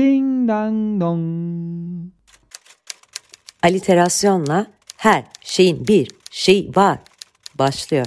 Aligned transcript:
Ding 0.00 0.48
dang 0.48 1.00
dong. 1.00 2.12
Aliterasyonla 3.62 4.66
her 4.96 5.24
şeyin 5.40 5.86
bir 5.88 6.10
şey 6.30 6.70
var 6.76 6.98
başlıyor. 7.58 8.06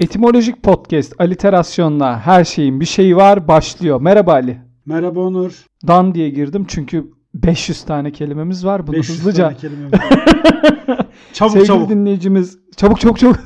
Etimolojik 0.00 0.62
podcast 0.62 1.20
aliterasyonla 1.20 2.20
her 2.20 2.44
şeyin 2.44 2.80
bir 2.80 2.84
şeyi 2.84 3.16
var 3.16 3.48
başlıyor. 3.48 4.00
Merhaba 4.00 4.32
Ali. 4.32 4.58
Merhaba 4.86 5.20
Onur. 5.20 5.66
Dan 5.86 6.14
diye 6.14 6.30
girdim 6.30 6.64
çünkü 6.68 7.10
500 7.34 7.82
tane 7.82 8.12
kelimemiz 8.12 8.66
var. 8.66 8.86
Bunu 8.86 8.96
500 8.96 9.18
hızlıca 9.18 9.44
tane 9.44 9.56
kelime 9.56 9.92
var. 9.92 10.00
çabuk 11.32 11.52
sevgili 11.52 11.66
çabuk. 11.66 11.90
dinleyicimiz 11.90 12.58
çabuk 12.76 13.00
çabuk 13.00 13.18
çabuk 13.18 13.38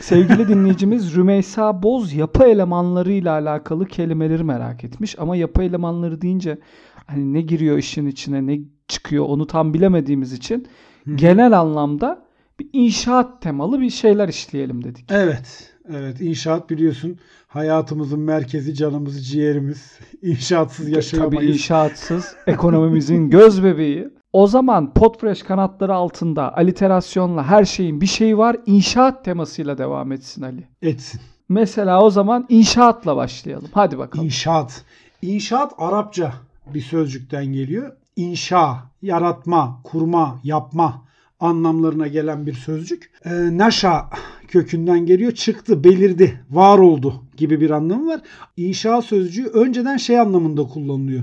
sevgili 0.00 0.48
dinleyicimiz 0.48 1.16
Rümeysa 1.16 1.82
Boz 1.82 2.12
yapı 2.12 2.44
elemanlarıyla 2.44 3.32
alakalı 3.32 3.86
kelimeleri 3.86 4.44
merak 4.44 4.84
etmiş 4.84 5.18
ama 5.18 5.36
yapı 5.36 5.62
elemanları 5.62 6.20
deyince 6.20 6.58
hani 7.06 7.32
ne 7.32 7.40
giriyor 7.40 7.78
işin 7.78 8.06
içine 8.06 8.46
ne 8.46 8.60
çıkıyor 8.88 9.24
onu 9.28 9.46
tam 9.46 9.74
bilemediğimiz 9.74 10.32
için 10.32 10.66
genel 11.14 11.60
anlamda 11.60 12.24
bir 12.60 12.68
inşaat 12.72 13.42
temalı 13.42 13.80
bir 13.80 13.90
şeyler 13.90 14.28
işleyelim 14.28 14.84
dedik. 14.84 15.04
Evet. 15.10 15.74
Evet 15.90 16.20
inşaat 16.20 16.70
biliyorsun 16.70 17.18
hayatımızın 17.46 18.20
merkezi 18.20 18.74
canımız 18.74 19.28
ciğerimiz. 19.28 19.98
İnşaatsız 20.22 20.86
Tabii 20.86 20.96
yaşayamayız. 20.96 21.54
inşaatsız 21.54 22.36
ekonomimizin 22.46 23.30
göz 23.30 23.64
bebeği. 23.64 24.08
O 24.34 24.46
zaman 24.46 24.94
Podfresh 24.94 25.42
kanatları 25.42 25.94
altında 25.94 26.56
aliterasyonla 26.56 27.44
her 27.44 27.64
şeyin 27.64 28.00
bir 28.00 28.06
şeyi 28.06 28.38
var. 28.38 28.56
İnşaat 28.66 29.24
temasıyla 29.24 29.78
devam 29.78 30.12
etsin 30.12 30.42
Ali. 30.42 30.68
Etsin. 30.82 31.20
Mesela 31.48 32.02
o 32.02 32.10
zaman 32.10 32.46
inşaatla 32.48 33.16
başlayalım. 33.16 33.68
Hadi 33.72 33.98
bakalım. 33.98 34.24
İnşaat. 34.24 34.84
İnşaat 35.22 35.72
Arapça 35.78 36.32
bir 36.74 36.80
sözcükten 36.80 37.46
geliyor. 37.46 37.96
İnşa, 38.16 38.76
yaratma, 39.02 39.80
kurma, 39.84 40.40
yapma 40.44 41.04
anlamlarına 41.40 42.06
gelen 42.06 42.46
bir 42.46 42.54
sözcük. 42.54 43.10
Ee, 43.24 43.30
naşa 43.58 44.10
kökünden 44.48 45.06
geliyor. 45.06 45.32
Çıktı, 45.32 45.84
belirdi, 45.84 46.44
var 46.50 46.78
oldu 46.78 47.22
gibi 47.36 47.60
bir 47.60 47.70
anlamı 47.70 48.06
var. 48.06 48.20
İnşa 48.56 49.02
sözcüğü 49.02 49.46
önceden 49.46 49.96
şey 49.96 50.20
anlamında 50.20 50.62
kullanılıyor. 50.62 51.22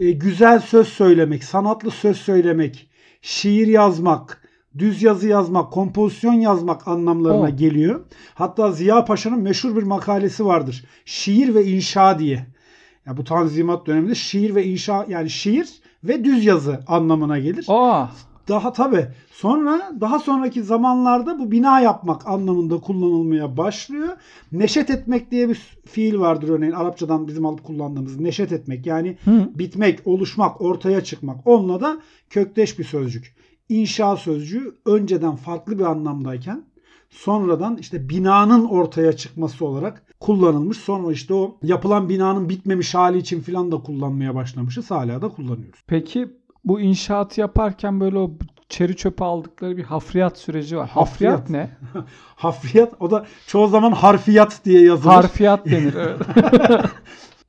Ee, 0.00 0.10
güzel 0.10 0.60
söz 0.60 0.88
söylemek, 0.88 1.44
sanatlı 1.44 1.90
söz 1.90 2.16
söylemek, 2.16 2.88
şiir 3.22 3.66
yazmak, 3.66 4.42
düz 4.78 5.02
yazı 5.02 5.28
yazmak, 5.28 5.72
kompozisyon 5.72 6.32
yazmak 6.32 6.88
anlamlarına 6.88 7.48
Oh. 7.52 7.58
geliyor. 7.58 8.00
Hatta 8.34 8.72
Ziya 8.72 9.04
Paşa'nın 9.04 9.40
meşhur 9.40 9.76
bir 9.76 9.82
makalesi 9.82 10.46
vardır. 10.46 10.84
Şiir 11.04 11.54
ve 11.54 11.64
inşa 11.64 12.18
diye. 12.18 12.46
Ya 13.06 13.16
bu 13.16 13.24
Tanzimat 13.24 13.86
döneminde 13.86 14.14
şiir 14.14 14.54
ve 14.54 14.64
inşa 14.64 15.06
yani 15.08 15.30
şiir 15.30 15.68
ve 16.04 16.24
düz 16.24 16.44
yazı 16.44 16.80
anlamına 16.86 17.38
gelir. 17.38 17.64
Aa, 17.68 18.06
Daha 18.48 18.72
tabi 18.72 19.06
sonra 19.30 19.92
daha 20.00 20.18
sonraki 20.18 20.62
zamanlarda 20.62 21.38
bu 21.38 21.50
bina 21.50 21.80
yapmak 21.80 22.26
anlamında 22.26 22.78
kullanılmaya 22.80 23.56
başlıyor. 23.56 24.08
Neşet 24.52 24.90
etmek 24.90 25.30
diye 25.30 25.48
bir 25.48 25.78
fiil 25.86 26.18
vardır 26.18 26.48
örneğin 26.48 26.72
Arapçadan 26.72 27.28
bizim 27.28 27.46
alıp 27.46 27.64
kullandığımız 27.64 28.20
neşet 28.20 28.52
etmek 28.52 28.86
yani 28.86 29.16
Hı. 29.24 29.50
bitmek, 29.54 30.06
oluşmak, 30.06 30.60
ortaya 30.60 31.04
çıkmak. 31.04 31.46
Onunla 31.46 31.80
da 31.80 32.00
kökleş 32.30 32.78
bir 32.78 32.84
sözcük. 32.84 33.34
İnşa 33.68 34.16
sözcüğü 34.16 34.74
önceden 34.86 35.36
farklı 35.36 35.78
bir 35.78 35.84
anlamdayken 35.84 36.64
sonradan 37.10 37.76
işte 37.76 38.08
binanın 38.08 38.64
ortaya 38.64 39.12
çıkması 39.12 39.64
olarak 39.64 40.02
kullanılmış. 40.20 40.78
Sonra 40.78 41.12
işte 41.12 41.34
o 41.34 41.58
yapılan 41.62 42.08
binanın 42.08 42.48
bitmemiş 42.48 42.94
hali 42.94 43.18
için 43.18 43.40
filan 43.40 43.72
da 43.72 43.76
kullanmaya 43.76 44.34
başlamışız. 44.34 44.90
Hala 44.90 45.22
da 45.22 45.28
kullanıyoruz. 45.28 45.80
peki 45.86 46.37
bu 46.64 46.80
inşaatı 46.80 47.40
yaparken 47.40 48.00
böyle 48.00 48.18
o 48.18 48.30
çeri 48.68 48.96
çöpe 48.96 49.24
aldıkları 49.24 49.76
bir 49.76 49.84
hafriyat 49.84 50.38
süreci 50.38 50.76
var. 50.76 50.88
Hafriyat, 50.88 51.40
Hafriyat. 51.40 51.50
ne? 51.50 51.70
Hafriyat 52.36 52.92
o 53.00 53.10
da 53.10 53.26
çoğu 53.46 53.68
zaman 53.68 53.92
harfiyat 53.92 54.64
diye 54.64 54.82
yazılır. 54.82 55.12
Harfiyat 55.14 55.66
denir. 55.70 55.94
Evet. 55.94 56.18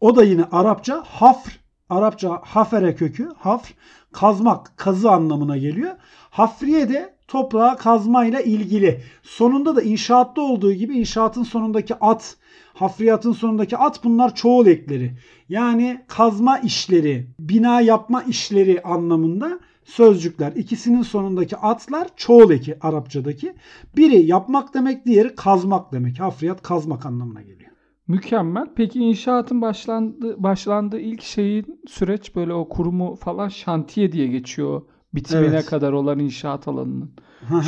O 0.01 0.15
da 0.15 0.23
yine 0.23 0.43
Arapça 0.51 1.03
hafr. 1.07 1.59
Arapça 1.89 2.41
hafere 2.43 2.95
kökü 2.95 3.29
hafr 3.37 3.73
kazmak, 4.11 4.77
kazı 4.77 5.11
anlamına 5.11 5.57
geliyor. 5.57 5.91
Hafriye 6.29 6.89
de 6.89 7.15
toprağa 7.27 7.75
kazmayla 7.75 8.41
ilgili. 8.41 9.01
Sonunda 9.23 9.75
da 9.75 9.81
inşaatta 9.81 10.41
olduğu 10.41 10.73
gibi 10.73 10.97
inşaatın 10.99 11.43
sonundaki 11.43 11.95
at, 12.01 12.35
hafriyatın 12.79 13.31
sonundaki 13.31 13.77
at 13.77 14.03
bunlar 14.03 14.35
çoğul 14.35 14.67
ekleri. 14.67 15.11
Yani 15.49 16.01
kazma 16.07 16.57
işleri, 16.59 17.27
bina 17.39 17.81
yapma 17.81 18.23
işleri 18.23 18.81
anlamında 18.81 19.59
sözcükler. 19.83 20.51
İkisinin 20.55 21.01
sonundaki 21.01 21.57
atlar 21.57 22.07
çoğul 22.15 22.51
eki 22.51 22.77
Arapçadaki. 22.81 23.53
Biri 23.97 24.25
yapmak 24.25 24.73
demek, 24.73 25.05
diğeri 25.05 25.35
kazmak 25.35 25.93
demek. 25.93 26.19
Hafriyat 26.19 26.61
kazmak 26.61 27.05
anlamına 27.05 27.41
geliyor. 27.41 27.71
Mükemmel. 28.07 28.65
Peki 28.75 28.99
inşaatın 28.99 29.61
başlandığı, 29.61 30.43
başlandığı 30.43 30.99
ilk 30.99 31.21
şeyin 31.21 31.81
süreç 31.87 32.35
böyle 32.35 32.53
o 32.53 32.69
kurumu 32.69 33.15
falan 33.15 33.47
şantiye 33.47 34.11
diye 34.11 34.27
geçiyor. 34.27 34.81
Bitimine 35.13 35.47
Evet. 35.47 35.65
kadar 35.65 35.91
olan 35.91 36.19
inşaat 36.19 36.67
alanının. 36.67 37.11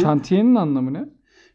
Şantiyenin 0.02 0.56
anlamı 0.56 0.94
ne? 0.94 1.06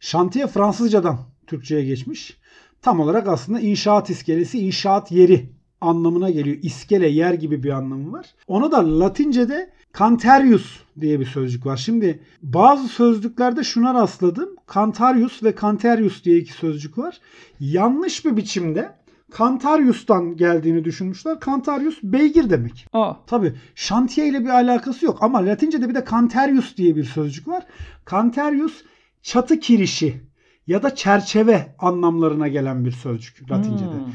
Şantiye 0.01 0.47
Fransızcadan 0.47 1.19
Türkçe'ye 1.47 1.85
geçmiş. 1.85 2.39
Tam 2.87 3.01
olarak 3.01 3.29
aslında 3.29 3.61
inşaat 3.61 4.11
iskelesi, 4.11 4.59
inşaat 4.59 5.13
yeri 5.13 5.51
anlamına 5.81 6.31
geliyor. 6.31 6.57
İskele, 6.63 7.09
yer 7.09 7.35
gibi 7.35 7.63
bir 7.63 7.71
anlamı 7.71 8.13
var. 8.13 8.27
Ona 8.47 8.73
da 8.73 9.01
Latince'de 9.01 9.71
canterius 9.99 10.81
diye 11.01 11.21
bir 11.21 11.27
sözcük 11.27 11.67
var. 11.67 11.77
Şimdi 11.77 12.23
bazı 12.43 12.89
sözlüklerde 12.89 13.65
şuna 13.65 13.95
rastladım. 13.95 14.49
Cantarius 14.75 15.43
ve 15.43 15.55
canterius 15.61 16.25
diye 16.25 16.39
iki 16.39 16.53
sözcük 16.53 16.99
var. 16.99 17.21
Yanlış 17.61 18.25
bir 18.25 18.37
biçimde 18.37 18.93
Cantarius'tan 19.39 20.37
geldiğini 20.37 20.85
düşünmüşler. 20.85 21.39
Cantarius 21.47 21.99
beygir 22.03 22.51
demek. 22.51 22.87
Aa, 22.93 23.15
Tabi 23.27 23.55
şantiye 23.75 24.29
ile 24.29 24.45
bir 24.45 24.49
alakası 24.49 25.05
yok 25.05 25.19
ama 25.21 25.47
Latince'de 25.47 25.89
bir 25.89 25.95
de 25.95 26.05
canterius 26.11 26.77
diye 26.77 26.97
bir 26.97 27.05
sözcük 27.05 27.49
var. 27.49 27.67
Canterius 28.11 28.83
çatı 29.23 29.61
kirişi 29.61 30.27
ya 30.67 30.83
da 30.83 30.95
çerçeve 30.95 31.75
anlamlarına 31.79 32.49
gelen 32.49 32.85
bir 32.85 32.91
sözcük 32.91 33.51
Latince'de. 33.51 33.91
hmm. 33.91 34.13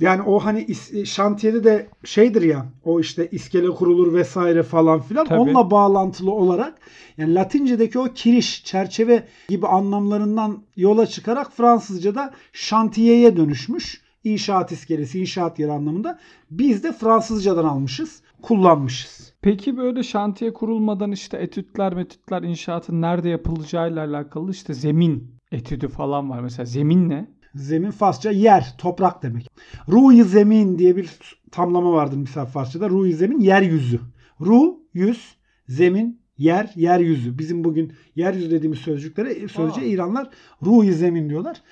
Yani 0.00 0.22
o 0.22 0.38
hani 0.38 0.60
is- 0.64 1.06
şantiyede 1.06 1.64
de 1.64 1.88
şeydir 2.04 2.42
ya 2.42 2.66
o 2.84 3.00
işte 3.00 3.28
iskele 3.30 3.68
kurulur 3.68 4.14
vesaire 4.14 4.62
falan 4.62 5.00
filan 5.00 5.26
Tabii. 5.26 5.40
onunla 5.40 5.70
bağlantılı 5.70 6.30
olarak 6.30 6.78
yani 7.16 7.34
Latince'deki 7.34 7.98
o 7.98 8.04
kiriş, 8.14 8.64
çerçeve 8.64 9.24
gibi 9.48 9.66
anlamlarından 9.66 10.62
yola 10.76 11.06
çıkarak 11.06 11.52
Fransızca'da 11.52 12.32
şantiyeye 12.52 13.36
dönüşmüş. 13.36 14.08
İnşaat 14.24 14.72
iskelesi, 14.72 15.20
inşaat 15.20 15.58
yeri 15.58 15.72
anlamında. 15.72 16.18
Biz 16.50 16.84
de 16.84 16.92
Fransızcadan 16.92 17.64
almışız, 17.64 18.22
kullanmışız. 18.42 19.32
Peki 19.42 19.76
böyle 19.76 20.02
şantiye 20.02 20.52
kurulmadan 20.52 21.12
işte 21.12 21.36
etütler 21.36 21.94
metütler 21.94 22.42
inşaatın 22.42 23.02
nerede 23.02 23.28
yapılacağıyla 23.28 24.04
alakalı 24.04 24.50
işte 24.50 24.74
zemin 24.74 25.37
etüdü 25.52 25.88
falan 25.88 26.30
var. 26.30 26.40
Mesela 26.40 26.66
zemin 26.66 27.08
ne? 27.08 27.28
Zemin 27.54 27.90
Farsça 27.90 28.30
yer, 28.30 28.74
toprak 28.78 29.22
demek. 29.22 29.48
Ruhi 29.88 30.24
zemin 30.24 30.78
diye 30.78 30.96
bir 30.96 31.10
tamlama 31.50 31.92
vardır 31.92 32.16
misal 32.16 32.46
Farsçada. 32.46 32.90
Ruhi 32.90 33.14
zemin 33.14 33.40
yeryüzü. 33.40 34.00
Ru 34.40 34.80
yüz, 34.94 35.36
zemin 35.68 36.20
yer, 36.38 36.72
yeryüzü. 36.76 37.38
Bizim 37.38 37.64
bugün 37.64 37.92
yeryüzü 38.16 38.50
dediğimiz 38.50 38.78
sözcüklere 38.78 39.48
sözce 39.48 39.80
Aa. 39.80 39.84
İranlar 39.84 40.30
ruhi 40.62 40.92
zemin 40.92 41.30
diyorlar. 41.30 41.62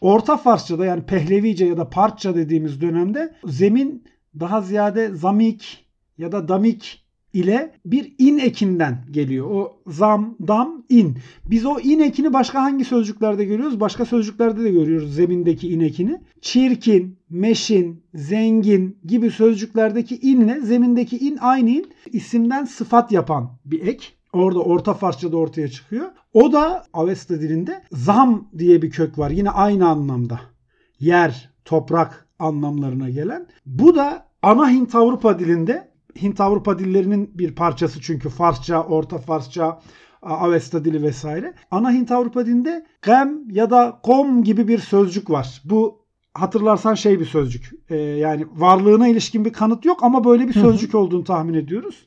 Orta 0.00 0.36
Farsçada 0.36 0.84
yani 0.84 1.02
Pehlevice 1.02 1.64
ya 1.64 1.76
da 1.76 1.90
Partça 1.90 2.34
dediğimiz 2.34 2.80
dönemde 2.80 3.34
zemin 3.44 4.04
daha 4.40 4.60
ziyade 4.60 5.14
zamik 5.14 5.86
ya 6.18 6.32
da 6.32 6.48
damik 6.48 7.05
ile 7.32 7.72
bir 7.84 8.14
in 8.18 8.38
ekinden 8.38 9.04
geliyor. 9.10 9.50
O 9.50 9.80
zam, 9.86 10.36
dam, 10.48 10.84
in. 10.88 11.18
Biz 11.50 11.66
o 11.66 11.78
in 11.80 12.00
ekini 12.00 12.32
başka 12.32 12.62
hangi 12.62 12.84
sözcüklerde 12.84 13.44
görüyoruz? 13.44 13.80
Başka 13.80 14.04
sözcüklerde 14.04 14.64
de 14.64 14.70
görüyoruz 14.70 15.14
zemindeki 15.14 15.68
in 15.68 15.80
ekini. 15.80 16.20
Çirkin, 16.40 17.18
meşin, 17.30 18.04
zengin 18.14 18.98
gibi 19.04 19.30
sözcüklerdeki 19.30 20.16
inle 20.16 20.60
zemindeki 20.60 21.18
in 21.18 21.36
aynı 21.40 21.70
in 21.70 21.86
isimden 22.12 22.64
sıfat 22.64 23.12
yapan 23.12 23.50
bir 23.64 23.86
ek. 23.86 24.06
Orada 24.32 24.60
Orta 24.60 24.94
Farsçada 24.94 25.36
ortaya 25.36 25.68
çıkıyor. 25.68 26.06
O 26.32 26.52
da 26.52 26.84
Avesta 26.92 27.40
dilinde 27.40 27.82
zam 27.92 28.48
diye 28.58 28.82
bir 28.82 28.90
kök 28.90 29.18
var. 29.18 29.30
Yine 29.30 29.50
aynı 29.50 29.88
anlamda. 29.88 30.40
Yer, 31.00 31.50
toprak 31.64 32.28
anlamlarına 32.38 33.10
gelen. 33.10 33.46
Bu 33.66 33.94
da 33.96 34.26
ana 34.42 34.70
Hint 34.70 34.94
Avrupa 34.94 35.38
dilinde 35.38 35.88
Hint 36.22 36.40
Avrupa 36.40 36.78
dillerinin 36.78 37.30
bir 37.34 37.54
parçası 37.54 38.00
çünkü 38.00 38.28
Farsça, 38.28 38.82
Orta 38.82 39.18
Farsça, 39.18 39.80
Avesta 40.22 40.84
dili 40.84 41.02
vesaire. 41.02 41.54
Ana 41.70 41.92
Hint 41.92 42.10
Avrupa 42.10 42.46
dilinde 42.46 42.86
gem 43.06 43.50
ya 43.50 43.70
da 43.70 44.00
kom 44.02 44.44
gibi 44.44 44.68
bir 44.68 44.78
sözcük 44.78 45.30
var. 45.30 45.62
Bu 45.64 46.06
hatırlarsan 46.34 46.94
şey 46.94 47.20
bir 47.20 47.24
sözcük. 47.24 47.70
Ee, 47.90 47.96
yani 47.96 48.46
varlığına 48.54 49.08
ilişkin 49.08 49.44
bir 49.44 49.52
kanıt 49.52 49.84
yok 49.84 50.02
ama 50.02 50.24
böyle 50.24 50.48
bir 50.48 50.52
sözcük 50.52 50.94
olduğunu 50.94 51.24
tahmin 51.24 51.54
ediyoruz. 51.54 52.06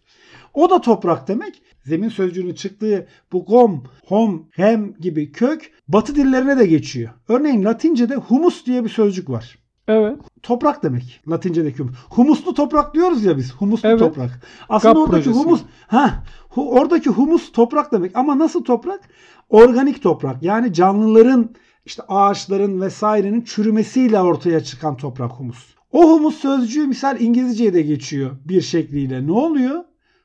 O 0.54 0.70
da 0.70 0.82
toprak 0.82 1.28
demek. 1.28 1.62
Zemin 1.86 2.10
sözcüğünün 2.10 2.54
çıktığı 2.54 3.08
bu 3.32 3.46
gom, 3.46 3.84
hom, 4.06 4.48
hem 4.52 4.94
gibi 4.94 5.32
kök 5.32 5.72
batı 5.88 6.16
dillerine 6.16 6.58
de 6.58 6.66
geçiyor. 6.66 7.10
Örneğin 7.28 7.64
Latince'de 7.64 8.16
humus 8.16 8.66
diye 8.66 8.84
bir 8.84 8.90
sözcük 8.90 9.30
var. 9.30 9.59
Evet. 9.90 10.18
Toprak 10.44 10.84
demek. 10.84 11.22
Latince'deki 11.30 11.80
humus. 11.80 11.96
Humuslu 12.10 12.54
toprak 12.54 12.94
diyoruz 12.94 13.26
ya 13.26 13.38
biz. 13.38 13.54
Humuslu 13.54 13.90
Evet. 13.90 14.00
toprak. 14.00 14.42
Aslında 14.70 14.94
GAP 14.94 15.04
oradaki 15.04 15.24
projesi. 15.24 15.44
humus 15.44 15.62
ha 15.88 16.24
oradaki 16.56 17.10
humus 17.10 17.52
toprak 17.52 17.92
demek 17.92 18.16
ama 18.16 18.40
nasıl 18.40 18.64
toprak? 18.64 19.10
Organik 19.50 20.04
toprak. 20.04 20.44
Yani 20.44 20.74
canlıların 20.74 21.50
işte 21.86 22.04
ağaçların 22.08 22.82
vesairenin 22.82 23.42
çürümesiyle 23.42 24.22
ortaya 24.22 24.64
çıkan 24.64 24.98
toprak 24.98 25.32
humus. 25.32 25.76
O 25.92 26.12
humus 26.12 26.36
sözcüğü 26.36 26.88
misal 26.88 27.22
İngilizce'ye 27.22 27.74
de 27.74 27.82
geçiyor 27.82 28.32
bir 28.46 28.62
şekliyle. 28.62 29.28
Ne 29.28 29.32
oluyor? 29.32 29.84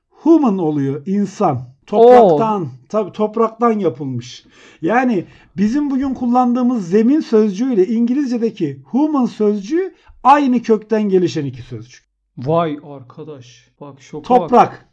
Human 0.08 0.58
oluyor 0.58 1.02
insan. 1.06 1.73
Topraktan, 1.86 2.68
tabii 2.88 3.12
topraktan 3.12 3.78
yapılmış. 3.78 4.46
Yani 4.82 5.24
bizim 5.56 5.90
bugün 5.90 6.14
kullandığımız 6.14 6.88
zemin 6.88 7.20
sözcüğüyle 7.20 7.86
İngilizce'deki 7.86 8.82
human 8.84 9.26
sözcüğü 9.26 9.94
aynı 10.22 10.62
kökten 10.62 11.02
gelişen 11.02 11.44
iki 11.44 11.62
sözcük. 11.62 12.04
Vay 12.38 12.78
arkadaş. 12.84 13.68
Bak 13.80 14.02
şoka 14.02 14.34
bak. 14.34 14.40
Toprak. 14.40 14.88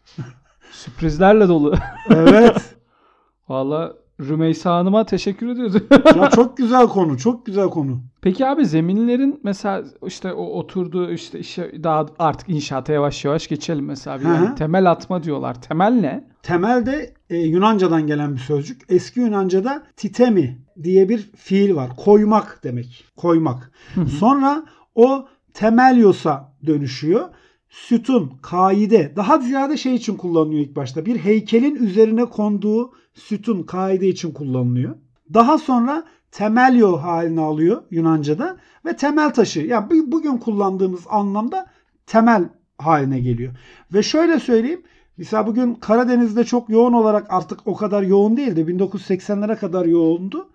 Sürprizlerle 0.71 1.47
dolu. 1.47 1.75
Evet. 2.09 2.75
Valla 3.49 3.93
Rümeysa 4.29 4.75
Hanım'a 4.75 5.05
teşekkür 5.05 5.47
ediyoruz. 5.47 5.75
ya 6.15 6.29
çok 6.29 6.57
güzel 6.57 6.87
konu, 6.87 7.17
çok 7.17 7.45
güzel 7.45 7.69
konu. 7.69 8.01
Peki 8.21 8.47
abi 8.47 8.65
zeminlerin 8.65 9.39
mesela 9.43 9.83
işte 10.07 10.33
o 10.33 10.43
oturduğu 10.43 11.11
işte 11.11 11.39
işe 11.39 11.83
daha 11.83 12.05
artık 12.19 12.49
inşaata 12.49 12.93
yavaş 12.93 13.25
yavaş 13.25 13.47
geçelim 13.47 13.85
mesela. 13.85 14.19
Bir 14.19 14.25
yani 14.25 14.55
temel 14.55 14.91
atma 14.91 15.23
diyorlar. 15.23 15.61
Temel 15.61 15.91
ne? 15.91 16.31
Temelde 16.43 17.13
e, 17.29 17.37
Yunanca'dan 17.37 18.07
gelen 18.07 18.33
bir 18.33 18.39
sözcük. 18.39 18.81
Eski 18.89 19.19
Yunanca'da 19.19 19.83
titemi 19.95 20.57
diye 20.83 21.09
bir 21.09 21.31
fiil 21.35 21.75
var. 21.75 21.89
Koymak 21.97 22.59
demek. 22.63 23.05
Koymak. 23.17 23.71
Sonra 24.19 24.63
o 24.95 25.27
temelyos'a 25.53 26.53
dönüşüyor. 26.65 27.29
Sütun, 27.71 28.31
kaide 28.41 29.13
daha 29.15 29.37
ziyade 29.39 29.77
şey 29.77 29.95
için 29.95 30.17
kullanılıyor 30.17 30.61
ilk 30.61 30.75
başta. 30.75 31.05
Bir 31.05 31.17
heykelin 31.17 31.75
üzerine 31.75 32.25
konduğu 32.25 32.91
sütun, 33.13 33.63
kaide 33.63 34.07
için 34.07 34.31
kullanılıyor. 34.31 34.95
Daha 35.33 35.57
sonra 35.57 36.03
temelyo 36.31 36.97
halini 36.97 37.41
alıyor 37.41 37.83
Yunanca'da 37.91 38.57
ve 38.85 38.95
temel 38.95 39.33
taşı. 39.33 39.59
Yani 39.59 39.89
bu- 39.89 40.11
bugün 40.11 40.37
kullandığımız 40.37 41.01
anlamda 41.09 41.65
temel 42.05 42.49
haline 42.77 43.19
geliyor. 43.19 43.53
Ve 43.93 44.03
şöyle 44.03 44.39
söyleyeyim. 44.39 44.81
Mesela 45.17 45.47
bugün 45.47 45.73
Karadeniz'de 45.75 46.43
çok 46.43 46.69
yoğun 46.69 46.93
olarak 46.93 47.27
artık 47.29 47.59
o 47.67 47.75
kadar 47.75 48.03
yoğun 48.03 48.37
değildi. 48.37 48.65
1980'lere 48.67 49.55
kadar 49.55 49.85
yoğundu. 49.85 50.49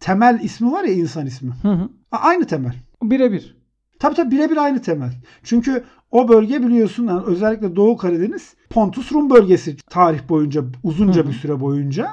Temel 0.00 0.40
ismi 0.42 0.72
var 0.72 0.84
ya 0.84 0.92
insan 0.94 1.26
ismi. 1.26 1.52
Hı 1.62 1.68
hı. 1.72 1.88
Aynı 2.12 2.46
temel. 2.46 2.74
Birebir. 3.02 3.56
Tabii 3.98 4.14
tabii 4.14 4.30
birebir 4.30 4.56
aynı 4.56 4.82
temel. 4.82 5.12
Çünkü 5.42 5.84
o 6.10 6.28
bölge 6.28 6.62
biliyorsun 6.62 7.06
yani 7.06 7.22
özellikle 7.26 7.76
Doğu 7.76 7.96
Karadeniz 7.96 8.54
Pontus 8.70 9.12
Rum 9.12 9.30
bölgesi 9.30 9.76
tarih 9.76 10.28
boyunca 10.28 10.64
uzunca 10.82 11.28
bir 11.28 11.32
süre 11.32 11.60
boyunca. 11.60 12.08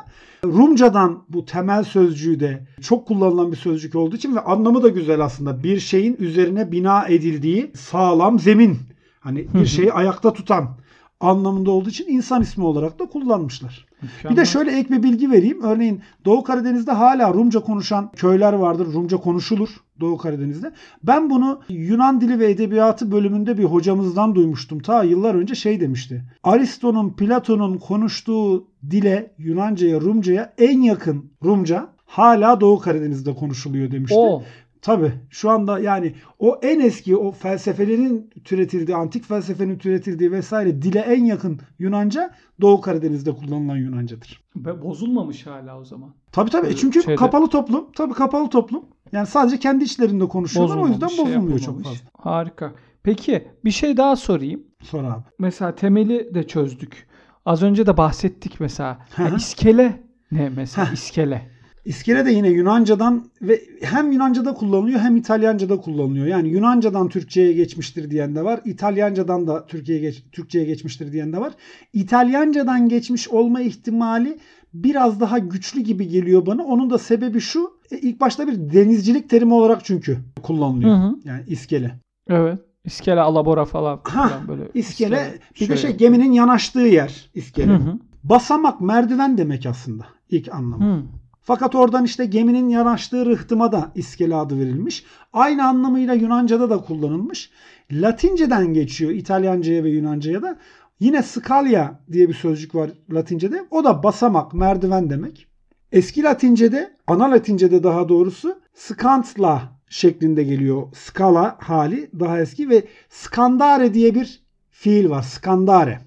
Rumcadan 0.46 1.24
bu 1.30 1.46
temel 1.46 1.84
sözcüğü 1.84 2.40
de 2.40 2.68
çok 2.82 3.08
kullanılan 3.08 3.52
bir 3.52 3.58
sözcük 3.58 3.96
olduğu 3.96 4.16
için 4.16 4.36
ve 4.36 4.40
anlamı 4.40 4.84
da 4.84 4.90
güzel 4.90 5.22
aslında. 5.22 5.64
Bir 5.64 5.80
şeyin 5.80 6.16
üzerine 6.20 6.72
bina 6.72 7.08
edildiği 7.08 7.72
sağlam 7.76 8.40
zemin. 8.40 8.78
Hani 9.20 9.48
bir 9.54 9.66
şeyi 9.66 9.94
ayakta 9.94 10.34
tutan 10.34 10.78
anlamında 11.24 11.72
olduğu 11.72 11.90
için 11.90 12.06
insan 12.08 12.42
ismi 12.42 12.66
olarak 12.66 13.00
da 13.00 13.06
kullanmışlar. 13.06 13.86
Bir 14.30 14.38
de 14.38 14.46
şöyle 14.46 14.80
ek 14.80 14.90
bir 14.90 15.04
bilgi 15.04 15.32
vereyim. 15.32 15.64
Örneğin 15.64 16.02
Doğu 16.26 16.44
Karadeniz'de 16.44 16.92
hala 16.92 17.34
Rumca 17.34 17.60
konuşan 17.60 18.12
köyler 18.12 18.54
vardır. 18.54 18.94
Rumca 18.94 19.18
konuşulur 19.18 19.70
Doğu 20.00 20.18
Karadeniz'de. 20.18 20.72
Ben 21.04 21.30
bunu 21.30 21.62
Yunan 21.70 22.22
Dili 22.22 22.40
ve 22.40 22.50
Edebiyatı 22.50 23.12
bölümünde 23.12 23.58
bir 23.58 23.64
hocamızdan 23.64 24.36
duymuştum. 24.36 24.80
Ta 24.80 25.04
yıllar 25.04 25.36
önce 25.36 25.56
şey 25.56 25.80
demişti. 25.80 26.24
Aristo'nun, 26.44 27.10
Platon'un 27.10 27.78
konuştuğu 27.78 28.68
dile, 28.90 29.32
Yunanca'ya, 29.38 30.02
Rumca'ya 30.02 30.54
en 30.58 30.82
yakın 30.82 31.32
Rumca 31.44 31.90
hala 32.06 32.62
Doğu 32.62 32.80
Karadeniz'de 32.80 33.36
konuşuluyor 33.36 33.92
demişti. 33.92 34.18
O. 34.18 34.44
Tabii 34.84 35.12
şu 35.30 35.50
anda 35.50 35.80
yani 35.80 36.14
o 36.40 36.60
en 36.62 36.80
eski 36.80 37.18
o 37.18 37.32
felsefelerin 37.32 38.30
türetildiği, 38.44 38.98
antik 38.98 39.26
felsefenin 39.26 39.78
türetildiği 39.78 40.32
vesaire 40.32 40.82
dile 40.82 41.00
en 41.00 41.26
yakın 41.26 41.60
Yunanca 41.80 42.34
Doğu 42.62 42.82
Karadeniz'de 42.82 43.32
kullanılan 43.32 43.78
Yunancadır. 43.78 44.44
Be- 44.56 44.82
Bozulmamış 44.82 45.48
hala 45.48 45.80
o 45.80 45.86
zaman. 45.86 46.14
Tabii 46.32 46.50
tabii. 46.50 46.68
Ee, 46.68 46.76
Çünkü 46.76 47.04
şeyde- 47.04 47.16
kapalı 47.16 47.50
toplum. 47.50 47.86
Tabii 47.96 48.14
kapalı 48.14 48.50
toplum. 48.50 48.86
Yani 49.12 49.28
sadece 49.28 49.60
kendi 49.60 49.84
içlerinde 49.84 50.28
konuşuyorlar. 50.28 50.78
O 50.78 50.88
yüzden 50.88 51.02
Bozulmamış, 51.02 51.16
şey 51.16 51.26
bozulmuyor 51.38 51.60
çok 51.60 51.68
yapılmamış. 51.68 52.00
fazla. 52.00 52.32
Harika. 52.32 52.72
Peki 53.04 53.48
bir 53.66 53.72
şey 53.72 53.98
daha 53.98 54.16
sorayım. 54.16 54.64
Sonra 54.82 55.14
abi. 55.14 55.24
Mesela 55.40 55.76
temeli 55.76 56.36
de 56.36 56.48
çözdük. 56.48 57.08
Az 57.46 57.64
önce 57.64 57.86
de 57.86 57.98
bahsettik 57.98 58.60
mesela. 58.60 58.98
Hı 59.16 59.24
Ya 59.24 59.32
hı. 59.32 59.36
iskele 59.36 60.04
ne 60.32 60.50
mesela 60.56 60.90
iskele? 60.94 61.53
İskele 61.86 62.26
de 62.26 62.32
yine 62.32 62.50
Yunanca'dan 62.50 63.26
ve 63.42 63.62
hem 63.82 64.12
Yunanca'da 64.12 64.54
kullanılıyor 64.54 65.00
hem 65.00 65.16
İtalyanca'da 65.16 65.78
kullanılıyor. 65.78 66.26
Yani 66.26 66.50
Yunanca'dan 66.50 67.10
Türkçe'ye 67.10 67.54
geçmiştir 67.54 68.12
diyen 68.12 68.36
de 68.36 68.44
var. 68.44 68.62
İtalyanca'dan 68.66 69.48
da 69.48 69.66
Türkiye'ye 69.66 70.04
geç, 70.04 70.24
Türkçe'ye 70.32 70.66
geçmiştir 70.66 71.12
diyen 71.12 71.34
de 71.34 71.38
var. 71.38 71.54
İtalyanca'dan 71.94 72.90
geçmiş 72.90 73.28
olma 73.28 73.62
ihtimali 73.62 74.38
biraz 74.74 75.20
daha 75.20 75.38
güçlü 75.38 75.82
gibi 75.82 76.08
geliyor 76.08 76.46
bana. 76.46 76.64
Onun 76.64 76.90
da 76.90 76.98
sebebi 76.98 77.40
şu. 77.40 77.72
e, 77.92 77.98
ilk 77.98 78.22
başta 78.22 78.48
bir 78.48 78.74
denizcilik 78.74 79.30
terimi 79.30 79.54
olarak 79.54 79.86
çünkü 79.86 80.18
kullanılıyor. 80.44 80.98
Hı 80.98 81.04
hı. 81.08 81.16
Yani 81.26 81.44
iskele. 81.48 82.00
Evet. 82.30 82.60
İskele, 82.86 83.20
alabora 83.22 83.66
falan. 83.66 84.00
Ha, 84.04 84.28
filan 84.28 84.48
böyle. 84.48 84.70
İskele 84.74 85.34
bir 85.62 85.70
de 85.70 85.78
şey 85.78 85.98
geminin 85.98 86.32
yanaştığı 86.32 86.80
yer 86.80 87.30
iskele. 87.34 87.72
Hı 87.72 87.76
hı. 87.76 88.00
Basamak 88.24 88.82
merdiven 88.82 89.38
demek 89.38 89.66
aslında 89.66 90.06
ilk 90.30 90.54
anlamı. 90.54 90.86
Hı. 90.86 91.04
Fakat 91.46 91.76
oradan 91.76 92.06
işte 92.06 92.26
geminin 92.26 92.70
yanaştığı 92.70 93.26
rıhtıma 93.26 93.72
da 93.72 93.92
iskele 93.96 94.36
adı 94.36 94.60
verilmiş. 94.60 95.04
Aynı 95.34 95.68
anlamıyla 95.68 96.14
Yunanca'da 96.14 96.70
da 96.70 96.78
kullanılmış. 96.78 97.50
Latince'den 97.92 98.74
geçiyor 98.74 99.12
İtalyanca'ya 99.12 99.84
ve 99.84 99.90
Yunanca'ya 99.90 100.42
da. 100.42 100.60
Yine 101.00 101.24
skalya 101.24 102.00
diye 102.12 102.30
bir 102.30 102.34
sözcük 102.34 102.76
var 102.76 102.90
Latince'de. 103.12 103.66
O 103.72 103.84
da 103.84 104.04
basamak, 104.04 104.54
merdiven 104.54 105.10
demek. 105.10 105.48
Eski 105.92 106.24
Latince'de, 106.24 106.98
ana 107.08 107.32
Latince'de 107.32 107.84
daha 107.84 108.10
doğrusu 108.10 108.60
skantla 108.74 109.62
şeklinde 109.90 110.44
geliyor. 110.44 110.88
Skala 110.94 111.58
hali 111.60 112.10
daha 112.20 112.40
eski 112.40 112.70
ve 112.70 112.88
skandare 113.10 113.94
diye 113.94 114.16
bir 114.16 114.44
fiil 114.72 115.10
var. 115.10 115.22
Skandare. 115.22 116.00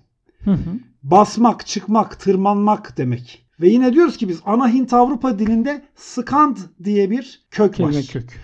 Hı 0.44 0.50
hı. 0.50 0.70
Basmak, 1.02 1.66
çıkmak, 1.66 2.20
tırmanmak 2.20 2.96
demek. 2.96 3.45
Ve 3.60 3.68
yine 3.68 3.92
diyoruz 3.92 4.16
ki 4.16 4.28
biz 4.28 4.40
ana 4.46 4.68
Hint 4.68 4.92
Avrupa 4.92 5.38
dilinde 5.38 5.84
skand 5.94 6.56
diye 6.84 7.10
bir 7.10 7.46
kök 7.50 7.74
Kelime 7.74 7.96
var. 7.98 8.04
kök. 8.12 8.40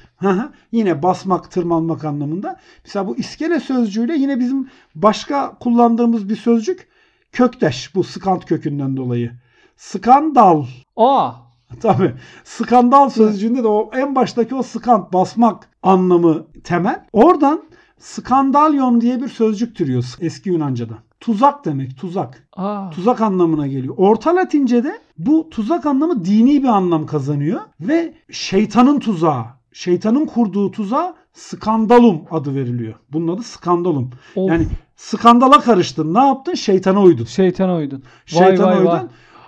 Yine 0.73 1.03
basmak, 1.03 1.51
tırmanmak 1.51 2.05
anlamında. 2.05 2.61
Mesela 2.85 3.07
bu 3.07 3.17
iskele 3.17 3.61
sözcüğüyle 3.61 4.15
yine 4.15 4.41
bizim 4.41 4.69
başka 4.95 5.59
kullandığımız 5.59 6.29
bir 6.29 6.37
sözcük 6.37 6.89
kökteş. 7.33 7.95
Bu 7.95 8.05
skand 8.05 8.43
kökünden 8.43 8.97
dolayı. 8.97 9.33
Skandal. 9.77 10.65
Aa. 10.97 11.33
Tabii. 11.81 12.15
Skandal 12.45 13.11
sözcüğünde 13.11 13.63
de 13.63 13.69
o 13.69 13.91
en 13.95 14.15
baştaki 14.15 14.55
o 14.55 14.63
skand 14.63 15.13
basmak 15.13 15.69
anlamı 15.83 16.47
temel. 16.65 17.05
Oradan 17.13 17.63
skandalyon 17.99 19.01
diye 19.01 19.23
bir 19.23 19.29
sözcük 19.29 19.77
türüyor 19.77 20.05
eski 20.21 20.49
Yunanca'da. 20.49 20.95
Tuzak 21.23 21.65
demek, 21.65 21.97
tuzak. 21.97 22.49
Aa. 22.57 22.91
Tuzak 22.91 23.21
anlamına 23.21 23.67
geliyor. 23.67 23.95
Orta 23.99 24.37
Latince'de 24.37 24.99
bu 25.19 25.51
tuzak 25.51 25.87
anlamı 25.87 26.25
dini 26.25 26.63
bir 26.63 26.69
anlam 26.69 27.07
kazanıyor 27.07 27.61
ve 27.81 28.15
şeytanın 28.31 28.99
tuzağı, 28.99 29.45
şeytanın 29.73 30.27
kurduğu 30.27 30.71
tuzağa 30.71 31.15
skandalum 31.33 32.23
adı 32.31 32.55
veriliyor. 32.55 32.95
Bunun 33.13 33.35
adı 33.35 33.43
skandalum. 33.43 34.11
Of. 34.37 34.49
Yani 34.51 34.67
skandala 34.97 35.61
karıştın. 35.61 36.15
Ne 36.15 36.27
yaptın? 36.27 36.55
Şeytana 36.55 37.03
uydun. 37.03 37.25
Şeytana 37.25 37.77
uydun. 37.77 38.03
Vay 38.33 38.49
Şeytana 38.49 38.67
vay 38.67 38.79
uydun. 38.79 38.91
vay. 38.91 39.03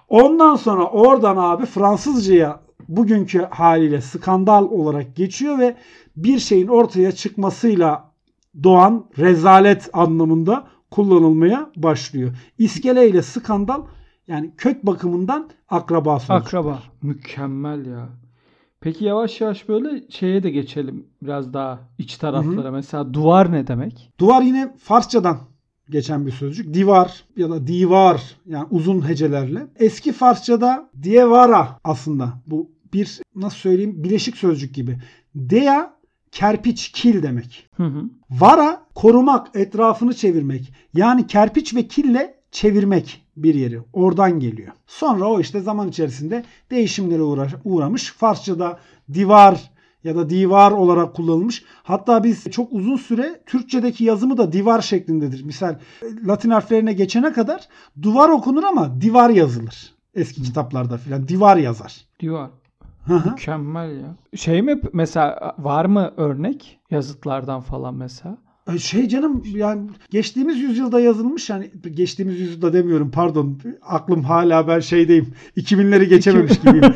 Ondan 0.08 0.56
sonra 0.56 0.84
oradan 0.84 1.36
abi 1.36 1.66
Fransızcaya 1.66 2.60
bugünkü 2.88 3.46
haliyle 3.50 4.00
skandal 4.00 4.64
olarak 4.64 5.16
geçiyor 5.16 5.58
ve 5.58 5.76
bir 6.16 6.38
şeyin 6.38 6.68
ortaya 6.68 7.12
çıkmasıyla 7.12 8.04
doğan 8.62 9.04
rezalet 9.18 9.90
anlamında 9.92 10.73
kullanılmaya 10.94 11.70
başlıyor. 11.76 12.36
İskele 12.58 13.08
ile 13.08 13.22
skandal 13.22 13.82
yani 14.28 14.50
kök 14.56 14.86
bakımından 14.86 15.50
akraba 15.68 16.18
sözcük. 16.18 16.46
Akraba. 16.46 16.82
Mükemmel 17.02 17.86
ya. 17.86 18.08
Peki 18.80 19.04
yavaş 19.04 19.40
yavaş 19.40 19.68
böyle 19.68 20.10
şeye 20.10 20.42
de 20.42 20.50
geçelim 20.50 21.06
biraz 21.22 21.54
daha 21.54 21.80
iç 21.98 22.16
taraflara. 22.16 22.70
Mesela 22.70 23.14
duvar 23.14 23.52
ne 23.52 23.66
demek? 23.66 24.12
Duvar 24.20 24.42
yine 24.42 24.74
Farsçadan 24.78 25.38
geçen 25.90 26.26
bir 26.26 26.32
sözcük. 26.32 26.74
Divar 26.74 27.24
ya 27.36 27.50
da 27.50 27.66
divar 27.66 28.36
yani 28.46 28.66
uzun 28.70 29.08
hecelerle. 29.08 29.66
Eski 29.76 30.12
Farsçada 30.12 30.90
dievara 31.02 31.68
aslında 31.84 32.32
bu 32.46 32.70
bir 32.92 33.20
nasıl 33.34 33.56
söyleyeyim 33.56 34.04
bileşik 34.04 34.36
sözcük 34.36 34.74
gibi. 34.74 34.98
Dea 35.34 35.94
kerpiç 36.34 36.88
kil 36.92 37.22
demek. 37.22 37.68
Hı 37.76 37.82
hı. 37.84 38.02
Vara 38.30 38.82
korumak, 38.94 39.50
etrafını 39.54 40.14
çevirmek. 40.14 40.72
Yani 40.94 41.26
kerpiç 41.26 41.74
ve 41.74 41.86
kille 41.88 42.34
çevirmek 42.50 43.22
bir 43.36 43.54
yeri. 43.54 43.80
Oradan 43.92 44.40
geliyor. 44.40 44.72
Sonra 44.86 45.24
o 45.28 45.40
işte 45.40 45.60
zaman 45.60 45.88
içerisinde 45.88 46.44
değişimlere 46.70 47.22
uğra- 47.22 47.60
uğramış. 47.64 48.12
Farsçada 48.12 48.78
divar 49.14 49.70
ya 50.04 50.16
da 50.16 50.30
divar 50.30 50.70
olarak 50.70 51.14
kullanılmış. 51.14 51.64
Hatta 51.82 52.24
biz 52.24 52.44
çok 52.50 52.72
uzun 52.72 52.96
süre 52.96 53.40
Türkçedeki 53.46 54.04
yazımı 54.04 54.36
da 54.36 54.52
divar 54.52 54.80
şeklindedir. 54.80 55.44
Misal 55.44 55.78
Latin 56.26 56.50
harflerine 56.50 56.92
geçene 56.92 57.32
kadar 57.32 57.68
duvar 58.02 58.28
okunur 58.28 58.64
ama 58.64 59.00
divar 59.00 59.30
yazılır. 59.30 59.94
Eski 60.14 60.42
kitaplarda 60.42 60.96
filan 60.96 61.28
divar 61.28 61.56
yazar. 61.56 61.96
Divar. 62.20 62.50
Hı 63.06 63.14
hı. 63.14 63.30
Mükemmel 63.30 63.90
ya. 63.96 64.16
Şey 64.37 64.62
mi 64.62 64.80
mesela 64.92 65.54
var 65.58 65.84
mı 65.84 66.12
örnek 66.16 66.80
yazıtlardan 66.90 67.61
falan 67.61 67.94
mesela? 67.94 68.37
E, 68.75 68.78
Şey 68.78 69.08
canım 69.08 69.42
yani 69.54 69.90
geçtiğimiz 70.11 70.58
yüzyılda 70.58 71.00
yazılmış 71.00 71.50
yani 71.50 71.70
geçtiğimiz 71.90 72.40
yüzyılda 72.40 72.73
demiyorum 72.73 73.11
pardon 73.11 73.58
aklım 73.82 74.23
hala 74.23 74.68
ben 74.68 74.80
şeydeyim 74.80 75.34
2000'leri 75.56 76.04
geçememiş 76.04 76.61
gibiyim. 76.61 76.82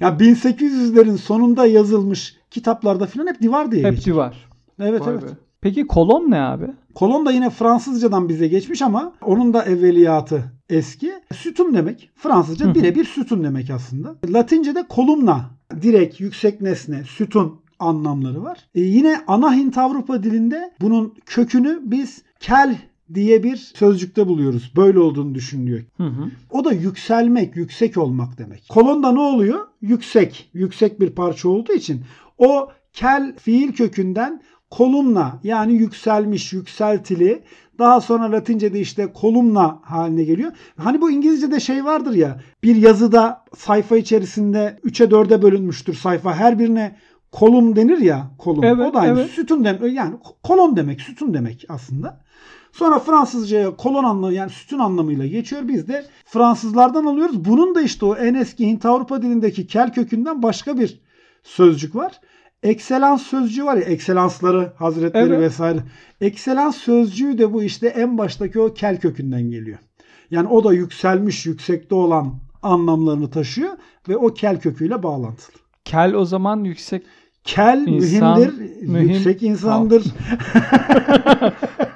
ya 0.00 0.08
1800'lerin 0.08 1.16
sonunda 1.16 1.66
yazılmış 1.66 2.36
kitaplarda 2.50 3.06
filan 3.06 3.26
hep 3.26 3.40
divar 3.42 3.72
diye 3.72 3.84
Hep 3.84 3.94
geçiyor. 3.96 4.16
divar. 4.16 4.48
Evet 4.80 5.00
Vay 5.00 5.12
evet. 5.14 5.22
be. 5.22 5.26
Peki 5.60 5.86
kolon 5.86 6.30
ne 6.30 6.40
abi? 6.40 6.66
Kolon 6.94 7.26
da 7.26 7.32
yine 7.32 7.50
Fransızcadan 7.50 8.28
bize 8.28 8.48
geçmiş 8.48 8.82
ama 8.82 9.12
onun 9.24 9.54
da 9.54 9.64
evveliyatı 9.64 10.44
eski. 10.72 11.12
Sütun 11.34 11.74
demek. 11.74 12.10
Fransızca 12.14 12.74
birebir 12.74 13.04
sütun 13.04 13.44
demek 13.44 13.70
aslında. 13.70 14.16
Latince'de 14.28 14.86
kolumna, 14.88 15.50
direk, 15.82 16.20
yüksek 16.20 16.60
nesne, 16.60 17.04
sütun 17.04 17.60
anlamları 17.78 18.42
var. 18.42 18.58
E, 18.74 18.80
yine 18.80 19.20
ana 19.26 19.54
Hint 19.54 19.78
Avrupa 19.78 20.22
dilinde 20.22 20.72
bunun 20.80 21.14
kökünü 21.26 21.80
biz 21.82 22.22
kel 22.40 22.78
diye 23.14 23.42
bir 23.42 23.56
sözcükte 23.56 24.28
buluyoruz. 24.28 24.72
Böyle 24.76 24.98
olduğunu 24.98 25.34
düşünülüyor. 25.34 25.80
Hı 25.96 26.06
hı. 26.06 26.30
O 26.50 26.64
da 26.64 26.72
yükselmek, 26.72 27.56
yüksek 27.56 27.96
olmak 27.96 28.38
demek. 28.38 28.68
Kolonda 28.68 29.12
ne 29.12 29.20
oluyor? 29.20 29.60
Yüksek. 29.82 30.50
Yüksek 30.54 31.00
bir 31.00 31.10
parça 31.10 31.48
olduğu 31.48 31.72
için 31.72 32.00
o 32.38 32.68
kel 32.92 33.34
fiil 33.38 33.72
kökünden 33.72 34.42
kolumna 34.76 35.38
yani 35.44 35.72
yükselmiş, 35.72 36.52
yükseltili 36.52 37.42
daha 37.78 38.00
sonra 38.00 38.32
Latince'de 38.32 38.80
işte 38.80 39.12
kolumna 39.12 39.78
haline 39.82 40.24
geliyor. 40.24 40.52
Hani 40.76 41.00
bu 41.00 41.10
İngilizce'de 41.10 41.60
şey 41.60 41.84
vardır 41.84 42.14
ya 42.14 42.40
bir 42.62 42.76
yazıda 42.76 43.44
sayfa 43.56 43.96
içerisinde 43.96 44.80
3'e 44.84 45.06
4'e 45.06 45.42
bölünmüştür 45.42 45.94
sayfa. 45.94 46.34
Her 46.34 46.58
birine 46.58 46.96
kolum 47.32 47.76
denir 47.76 47.98
ya 47.98 48.30
kolum. 48.38 48.64
Evet, 48.64 48.90
o 48.90 48.94
da 48.94 49.00
aynı. 49.00 49.20
evet. 49.20 49.30
Sütun 49.30 49.64
demek 49.64 49.94
yani 49.94 50.14
kolon 50.42 50.76
demek, 50.76 51.00
sütun 51.00 51.34
demek 51.34 51.64
aslında. 51.68 52.20
Sonra 52.72 52.98
Fransızcaya 52.98 53.76
kolon 53.76 54.04
anlamı 54.04 54.34
yani 54.34 54.50
sütun 54.50 54.78
anlamıyla 54.78 55.26
geçiyor. 55.26 55.68
Biz 55.68 55.88
de 55.88 56.04
Fransızlardan 56.24 57.04
alıyoruz. 57.04 57.44
Bunun 57.44 57.74
da 57.74 57.82
işte 57.82 58.06
o 58.06 58.16
en 58.16 58.34
eski 58.34 58.66
Hint 58.66 58.86
Avrupa 58.86 59.22
dilindeki 59.22 59.66
kel 59.66 59.92
kökünden 59.92 60.42
başka 60.42 60.78
bir 60.78 61.00
sözcük 61.42 61.94
var. 61.94 62.20
Ekselans 62.62 63.22
sözcüğü 63.22 63.64
var 63.64 63.76
ya 63.76 63.82
ekselansları 63.82 64.72
hazretleri 64.76 65.28
Evet. 65.28 65.40
vesaire. 65.40 65.78
Ekselans 66.20 66.76
sözcüğü 66.76 67.38
de 67.38 67.52
bu 67.52 67.62
işte 67.62 67.86
en 67.88 68.18
baştaki 68.18 68.60
o 68.60 68.74
kel 68.74 69.00
kökünden 69.00 69.42
geliyor. 69.42 69.78
Yani 70.30 70.48
o 70.48 70.64
da 70.64 70.72
yükselmiş, 70.72 71.46
yüksekte 71.46 71.94
olan 71.94 72.34
anlamlarını 72.62 73.30
taşıyor 73.30 73.72
ve 74.08 74.16
o 74.16 74.34
kel 74.34 74.60
köküyle 74.60 75.02
bağlantılı. 75.02 75.56
Kel 75.84 76.14
o 76.14 76.24
zaman 76.24 76.64
yüksek 76.64 77.02
Kel 77.44 77.86
İnsan, 77.86 78.40
mühimdir, 78.40 78.86
mühim- 78.88 79.12
yüksek 79.12 79.42
insandır. 79.42 80.04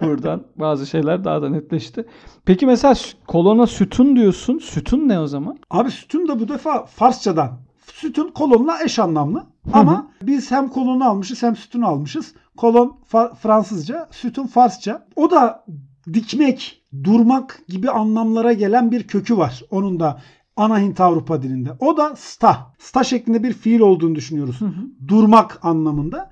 buradan 0.01 0.43
bazı 0.57 0.87
şeyler 0.87 1.25
daha 1.25 1.43
da 1.43 1.49
netleşti. 1.49 2.05
Peki 2.45 2.67
mesela 2.67 2.95
kolona 3.27 3.67
sütun 3.67 4.17
diyorsun. 4.17 4.59
Sütun 4.59 5.09
ne 5.09 5.21
o 5.21 5.27
zaman? 5.27 5.59
Abi 5.71 5.91
sütun 5.91 6.29
da 6.29 6.41
bu 6.41 6.49
defa 6.49 6.85
Farsçadan. 6.87 7.66
Sütun 8.01 8.31
kolonla 8.31 8.83
eş 8.85 8.99
anlamlı. 8.99 9.47
Ama 9.73 10.11
biz 10.23 10.51
hem 10.51 10.69
kolonu 10.69 11.05
almışız 11.05 11.43
hem 11.43 11.57
sütunu 11.57 11.87
almışız. 11.87 12.35
Kolon 12.57 12.99
Fa- 13.13 13.35
Fransızca, 13.35 14.09
sütun 14.11 14.47
Farsça. 14.47 15.07
O 15.17 15.31
da 15.31 15.65
dikmek, 16.13 16.83
durmak 17.05 17.61
gibi 17.69 17.91
anlamlara 17.91 18.53
gelen 18.53 18.91
bir 18.91 19.07
kökü 19.07 19.37
var. 19.37 19.63
Onun 19.71 20.01
da 20.01 20.21
ana 20.57 20.81
Hint 20.81 21.01
Avrupa 21.01 21.43
dilinde. 21.43 21.71
O 21.81 21.97
da 21.97 22.17
sta. 22.17 22.73
Sta 22.79 23.05
şeklinde 23.05 23.43
bir 23.43 23.53
fiil 23.53 23.81
olduğunu 23.81 24.15
düşünüyoruz. 24.15 24.59
Durmak 25.09 25.59
anlamında. 25.63 26.31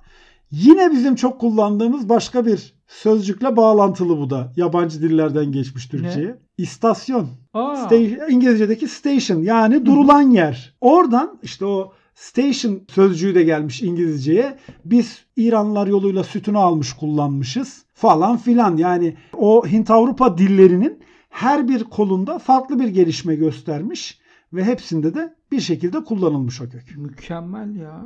Yine 0.50 0.92
bizim 0.92 1.14
çok 1.14 1.40
kullandığımız 1.40 2.08
başka 2.08 2.46
bir 2.46 2.73
sözcükle 2.86 3.56
bağlantılı 3.56 4.18
bu 4.18 4.30
da. 4.30 4.52
Yabancı 4.56 5.02
dillerden 5.02 5.52
geçmiş 5.52 5.86
Türkçe'ye. 5.86 6.38
İstasyon. 6.58 7.28
Aa, 7.54 7.74
Sta- 7.74 8.30
İngilizce'deki 8.30 8.88
station 8.88 9.42
yani 9.42 9.86
durulan 9.86 10.22
yer. 10.22 10.74
Oradan 10.80 11.38
işte 11.42 11.66
o 11.66 11.92
station 12.14 12.80
sözcüğü 12.88 13.34
de 13.34 13.42
gelmiş 13.42 13.82
İngilizce'ye. 13.82 14.58
Biz 14.84 15.24
İranlılar 15.36 15.86
yoluyla 15.86 16.24
sütunu 16.24 16.58
almış 16.58 16.92
kullanmışız 16.92 17.84
falan 17.94 18.36
filan. 18.36 18.76
Yani 18.76 19.16
o 19.36 19.66
Hint 19.66 19.90
Avrupa 19.90 20.38
dillerinin 20.38 20.98
her 21.30 21.68
bir 21.68 21.84
kolunda 21.84 22.38
farklı 22.38 22.80
bir 22.80 22.88
gelişme 22.88 23.34
göstermiş 23.34 24.18
ve 24.52 24.64
hepsinde 24.64 25.14
de 25.14 25.34
bir 25.52 25.60
şekilde 25.60 26.04
kullanılmış 26.04 26.60
o 26.60 26.68
kök. 26.68 26.96
mükemmel 26.96 27.76
ya. 27.76 28.04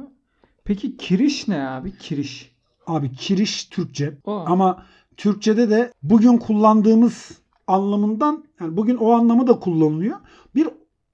Peki 0.64 0.96
kiriş 0.96 1.48
ne 1.48 1.68
abi? 1.68 1.98
Kiriş. 1.98 2.57
Abi 2.88 3.12
kiriş 3.12 3.64
Türkçe 3.64 4.18
Aa. 4.24 4.44
ama 4.44 4.86
Türkçede 5.16 5.70
de 5.70 5.92
bugün 6.02 6.36
kullandığımız 6.36 7.38
anlamından 7.66 8.44
yani 8.60 8.76
bugün 8.76 8.96
o 8.96 9.12
anlamı 9.12 9.46
da 9.46 9.58
kullanılıyor. 9.60 10.16
Bir 10.54 10.68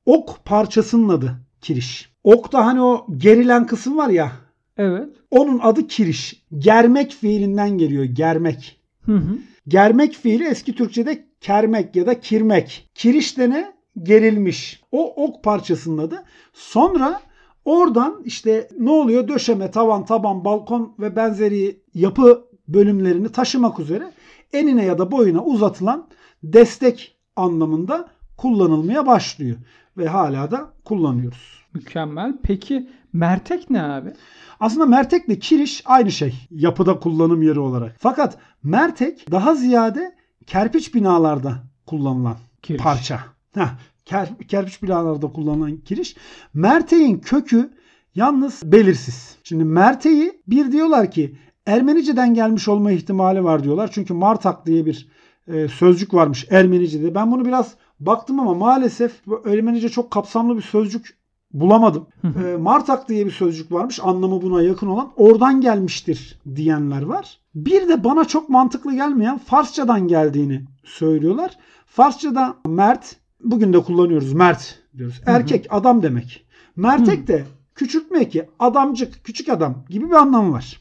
ok 0.06 0.44
parçasının 0.44 1.08
adı 1.08 1.36
kiriş. 1.60 2.12
Ok 2.24 2.52
da 2.52 2.66
hani 2.66 2.80
o 2.82 3.06
gerilen 3.16 3.66
kısım 3.66 3.98
var 3.98 4.08
ya 4.08 4.32
Evet. 4.76 5.08
onun 5.30 5.58
adı 5.58 5.86
kiriş. 5.86 6.44
Germek 6.58 7.12
fiilinden 7.12 7.78
geliyor 7.78 8.04
germek. 8.04 8.80
Hı 9.06 9.16
hı. 9.16 9.38
Germek 9.68 10.12
fiili 10.12 10.44
eski 10.44 10.74
Türkçe'de 10.74 11.24
kermek 11.40 11.96
ya 11.96 12.06
da 12.06 12.20
kirmek. 12.20 12.90
Kiriş 12.94 13.38
de 13.38 13.50
ne? 13.50 13.74
Gerilmiş. 14.02 14.82
O 14.92 15.24
ok 15.24 15.44
parçasının 15.44 15.98
adı. 15.98 16.24
Sonra 16.52 17.20
oradan 17.64 18.22
işte 18.24 18.68
ne 18.78 18.90
oluyor? 18.90 19.28
Döşeme, 19.28 19.70
tavan, 19.70 20.04
taban, 20.04 20.44
balkon 20.44 20.94
ve 20.98 21.16
benzeri 21.16 21.80
yapı 21.94 22.44
bölümlerini 22.68 23.28
taşımak 23.28 23.80
üzere 23.80 24.12
enine 24.52 24.84
ya 24.84 24.98
da 24.98 25.10
boyuna 25.10 25.44
uzatılan 25.44 26.08
destek 26.42 27.16
anlamında 27.36 28.08
kullanılmaya 28.36 29.06
başlıyor. 29.06 29.56
Ve 29.98 30.08
hala 30.08 30.50
da 30.50 30.72
kullanıyoruz. 30.84 31.64
Mükemmel. 31.74 32.34
Peki 32.42 32.88
mertek 33.12 33.70
ne 33.70 33.82
abi? 33.82 34.12
Aslında 34.60 34.86
mertekle 34.86 35.38
kiriş 35.38 35.82
aynı 35.84 36.12
şey 36.12 36.34
yapıda 36.50 36.98
kullanım 36.98 37.42
yeri 37.42 37.60
olarak. 37.60 37.96
Fakat 37.98 38.38
mertek 38.62 39.30
daha 39.30 39.54
ziyade 39.54 40.14
kerpiç 40.46 40.94
binalarda 40.94 41.54
kullanılan 41.86 42.36
Kiriş. 42.62 42.82
parça. 42.82 43.20
Heh, 43.54 43.68
ker, 44.04 44.28
kerpiç 44.48 44.82
binalarda 44.82 45.32
kullanılan 45.32 45.76
kiriş. 45.76 46.16
Merteğin 46.54 47.18
kökü 47.18 47.70
yalnız 48.14 48.62
belirsiz. 48.64 49.36
Şimdi 49.44 49.64
merteği 49.64 50.42
bir 50.46 50.72
diyorlar 50.72 51.10
ki 51.10 51.36
Ermenice'den 51.66 52.34
gelmiş 52.34 52.68
olma 52.68 52.92
ihtimali 52.92 53.44
var 53.44 53.64
diyorlar. 53.64 53.90
Çünkü 53.92 54.14
martak 54.14 54.66
diye 54.66 54.86
bir 54.86 55.08
e, 55.48 55.68
sözcük 55.68 56.14
varmış 56.14 56.46
Ermenice'de. 56.50 57.14
Ben 57.14 57.32
bunu 57.32 57.44
biraz 57.44 57.74
baktım 58.00 58.40
ama 58.40 58.54
maalesef 58.54 59.12
Ermenice 59.46 59.88
çok 59.88 60.10
kapsamlı 60.10 60.56
bir 60.56 60.62
sözcük 60.62 61.18
bulamadım. 61.52 62.06
E, 62.44 62.56
martak 62.56 63.08
diye 63.08 63.26
bir 63.26 63.30
sözcük 63.30 63.72
varmış. 63.72 64.00
Anlamı 64.02 64.42
buna 64.42 64.62
yakın 64.62 64.86
olan. 64.86 65.12
Oradan 65.16 65.60
gelmiştir 65.60 66.40
diyenler 66.56 67.02
var. 67.02 67.38
Bir 67.54 67.88
de 67.88 68.04
bana 68.04 68.24
çok 68.24 68.48
mantıklı 68.48 68.94
gelmeyen 68.94 69.38
Farsçadan 69.38 70.08
geldiğini 70.08 70.64
söylüyorlar. 70.84 71.58
Farsçada 71.86 72.56
mert, 72.66 73.16
bugün 73.44 73.72
de 73.72 73.82
kullanıyoruz 73.82 74.32
mert 74.32 74.78
diyoruz. 74.98 75.20
Erkek, 75.26 75.66
adam 75.70 76.02
demek. 76.02 76.46
Mertek 76.76 77.26
de 77.26 77.44
küçültmek 77.74 78.34
ya, 78.34 78.46
adamcık, 78.58 79.24
küçük 79.24 79.48
adam 79.48 79.84
gibi 79.88 80.06
bir 80.06 80.14
anlamı 80.14 80.52
var. 80.52 80.80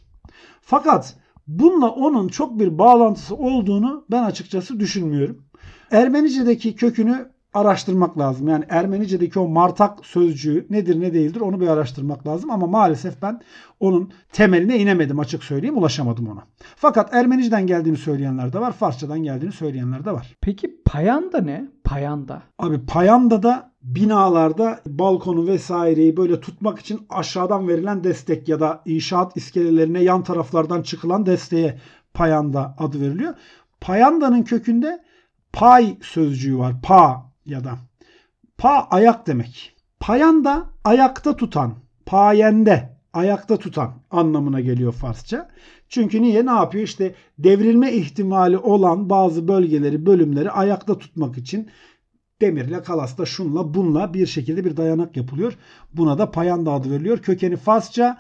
Fakat 0.62 1.15
bununla 1.48 1.89
onun 1.89 2.27
çok 2.27 2.60
bir 2.60 2.77
bağlantısı 2.77 3.36
olduğunu 3.36 4.05
ben 4.12 4.24
açıkçası 4.24 4.79
düşünmüyorum. 4.79 5.43
Ermenice'deki 5.91 6.75
kökünü 6.75 7.32
araştırmak 7.53 8.17
lazım. 8.17 8.48
Yani 8.48 8.65
Ermenice'deki 8.69 9.39
o 9.39 9.48
martak 9.48 10.05
sözcüğü 10.05 10.67
nedir 10.69 11.00
ne 11.00 11.13
değildir 11.13 11.41
onu 11.41 11.62
bir 11.62 11.67
araştırmak 11.67 12.27
lazım. 12.27 12.51
Ama 12.51 12.67
maalesef 12.67 13.22
ben 13.22 13.41
onun 13.79 14.12
temeline 14.31 14.79
inemedim 14.79 15.19
açık 15.19 15.43
söyleyeyim 15.43 15.77
ulaşamadım 15.77 16.27
ona. 16.27 16.43
Fakat 16.75 17.13
Ermenice'den 17.13 17.67
geldiğini 17.67 17.98
söyleyenler 17.98 18.53
de 18.53 18.60
var. 18.60 18.72
Farsçadan 18.72 19.24
geldiğini 19.24 19.51
söyleyenler 19.51 20.05
de 20.05 20.12
var. 20.12 20.38
Peki 20.41 20.81
payanda 20.86 21.41
ne? 21.41 21.67
Payanda. 21.83 22.41
Abi 22.60 22.86
payandada 22.86 23.74
binalarda 23.81 24.79
balkonu 24.86 25.48
vesaireyi 25.48 26.17
böyle 26.17 26.39
tutmak 26.39 26.79
için 26.79 27.01
aşağıdan 27.10 27.67
verilen 27.67 28.03
destek 28.03 28.50
ya 28.50 28.60
da 28.60 28.81
inşaat 28.86 29.38
iskelelerine 29.38 30.03
yan 30.03 30.24
taraflardan 30.24 30.81
çıkılan 30.81 31.25
desteğe 31.25 31.77
payanda 32.13 32.75
adı 32.77 33.01
veriliyor. 33.01 33.33
Payandanın 33.81 34.43
kökünde 34.43 35.03
pay 35.53 35.98
sözcüğü 36.01 36.57
var. 36.57 36.74
Pa 36.83 37.32
ya 37.45 37.63
da. 37.63 37.77
Pa 38.57 38.88
ayak 38.91 39.27
demek. 39.27 39.75
Payanda 40.00 40.65
ayakta 40.83 41.35
tutan. 41.35 41.73
Payende 42.05 42.97
ayakta 43.13 43.57
tutan 43.57 43.93
anlamına 44.12 44.59
geliyor 44.59 44.93
Farsça. 44.93 45.50
Çünkü 45.89 46.21
niye? 46.21 46.45
Ne 46.45 46.51
yapıyor? 46.51 46.83
İşte 46.83 47.15
devrilme 47.39 47.91
ihtimali 47.91 48.57
olan 48.57 49.09
bazı 49.09 49.47
bölgeleri, 49.47 50.05
bölümleri 50.05 50.51
ayakta 50.51 50.97
tutmak 50.97 51.38
için 51.38 51.69
demirle, 52.41 52.83
kalasla, 52.83 53.25
şunla, 53.25 53.73
bunla 53.73 54.13
bir 54.13 54.25
şekilde 54.25 54.65
bir 54.65 54.77
dayanak 54.77 55.17
yapılıyor. 55.17 55.57
Buna 55.93 56.17
da 56.17 56.31
payanda 56.31 56.71
adı 56.71 56.91
veriliyor. 56.91 57.17
Kökeni 57.17 57.55
Farsça 57.55 58.17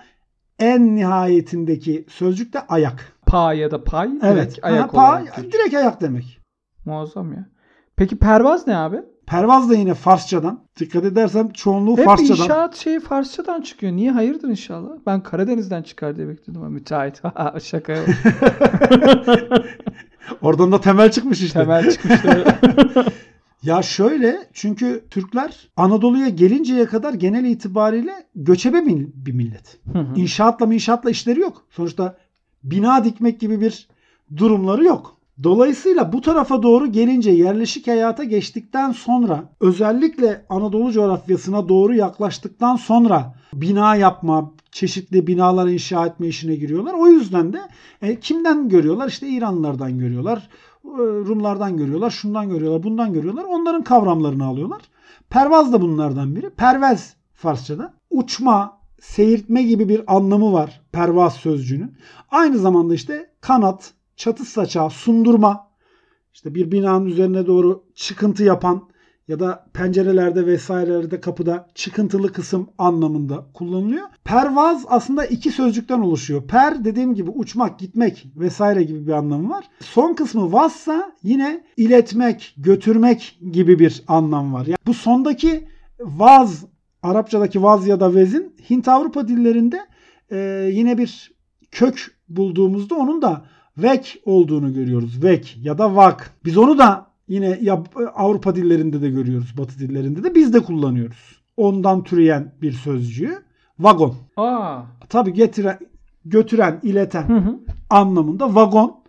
en 0.59 0.95
nihayetindeki 0.95 2.05
sözcük 2.09 2.53
de 2.53 2.59
ayak. 2.59 3.13
Pa 3.25 3.53
ya 3.53 3.71
da 3.71 3.83
pay. 3.83 4.09
Evet. 4.23 4.51
Direkt 4.51 4.65
ayak 4.65 4.83
Aha, 4.83 4.91
pa, 4.91 5.21
olarak 5.21 5.37
direkt 5.37 5.75
ayak 5.75 6.01
demek. 6.01 6.39
Muazzam 6.85 7.33
ya. 7.33 7.49
Peki 7.95 8.17
pervaz 8.17 8.67
ne 8.67 8.77
abi? 8.77 8.97
Pervaz 9.33 9.69
da 9.69 9.75
yine 9.75 9.93
Farsçadan. 9.93 10.59
Dikkat 10.79 11.05
edersem 11.05 11.49
çoğunluğu 11.49 11.97
Hep 11.97 12.05
Farsçadan. 12.05 12.43
inşaat 12.43 12.75
şeyi 12.75 12.99
Farsçadan 12.99 13.61
çıkıyor. 13.61 13.93
Niye 13.93 14.11
hayırdır 14.11 14.49
inşallah? 14.49 14.89
Ben 15.05 15.23
Karadeniz'den 15.23 15.81
çıkar 15.83 16.17
diye 16.17 16.27
bekliyordum 16.27 16.61
ama 16.61 16.69
müteahhit. 16.69 17.21
Şaka 17.63 17.93
yok. 17.93 18.07
Oradan 20.41 20.71
da 20.71 20.81
temel 20.81 21.11
çıkmış 21.11 21.41
işte. 21.41 21.59
Temel 21.59 21.91
çıkmıştı. 21.91 22.45
Ya 23.63 23.81
şöyle 23.81 24.47
çünkü 24.53 25.05
Türkler 25.09 25.69
Anadolu'ya 25.77 26.29
gelinceye 26.29 26.85
kadar 26.85 27.13
genel 27.13 27.45
itibariyle 27.45 28.13
göçebe 28.35 28.85
bir 29.15 29.31
millet. 29.31 29.79
Hı 29.93 29.99
hı. 29.99 30.07
İnşaatla 30.15 30.73
inşaatla 30.73 31.09
işleri 31.09 31.39
yok. 31.39 31.65
Sonuçta 31.69 32.17
bina 32.63 33.03
dikmek 33.03 33.39
gibi 33.39 33.61
bir 33.61 33.87
durumları 34.37 34.83
yok. 34.85 35.17
Dolayısıyla 35.43 36.13
bu 36.13 36.21
tarafa 36.21 36.63
doğru 36.63 36.91
gelince 36.91 37.31
yerleşik 37.31 37.87
hayata 37.87 38.23
geçtikten 38.23 38.91
sonra 38.91 39.43
özellikle 39.59 40.45
Anadolu 40.49 40.91
coğrafyasına 40.91 41.69
doğru 41.69 41.93
yaklaştıktan 41.93 42.75
sonra 42.75 43.35
bina 43.53 43.95
yapma, 43.95 44.51
çeşitli 44.71 45.27
binalar 45.27 45.67
inşa 45.67 46.05
etme 46.05 46.27
işine 46.27 46.55
giriyorlar. 46.55 46.93
O 46.93 47.07
yüzden 47.07 47.53
de 47.53 47.61
e, 48.01 48.19
kimden 48.19 48.69
görüyorlar? 48.69 49.07
İşte 49.07 49.27
İranlılardan 49.27 49.99
görüyorlar, 49.99 50.49
e, 50.85 50.97
Rumlardan 50.99 51.77
görüyorlar, 51.77 52.09
şundan 52.09 52.49
görüyorlar, 52.49 52.83
bundan 52.83 53.13
görüyorlar. 53.13 53.43
Onların 53.43 53.83
kavramlarını 53.83 54.45
alıyorlar. 54.45 54.81
Pervaz 55.29 55.73
da 55.73 55.81
bunlardan 55.81 56.35
biri. 56.35 56.49
Pervez 56.49 57.15
Farsçada. 57.33 57.93
Uçma, 58.09 58.77
seyirtme 59.01 59.63
gibi 59.63 59.89
bir 59.89 60.15
anlamı 60.15 60.53
var 60.53 60.81
pervaz 60.91 61.33
sözcüğünün. 61.33 61.97
Aynı 62.31 62.57
zamanda 62.57 62.93
işte 62.93 63.29
kanat, 63.41 63.93
çatı 64.15 64.45
saçağı, 64.45 64.89
sundurma, 64.89 65.67
işte 66.33 66.55
bir 66.55 66.71
binanın 66.71 67.05
üzerine 67.05 67.47
doğru 67.47 67.83
çıkıntı 67.95 68.43
yapan 68.43 68.89
ya 69.27 69.39
da 69.39 69.65
pencerelerde 69.73 70.45
vesairelerde 70.45 71.21
kapıda 71.21 71.67
çıkıntılı 71.75 72.33
kısım 72.33 72.69
anlamında 72.77 73.45
kullanılıyor. 73.53 74.07
Pervaz 74.23 74.85
aslında 74.87 75.25
iki 75.25 75.51
sözcükten 75.51 75.99
oluşuyor. 75.99 76.47
Per 76.47 76.85
dediğim 76.85 77.15
gibi 77.15 77.29
uçmak, 77.29 77.79
gitmek 77.79 78.25
vesaire 78.35 78.83
gibi 78.83 79.07
bir 79.07 79.11
anlamı 79.11 79.49
var. 79.49 79.65
Son 79.79 80.13
kısmı 80.13 80.51
vazsa 80.51 81.11
yine 81.23 81.63
iletmek, 81.77 82.55
götürmek 82.57 83.39
gibi 83.51 83.79
bir 83.79 84.03
anlam 84.07 84.53
var. 84.53 84.65
Yani 84.65 84.77
bu 84.87 84.93
sondaki 84.93 85.67
vaz, 85.99 86.65
Arapçadaki 87.03 87.63
vaz 87.63 87.87
ya 87.87 87.99
da 87.99 88.15
vezin 88.15 88.55
Hint 88.69 88.87
Avrupa 88.87 89.27
dillerinde 89.27 89.79
e, 90.31 90.69
yine 90.73 90.97
bir 90.97 91.31
kök 91.71 92.15
bulduğumuzda 92.29 92.95
onun 92.95 93.21
da 93.21 93.45
vek 93.77 94.21
olduğunu 94.25 94.73
görüyoruz. 94.73 95.23
Vek 95.23 95.57
ya 95.61 95.77
da 95.77 95.95
vak. 95.95 96.31
Biz 96.45 96.57
onu 96.57 96.77
da 96.77 97.07
yine 97.27 97.59
Avrupa 98.15 98.55
dillerinde 98.55 99.01
de 99.01 99.09
görüyoruz. 99.09 99.57
Batı 99.57 99.79
dillerinde 99.79 100.23
de 100.23 100.35
biz 100.35 100.53
de 100.53 100.59
kullanıyoruz. 100.59 101.41
Ondan 101.57 102.03
türeyen 102.03 102.53
bir 102.61 102.71
sözcüğü 102.71 103.43
vagon. 103.79 104.15
Aa. 104.37 104.81
Tabi 105.09 105.33
getiren, 105.33 105.79
götüren, 106.25 106.79
ileten 106.83 107.29
Hı 107.29 107.37
hı. 107.37 107.59
anlamında 107.89 108.55
vagon. 108.55 109.03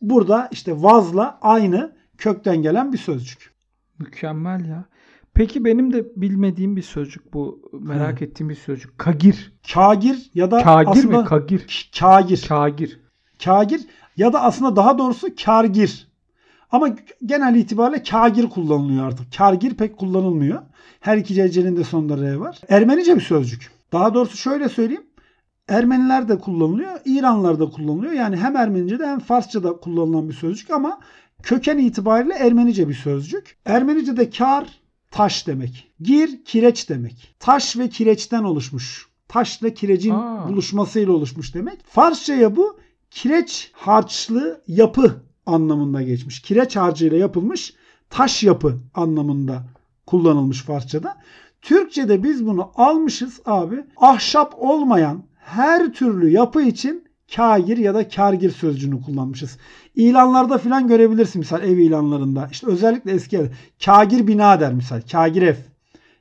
Burada 0.00 0.48
işte 0.52 0.82
vazla 0.82 1.38
aynı 1.42 1.92
kökten 2.18 2.62
gelen 2.62 2.92
bir 2.92 2.98
sözcük. 2.98 3.52
Mükemmel 3.98 4.64
ya. 4.64 4.84
Peki 5.34 5.64
benim 5.64 5.92
de 5.92 6.06
bilmediğim 6.16 6.76
bir 6.76 6.82
sözcük 6.82 7.32
bu. 7.32 7.70
Merak 7.80 8.22
ettiğim 8.22 8.48
bir 8.48 8.54
sözcük. 8.54 8.98
Kagir. 8.98 9.52
Kagir 9.72 10.30
ya 10.34 10.50
da 10.50 10.62
Kagir 10.62 10.90
aslında 10.90 11.20
mi? 11.20 11.28
Kagir. 11.28 11.90
Kagir. 12.00 12.46
Kagir. 12.48 13.00
Kagir 13.44 13.80
ya 14.16 14.32
da 14.32 14.42
aslında 14.42 14.76
daha 14.76 14.98
doğrusu 14.98 15.28
kargir. 15.44 16.08
Ama 16.72 16.88
genel 17.26 17.54
itibariyle 17.54 18.02
kagir 18.02 18.48
kullanılıyor 18.48 19.06
artık. 19.06 19.36
Kargir 19.36 19.74
pek 19.74 19.96
kullanılmıyor. 19.96 20.62
Her 21.00 21.16
iki 21.16 21.34
cecenin 21.34 21.76
de 21.76 21.84
sonunda 21.84 22.22
R 22.22 22.36
var. 22.36 22.58
Ermenice 22.68 23.16
bir 23.16 23.20
sözcük. 23.20 23.70
Daha 23.92 24.14
doğrusu 24.14 24.36
şöyle 24.36 24.68
söyleyeyim. 24.68 25.06
Ermeniler 25.68 26.28
de 26.28 26.38
kullanılıyor, 26.38 27.00
İranlılar 27.04 27.60
da 27.60 27.70
kullanılıyor. 27.70 28.12
Yani 28.12 28.36
hem 28.36 28.56
Ermenice'de 28.56 29.06
hem 29.06 29.18
Farsça'da 29.18 29.72
kullanılan 29.76 30.28
bir 30.28 30.34
sözcük 30.34 30.70
ama 30.70 31.00
köken 31.42 31.78
itibariyle 31.78 32.34
Ermenice 32.34 32.88
bir 32.88 32.94
sözcük. 32.94 33.56
Ermenice'de 33.64 34.30
kar 34.30 34.68
taş 35.10 35.46
demek. 35.46 35.90
Gir 36.00 36.44
kireç 36.44 36.88
demek. 36.88 37.34
Taş 37.38 37.76
ve 37.76 37.88
kireçten 37.88 38.44
oluşmuş. 38.44 39.08
Taşla 39.28 39.74
kirecin 39.74 40.14
Aa. 40.14 40.48
buluşmasıyla 40.48 41.12
oluşmuş 41.12 41.54
demek. 41.54 41.78
Farsçaya 41.84 42.56
bu 42.56 42.78
kireç 43.10 43.70
harçlı 43.74 44.60
yapı 44.66 45.22
anlamında 45.46 46.02
geçmiş. 46.02 46.42
Kireç 46.42 46.76
harcıyla 46.76 47.18
yapılmış 47.18 47.74
taş 48.10 48.42
yapı 48.42 48.78
anlamında 48.94 49.64
kullanılmış 50.06 50.62
Farsçada. 50.62 51.16
Türkçe'de 51.62 52.22
biz 52.22 52.46
bunu 52.46 52.70
almışız 52.74 53.40
abi. 53.46 53.84
Ahşap 53.96 54.54
olmayan 54.58 55.22
her 55.38 55.92
türlü 55.92 56.30
yapı 56.30 56.62
için 56.62 57.04
kagir 57.36 57.76
ya 57.76 57.94
da 57.94 58.08
kargir 58.08 58.50
sözcüğünü 58.50 59.02
kullanmışız. 59.02 59.58
İlanlarda 59.94 60.58
filan 60.58 60.88
görebilirsin 60.88 61.38
misal 61.38 61.62
ev 61.62 61.76
ilanlarında. 61.78 62.48
İşte 62.52 62.66
özellikle 62.66 63.12
eski 63.12 63.36
ev. 63.36 63.46
Kagir 63.84 64.26
bina 64.26 64.60
der 64.60 64.72
misal. 64.72 65.00
Kagir 65.12 65.42
ev. 65.42 65.56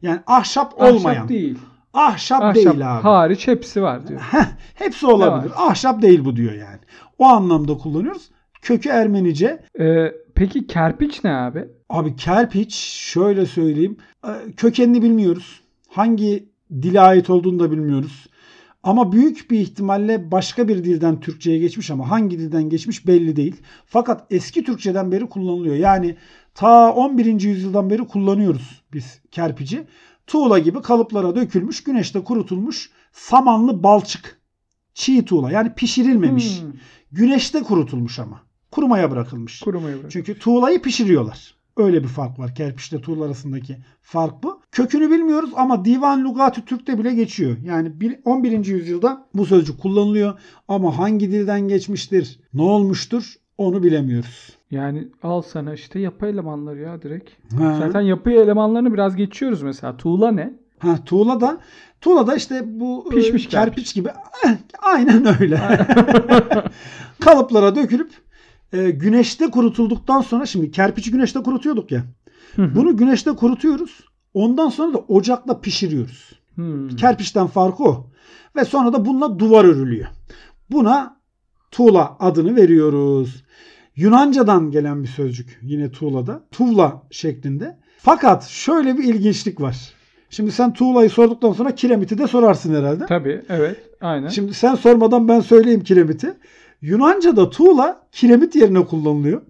Yani 0.01 0.19
ahşap 0.27 0.81
olmayan. 0.81 1.15
Ahşap 1.15 1.29
değil. 1.29 1.57
Ahşap, 1.97 2.41
Ahşap 2.41 2.55
değil 2.55 2.95
abi. 2.95 3.01
hariç 3.01 3.47
hepsi 3.47 3.81
var 3.81 4.07
diyor. 4.07 4.21
Hepsi 4.75 5.07
olabilir. 5.07 5.53
Ahşap 5.55 6.01
değil 6.01 6.25
bu 6.25 6.35
diyor 6.35 6.53
yani. 6.53 6.79
O 7.17 7.25
anlamda 7.25 7.77
kullanıyoruz. 7.77 8.29
Kökü 8.61 8.89
Ermenice. 8.89 9.63
Ee, 9.79 10.11
peki 10.35 10.67
kerpiç 10.67 11.23
ne 11.23 11.33
abi? 11.35 11.65
Abi 11.89 12.15
kerpiç 12.15 12.75
şöyle 13.13 13.45
söyleyeyim. 13.45 13.97
e, 14.27 14.51
Kökenini 14.51 15.01
bilmiyoruz. 15.01 15.61
Hangi 15.89 16.49
dile 16.71 17.01
ait 17.01 17.29
olduğunu 17.29 17.59
da 17.59 17.71
bilmiyoruz. 17.71 18.27
Ama 18.83 19.11
büyük 19.11 19.51
bir 19.51 19.59
ihtimalle 19.59 20.31
başka 20.31 20.67
bir 20.67 20.83
dilden 20.83 21.19
Türkçe'ye 21.19 21.59
geçmiş 21.59 21.91
ama 21.91 22.09
hangi 22.11 22.39
dilden 22.39 22.63
geçmiş 22.69 23.07
belli 23.07 23.35
değil. 23.35 23.55
Fakat 23.85 24.25
eski 24.31 24.63
Türkçeden 24.63 25.11
beri 25.11 25.25
kullanılıyor. 25.29 25.75
Yani 25.75 26.15
ta 26.55 26.93
11. 26.93 27.41
yüzyıldan 27.41 27.89
beri 27.89 28.07
kullanıyoruz 28.07 28.81
biz 28.93 29.21
kerpici. 29.31 29.83
Tuğla 30.27 30.59
gibi 30.59 30.81
kalıplara 30.81 31.35
dökülmüş, 31.35 31.83
güneşte 31.83 32.23
kurutulmuş 32.23 32.89
samanlı 33.11 33.83
balçık. 33.83 34.41
Çiğ 34.93 35.25
tuğla 35.25 35.51
yani 35.51 35.73
pişirilmemiş. 35.75 36.61
Hmm, 36.61 36.71
Güneşte 37.11 37.59
kurutulmuş 37.63 38.19
ama. 38.19 38.41
Kurumaya 38.71 39.11
bırakılmış. 39.11 39.59
kurumaya 39.59 39.99
bırak. 39.99 40.11
Çünkü 40.11 40.39
tuğlayı 40.39 40.81
pişiriyorlar. 40.81 41.55
Öyle 41.77 42.03
bir 42.03 42.07
fark 42.07 42.39
var. 42.39 42.55
Kerpiçle 42.55 43.01
tuğla 43.01 43.25
arasındaki 43.25 43.77
fark 44.01 44.43
bu. 44.43 44.61
Kökünü 44.71 45.11
bilmiyoruz 45.11 45.49
ama 45.55 45.85
Divan 45.85 46.23
Lugati 46.23 46.65
Türk'te 46.65 46.99
bile 46.99 47.13
geçiyor. 47.13 47.57
Yani 47.63 48.01
bir- 48.01 48.19
11. 48.25 48.71
yüzyılda 48.71 49.27
bu 49.33 49.45
sözcük 49.45 49.79
kullanılıyor 49.81 50.39
ama 50.67 50.97
hangi 50.97 51.31
dilden 51.31 51.67
geçmiştir, 51.67 52.39
ne 52.53 52.61
olmuştur 52.61 53.33
onu 53.57 53.83
bilemiyoruz. 53.83 54.56
Yani 54.71 55.07
al 55.23 55.41
sana 55.41 55.73
işte 55.73 55.99
yapı 55.99 56.25
elemanları 56.25 56.79
ya 56.79 57.01
direkt. 57.01 57.29
Ha. 57.57 57.75
Zaten 57.79 58.01
yapı 58.01 58.31
elemanlarını 58.31 58.93
biraz 58.93 59.15
geçiyoruz 59.15 59.61
mesela. 59.61 59.97
Tuğla 59.97 60.31
ne? 60.31 60.53
Ha, 60.79 60.97
tuğla 61.05 61.41
da 61.41 61.57
tuğla 62.01 62.27
da 62.27 62.35
işte 62.35 62.61
bu 62.65 63.05
e, 63.11 63.15
Pişmiş 63.15 63.47
kerpiç 63.47 63.93
gibi 63.93 64.09
Eh, 64.45 64.57
aynen 64.81 65.41
öyle. 65.41 65.61
Kalıplara 67.19 67.75
dökülüp 67.75 68.11
e, 68.73 68.89
güneşte 68.89 69.51
kurutulduktan 69.51 70.21
sonra 70.21 70.45
şimdi 70.45 70.71
kerpiçi 70.71 71.11
güneşte 71.11 71.43
kurutuyorduk 71.43 71.91
ya. 71.91 72.03
Hı 72.55 72.61
hı. 72.61 72.75
Bunu 72.75 72.97
güneşte 72.97 73.31
kurutuyoruz. 73.31 73.99
Ondan 74.33 74.69
sonra 74.69 74.93
da 74.93 74.97
ocakla 74.97 75.61
pişiriyoruz. 75.61 76.31
Hmm. 76.55 76.87
Kerpiçten 76.87 77.47
farkı 77.47 77.83
o. 77.83 78.07
Ve 78.55 78.65
sonra 78.65 78.93
da 78.93 79.05
bununla 79.05 79.39
duvar 79.39 79.65
örülüyor. 79.65 80.07
Buna 80.71 81.17
tuğla 81.71 82.17
adını 82.19 82.55
veriyoruz. 82.55 83.43
Yunancadan 83.97 84.71
gelen 84.71 85.03
bir 85.03 85.07
sözcük 85.07 85.59
yine 85.63 85.91
tuğlada. 85.91 86.41
Tuğla 86.51 87.01
şeklinde. 87.11 87.77
Fakat 87.97 88.47
şöyle 88.47 88.97
bir 88.97 89.03
ilginçlik 89.03 89.61
var. 89.61 89.77
Şimdi 90.29 90.51
sen 90.51 90.73
tuğlayı 90.73 91.09
sorduktan 91.09 91.53
sonra 91.53 91.75
kiremiti 91.75 92.17
de 92.17 92.27
sorarsın 92.27 92.75
herhalde. 92.75 93.05
Tabii 93.05 93.41
evet 93.49 93.77
aynen. 94.01 94.27
Şimdi 94.29 94.53
sen 94.53 94.75
sormadan 94.75 95.27
ben 95.27 95.39
söyleyeyim 95.39 95.83
kiremiti. 95.83 96.33
Yunanca'da 96.81 97.49
tuğla 97.49 98.01
kiremit 98.11 98.55
yerine 98.55 98.85
kullanılıyor. 98.85 99.41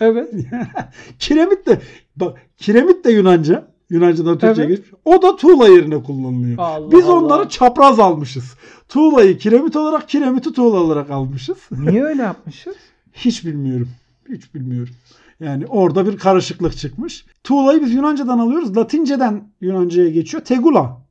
evet. 0.00 0.34
Kiremit 1.18 1.66
de 1.66 1.80
bak 2.16 2.38
kiremit 2.56 3.04
de 3.04 3.12
Yunanca. 3.12 3.74
Yunanca'dan 3.90 4.38
Türkçe'ye 4.38 4.66
Evet. 4.66 4.76
geçmiş. 4.76 5.00
O 5.04 5.22
da 5.22 5.36
tuğla 5.36 5.68
yerine 5.68 6.02
kullanılıyor. 6.02 6.58
Allah 6.58 6.92
Biz 6.92 7.04
Allah. 7.04 7.14
onları 7.14 7.48
çapraz 7.48 8.00
almışız. 8.00 8.54
Tuğlayı 8.88 9.38
kiremit 9.38 9.76
olarak, 9.76 10.08
kiremiti 10.08 10.52
tuğla 10.52 10.80
olarak 10.80 11.10
almışız. 11.10 11.56
Niye 11.70 12.04
öyle 12.04 12.22
yapmışız? 12.22 12.74
Hiç 13.14 13.46
bilmiyorum. 13.46 13.88
Hiç 14.28 14.54
bilmiyorum. 14.54 14.94
Yani 15.40 15.66
orada 15.66 16.06
bir 16.06 16.18
karışıklık 16.18 16.76
çıkmış. 16.76 17.26
Tuğlayı 17.44 17.80
biz 17.80 17.92
Yunanca'dan 17.92 18.38
alıyoruz. 18.38 18.76
Latinceden 18.76 19.48
Yunanca'ya 19.60 20.10
geçiyor. 20.10 20.44
Tegula. 20.44 21.04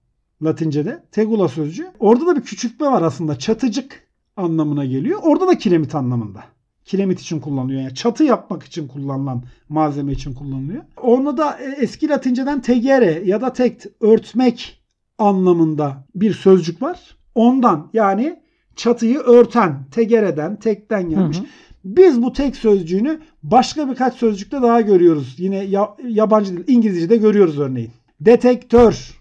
Latince'de. 0.44 1.04
Tegula 1.12 1.48
sözcüğü. 1.48 1.88
Orada 2.00 2.28
da 2.28 2.36
bir 2.36 2.42
küçültme 2.42 2.88
var 2.88 3.02
aslında. 3.02 3.40
Çatıcık 3.40 4.08
anlamına 4.38 4.86
geliyor. 4.86 5.20
Orada 5.24 5.48
da 5.48 5.58
kiremit 5.58 5.96
anlamında. 5.96 6.44
Kiremit 6.86 7.20
için 7.22 7.40
kullanılıyor. 7.40 7.82
Yani 7.82 7.96
çatı 7.96 8.24
yapmak 8.24 8.64
için 8.64 8.88
kullanılan 8.88 9.44
malzeme 9.70 10.12
için 10.12 10.34
kullanılıyor. 10.34 10.84
Onu 11.02 11.38
da 11.38 11.60
e, 11.60 11.66
eski 11.66 12.10
Latinceden 12.10 12.62
tegere 12.62 13.22
ya 13.26 13.42
da 13.42 13.54
tekt 13.54 13.86
örtmek 14.02 14.84
anlamında 15.18 16.08
bir 16.16 16.34
sözcük 16.34 16.82
var. 16.82 17.18
Ondan 17.36 17.90
yani 17.94 18.40
çatıyı 18.76 19.18
örten, 19.20 19.86
tegereden, 19.92 20.56
tekten 20.56 21.10
gelmiş. 21.10 21.38
Hı 21.38 21.42
hı. 21.42 21.46
Biz 21.84 22.22
bu 22.24 22.34
tek 22.34 22.56
sözcüğünü 22.56 23.20
başka 23.44 23.90
birkaç 23.90 24.14
sözcükte 24.16 24.62
daha 24.62 24.82
görüyoruz. 24.82 25.36
Yine 25.38 25.64
ya- 25.64 25.96
yabancı 26.08 26.58
dil, 26.58 26.74
İngilizce'de 26.74 27.18
görüyoruz 27.18 27.60
örneğin. 27.60 27.92
Detektör, 28.22 29.20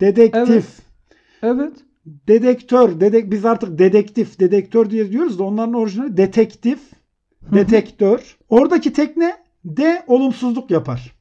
dedektif, 0.00 0.48
Evet. 0.50 0.64
Evet. 1.42 1.72
dedektör, 2.06 3.00
dedek 3.00 3.30
biz 3.30 3.44
artık 3.44 3.78
dedektif, 3.78 4.40
dedektör 4.40 4.90
diye 4.90 5.10
diyoruz 5.12 5.38
da 5.38 5.44
onların 5.44 5.74
orijinali 5.74 6.16
detektif, 6.16 6.78
detektör. 7.52 8.36
Oradaki 8.48 8.92
tek 8.92 9.16
ne? 9.16 9.36
De 9.64 10.04
olumsuzluk 10.06 10.70
yapar. 10.70 11.14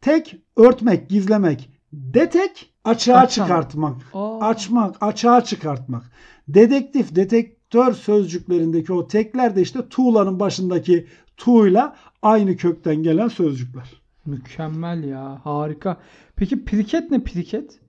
Tek 0.00 0.36
örtmek, 0.56 1.08
gizlemek. 1.08 1.70
Detek 1.92 2.72
açığa 2.84 3.16
Açan. 3.18 3.44
çıkartmak. 3.44 3.96
Aa. 4.14 4.40
Açmak, 4.48 4.96
açığa 5.00 5.44
çıkartmak. 5.44 6.02
Dedektif, 6.48 7.14
detektör 7.68 7.92
sözcüklerindeki 7.92 8.92
o 8.92 9.06
tekler 9.06 9.56
de 9.56 9.62
işte 9.62 9.88
tuğlanın 9.88 10.40
başındaki 10.40 11.06
tuğla 11.36 11.96
aynı 12.22 12.56
kökten 12.56 12.96
gelen 12.96 13.28
sözcükler. 13.28 14.02
Mükemmel 14.26 15.04
ya. 15.04 15.40
Harika. 15.44 15.96
Peki 16.36 16.64
piriket 16.64 17.10
ne 17.10 17.22
piriket? 17.22 17.80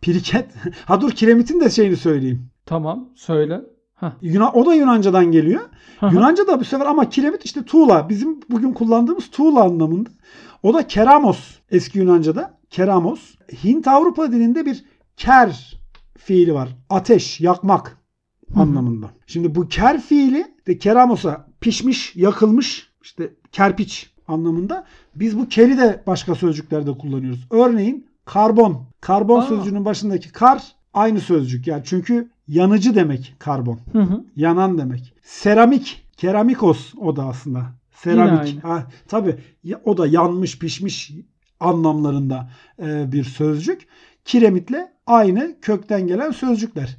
Piriket. 0.00 0.54
Ha 0.84 1.00
dur 1.00 1.10
kiremitin 1.10 1.60
de 1.60 1.70
şeyini 1.70 1.96
söyleyeyim. 1.96 2.50
Tamam. 2.66 3.08
Söyle. 3.14 3.60
Yunan, 4.22 4.56
o 4.56 4.66
da 4.66 4.74
Yunanca'dan 4.74 5.32
geliyor. 5.32 5.60
Yunanca 6.02 6.46
da 6.46 6.60
bu 6.60 6.64
sefer 6.64 6.86
ama 6.86 7.08
kiremit 7.08 7.44
işte 7.44 7.62
tuğla. 7.62 8.08
Bizim 8.08 8.40
bugün 8.50 8.72
kullandığımız 8.72 9.30
tuğla 9.30 9.64
anlamında. 9.64 10.10
O 10.62 10.74
da 10.74 10.86
keramos 10.86 11.58
eski 11.70 11.98
Yunanca'da. 11.98 12.58
Keramos. 12.70 13.34
Hint 13.64 13.88
Avrupa 13.88 14.32
dilinde 14.32 14.66
bir 14.66 14.84
ker 15.16 15.80
fiili 16.18 16.54
var. 16.54 16.68
Ateş, 16.90 17.40
yakmak 17.40 17.98
hı. 18.54 18.60
anlamında. 18.60 19.10
Şimdi 19.26 19.54
bu 19.54 19.68
ker 19.68 20.00
fiili 20.00 20.46
de 20.66 20.78
keramosa 20.78 21.46
pişmiş, 21.60 22.16
yakılmış 22.16 22.90
işte 23.02 23.30
kerpiç 23.52 24.10
anlamında. 24.28 24.84
Biz 25.14 25.38
bu 25.38 25.48
keri 25.48 25.78
de 25.78 26.02
başka 26.06 26.34
sözcüklerde 26.34 26.98
kullanıyoruz. 26.98 27.46
Örneğin 27.50 28.06
karbon. 28.24 28.86
Karbon 29.00 29.40
Aa. 29.40 29.46
sözcüğünün 29.46 29.84
başındaki 29.84 30.32
kar 30.32 30.62
aynı 30.94 31.20
sözcük. 31.20 31.66
Yani 31.66 31.82
çünkü 31.84 32.30
yanıcı 32.48 32.94
demek 32.94 33.34
karbon. 33.38 33.80
Hı 33.92 34.02
hı. 34.02 34.24
Yanan 34.36 34.78
demek. 34.78 35.14
Seramik. 35.22 36.04
Keramikos 36.16 36.94
o 37.00 37.16
da 37.16 37.24
aslında. 37.24 37.62
Seramik. 37.90 38.64
Ha, 38.64 38.86
tabii 39.08 39.36
o 39.84 39.96
da 39.96 40.06
yanmış 40.06 40.58
pişmiş 40.58 41.12
anlamlarında 41.60 42.50
e, 42.82 43.12
bir 43.12 43.24
sözcük. 43.24 43.86
Kiremitle 44.24 44.92
aynı 45.06 45.56
kökten 45.62 46.06
gelen 46.06 46.30
sözcükler. 46.30 46.96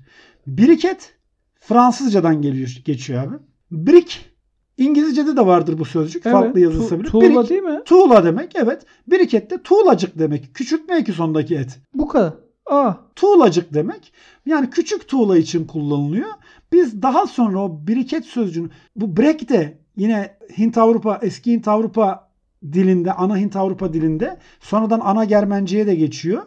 Biriket 0.48 1.14
Fransızcadan 1.60 2.42
geliyor, 2.42 2.78
geçiyor 2.86 3.24
abi. 3.24 3.36
Brick 3.72 4.30
İngilizce'de 4.78 5.38
de 5.38 5.46
vardır 5.46 5.80
bu 5.80 5.86
sözcük. 5.86 6.24
Farklı 6.24 6.60
yazılsa 6.60 7.00
bile. 7.00 7.08
Tuğla 7.08 7.24
Brick, 7.24 7.50
değil 7.50 7.62
mi? 7.62 7.82
tuğla 7.86 8.24
demek 8.24 8.56
evet. 8.56 8.86
Biriket 9.08 9.52
de 9.52 9.64
tuğlacık 9.64 10.20
demek. 10.20 10.56
Küçültme 10.56 10.98
eki 10.98 11.12
sondaki 11.12 11.56
et 11.56 11.80
Bu 11.94 12.08
kadar. 12.08 12.34
Aa. 12.66 12.94
tuğlacık 13.16 13.74
demek. 13.74 14.14
Yani 14.46 14.70
küçük 14.70 15.08
tuğla 15.08 15.38
için 15.38 15.66
kullanılıyor. 15.66 16.30
Biz 16.72 17.02
daha 17.02 17.28
sonra 17.28 17.60
o 17.60 17.88
biriket 17.88 18.26
sözcüğünü 18.26 18.70
bu 18.96 19.18
break 19.18 19.50
de 19.50 19.78
yine 19.98 20.38
Hint 20.58 20.78
Avrupa 20.78 21.20
eski 21.22 21.52
Hint 21.52 21.68
Avrupa 21.68 22.30
dilinde 22.72 23.14
ana 23.14 23.38
Hint 23.38 23.56
Avrupa 23.56 23.94
dilinde 23.94 24.38
sonradan 24.60 25.00
ana 25.00 25.26
Germenceye 25.26 25.88
de 25.88 25.96
geçiyor. 25.96 26.44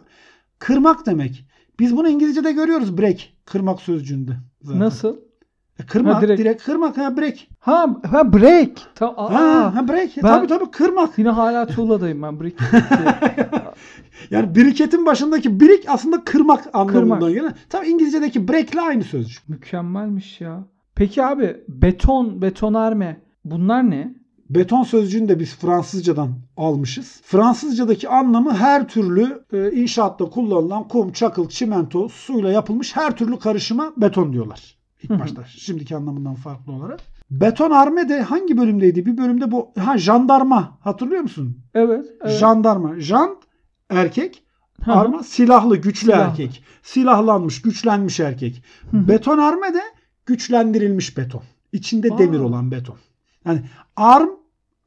Kırmak 0.59 1.05
demek. 1.05 1.45
Biz 1.79 1.97
bunu 1.97 2.09
İngilizce'de 2.09 2.51
görüyoruz 2.51 2.97
break 2.97 3.17
kırmak 3.45 3.81
sözcüğünde. 3.81 4.31
zaten. 4.61 4.79
Nasıl? 4.79 5.17
E, 5.79 5.85
kırmak 5.85 6.15
Ha, 6.15 6.21
direkt. 6.21 6.39
direkt. 6.41 6.63
kırmak 6.63 6.97
ha 6.97 7.17
break. 7.17 7.35
Ha, 7.59 7.95
ha 8.11 8.33
break. 8.33 8.69
Ta- 8.95 9.13
aa. 9.17 9.33
Ha, 9.33 9.75
ha 9.75 9.87
break. 9.87 10.09
Ben- 10.17 10.21
Tabii 10.21 10.47
tabii 10.47 10.71
kırmak. 10.71 11.17
Yine 11.17 11.29
hala 11.29 11.65
tuğladayım 11.67 12.21
ben 12.21 12.39
break. 12.39 12.53
Yani 14.29 14.55
biriketin 14.55 15.05
başındaki 15.05 15.59
birik 15.59 15.85
aslında 15.89 16.23
kırmak 16.23 16.69
anlamından 16.73 17.19
Kırmak. 17.19 17.33
gelen. 17.33 17.53
Tabii 17.69 17.87
İngilizce'deki 17.87 18.47
break 18.47 18.73
ile 18.73 18.81
aynı 18.81 19.03
sözcük. 19.03 19.49
Mükemmelmiş 19.49 20.41
ya. 20.41 20.63
Peki 20.95 21.23
abi 21.23 21.57
beton, 21.67 22.41
betonarme 22.41 23.21
bunlar 23.45 23.89
ne? 23.89 24.15
Beton 24.55 24.83
sözcüğünü 24.83 25.27
de 25.27 25.39
biz 25.39 25.55
Fransızcadan 25.55 26.29
almışız. 26.57 27.21
Fransızcadaki 27.25 28.09
anlamı 28.09 28.53
her 28.53 28.87
türlü 28.87 29.43
e, 29.53 29.71
inşaatta 29.71 30.25
kullanılan 30.25 30.87
kum, 30.87 31.11
çakıl, 31.11 31.49
çimento, 31.49 32.09
suyla 32.09 32.51
yapılmış 32.51 32.95
her 32.95 33.17
türlü 33.17 33.39
karışıma 33.39 33.93
beton 33.97 34.33
diyorlar. 34.33 34.77
İlk 35.03 35.19
başta. 35.19 35.43
Şimdiki 35.45 35.95
anlamından 35.95 36.35
farklı 36.35 36.73
olarak. 36.73 36.99
Beton 37.31 37.71
arme 37.71 38.09
de 38.09 38.21
hangi 38.21 38.57
bölümdeydi? 38.57 39.05
Bir 39.05 39.17
bölümde 39.17 39.51
bu 39.51 39.71
ha 39.79 39.97
jandarma 39.97 40.77
hatırlıyor 40.81 41.21
musun? 41.21 41.57
Evet. 41.73 42.05
evet. 42.21 42.39
Jandarma. 42.39 42.99
Jan 42.99 43.35
erkek, 43.89 44.43
arma 44.85 45.23
silahlı, 45.23 45.77
güçlü 45.77 46.05
Silahlı. 46.05 46.21
erkek. 46.31 46.63
Silahlanmış, 46.83 47.61
güçlenmiş 47.61 48.19
erkek. 48.19 48.63
Hı 48.91 48.97
hı. 48.97 49.07
Beton 49.07 49.37
arme 49.37 49.73
de 49.73 49.81
güçlendirilmiş 50.25 51.17
beton. 51.17 51.43
İçinde 51.71 52.13
Aa. 52.13 52.17
demir 52.17 52.39
olan 52.39 52.71
beton. 52.71 52.97
Yani 53.45 53.61
arm 53.95 54.29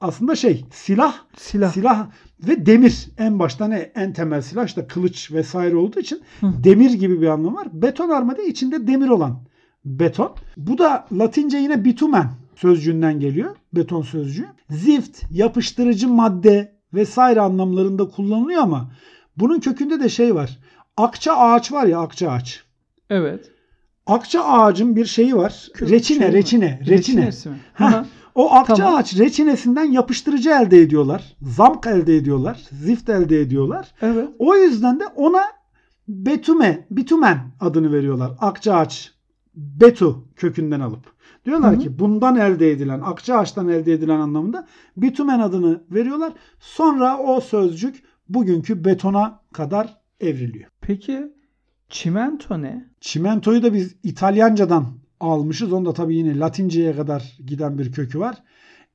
aslında 0.01 0.37
şey 0.37 0.65
silah 0.71 1.15
Silah. 1.37 1.73
silah 1.73 2.07
ve 2.49 2.67
demir 2.67 3.09
en 3.19 3.39
başta 3.39 3.69
ne 3.69 3.79
en 3.95 4.13
temel 4.13 4.41
silah 4.43 4.67
işte 4.67 4.87
kılıç 4.87 5.33
vesaire 5.33 5.77
olduğu 5.77 6.01
için 6.01 6.21
Hı. 6.41 6.47
demir 6.65 6.91
gibi 6.91 7.21
bir 7.21 7.27
anlam 7.27 7.55
var. 7.55 7.69
Beton 7.73 8.09
arma 8.09 8.37
da 8.37 8.43
içinde 8.43 8.87
demir 8.87 9.09
olan 9.09 9.39
beton. 9.85 10.35
Bu 10.57 10.79
da 10.79 11.07
Latince 11.13 11.59
yine 11.59 11.85
bitumen 11.85 12.31
sözcüğünden 12.57 13.21
geliyor. 13.21 13.57
Beton 13.73 14.03
sözcüğü. 14.03 14.47
Zift, 14.71 15.23
yapıştırıcı 15.31 16.09
madde 16.09 16.77
vesaire 16.95 17.41
anlamlarında 17.41 18.09
kullanılıyor 18.09 18.63
ama 18.63 18.91
bunun 19.37 19.61
kökünde 19.61 20.01
de 20.01 20.09
şey 20.09 20.35
var. 20.35 20.59
Akça 20.97 21.33
ağaç 21.37 21.73
var 21.73 21.87
ya 21.87 21.99
akça 22.01 22.31
ağaç. 22.31 22.65
Evet. 23.11 23.51
Akça 24.07 24.45
ağacın 24.45 24.97
bir 24.97 25.05
şeyi 25.05 25.37
var. 25.37 25.69
Kök- 25.75 25.91
reçine, 25.91 26.19
şey 26.19 26.29
mi? 26.29 26.35
reçine, 26.35 26.79
reçine. 26.81 26.97
Reçinesi 26.97 27.49
mi? 27.49 27.57
O 28.37 28.53
akça 28.53 28.75
Tamam. 28.75 28.95
ağaç 28.95 29.19
reçinesinden 29.19 29.85
yapıştırıcı 29.85 30.51
elde 30.51 30.81
ediyorlar. 30.81 31.37
Zamk 31.43 31.87
elde 31.87 32.17
ediyorlar. 32.17 32.63
Zift 32.73 33.09
elde 33.09 33.41
ediyorlar. 33.41 33.95
Evet. 34.03 34.29
O 34.39 34.57
yüzden 34.57 35.01
de 35.01 35.07
ona 35.07 35.43
betume, 36.09 36.87
bitumen 36.91 37.39
adını 37.61 37.93
veriyorlar. 37.93 38.33
Akça 38.39 38.75
ağaç, 38.75 39.13
betu 39.55 40.29
kökünden 40.37 40.81
alıp. 40.81 41.05
Diyorlar 41.45 41.73
Hı 41.73 41.77
hı. 41.77 41.81
ki 41.81 41.99
bundan 41.99 42.37
elde 42.37 42.71
edilen, 42.71 43.01
akça 43.01 43.37
ağaçtan 43.37 43.69
elde 43.69 43.93
edilen 43.93 44.21
anlamında 44.21 44.67
bitumen 44.97 45.41
adını 45.41 45.83
veriyorlar. 45.91 46.33
Sonra 46.61 47.19
o 47.19 47.41
sözcük 47.41 48.03
bugünkü 48.29 48.85
betona 48.85 49.41
kadar 49.53 49.99
evriliyor. 50.21 50.71
Peki 50.81 51.33
çimento 51.89 52.63
ne? 52.63 52.91
Çimentoyu 53.01 53.63
da 53.63 53.75
biz 53.75 53.97
İtalyancadan 54.03 54.87
almışız. 55.21 55.73
Onda 55.73 55.93
tabii 55.93 56.17
yine 56.17 56.39
Latinceye 56.39 56.97
kadar 56.97 57.39
giden 57.47 57.79
bir 57.79 57.93
kökü 57.93 58.21
var. 58.21 58.37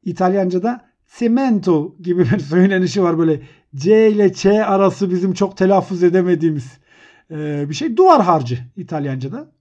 İtalyanca'da 0.04 0.82
cemento 1.18 1.96
gibi 2.00 2.26
bir 2.32 2.40
söylenişi 2.50 3.04
var 3.04 3.18
böyle 3.18 3.42
C 3.76 4.12
ile 4.12 4.34
Ç 4.34 4.46
arası 4.46 5.12
bizim 5.12 5.34
çok 5.34 5.58
telaffuz 5.58 6.04
edemediğimiz 6.04 6.78
e, 7.32 7.70
bir 7.70 7.74
şey. 7.74 7.98
Duvar 7.98 8.22
harcı 8.22 8.60
İtalyanca'da 8.78 9.52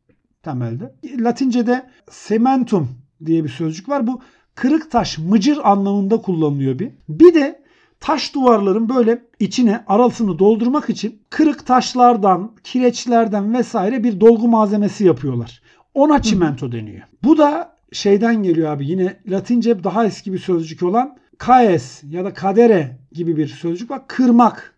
temelde. 0.42 0.94
Latince'de 1.18 1.90
cementum 2.28 2.88
diye 3.26 3.44
bir 3.44 3.48
sözcük 3.48 3.88
var. 3.88 4.06
Bu 4.06 4.20
kırık 4.54 4.90
taş, 4.90 5.18
mıcır 5.18 5.58
anlamında 5.62 6.16
kullanılıyor 6.16 6.78
bir. 6.78 6.90
Bir 7.08 7.34
de 7.34 7.62
taş 8.00 8.34
duvarların 8.34 8.88
böyle 8.88 9.22
içine 9.38 9.84
arasını 9.86 10.38
doldurmak 10.38 10.90
için 10.90 11.22
kırık 11.30 11.66
taşlardan, 11.66 12.52
kireçlerden 12.64 13.54
vesaire 13.54 14.04
bir 14.04 14.20
dolgu 14.20 14.48
malzemesi 14.48 15.04
yapıyorlar. 15.04 15.62
Ona 15.94 16.22
çimento 16.22 16.72
deniyor. 16.72 17.02
Bu 17.24 17.38
da 17.38 17.76
şeyden 17.92 18.42
geliyor 18.42 18.72
abi 18.72 18.86
yine 18.86 19.20
Latince 19.28 19.84
daha 19.84 20.06
eski 20.06 20.32
bir 20.32 20.38
sözcük 20.38 20.82
olan 20.82 21.16
kaes 21.38 22.02
ya 22.04 22.24
da 22.24 22.34
kadere 22.34 22.98
gibi 23.12 23.36
bir 23.36 23.48
sözcük 23.48 23.90
var. 23.90 24.02
Kırmak, 24.08 24.74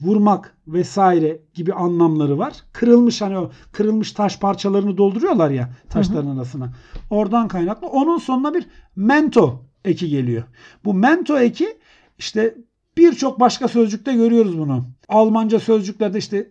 vurmak 0.00 0.56
vesaire 0.66 1.40
gibi 1.54 1.72
anlamları 1.72 2.38
var. 2.38 2.52
Kırılmış 2.72 3.22
hani 3.22 3.38
o 3.38 3.50
kırılmış 3.72 4.12
taş 4.12 4.38
parçalarını 4.38 4.96
dolduruyorlar 4.96 5.50
ya 5.50 5.70
taşların 5.90 6.36
arasına. 6.36 6.72
Oradan 7.10 7.48
kaynaklı. 7.48 7.86
Onun 7.86 8.18
sonuna 8.18 8.54
bir 8.54 8.66
mento 8.96 9.64
eki 9.84 10.08
geliyor. 10.08 10.42
Bu 10.84 10.94
mento 10.94 11.38
eki 11.38 11.78
işte 12.18 12.54
birçok 12.96 13.40
başka 13.40 13.68
sözcükte 13.68 14.12
görüyoruz 14.14 14.58
bunu. 14.58 14.84
Almanca 15.08 15.60
sözcüklerde 15.60 16.18
işte 16.18 16.50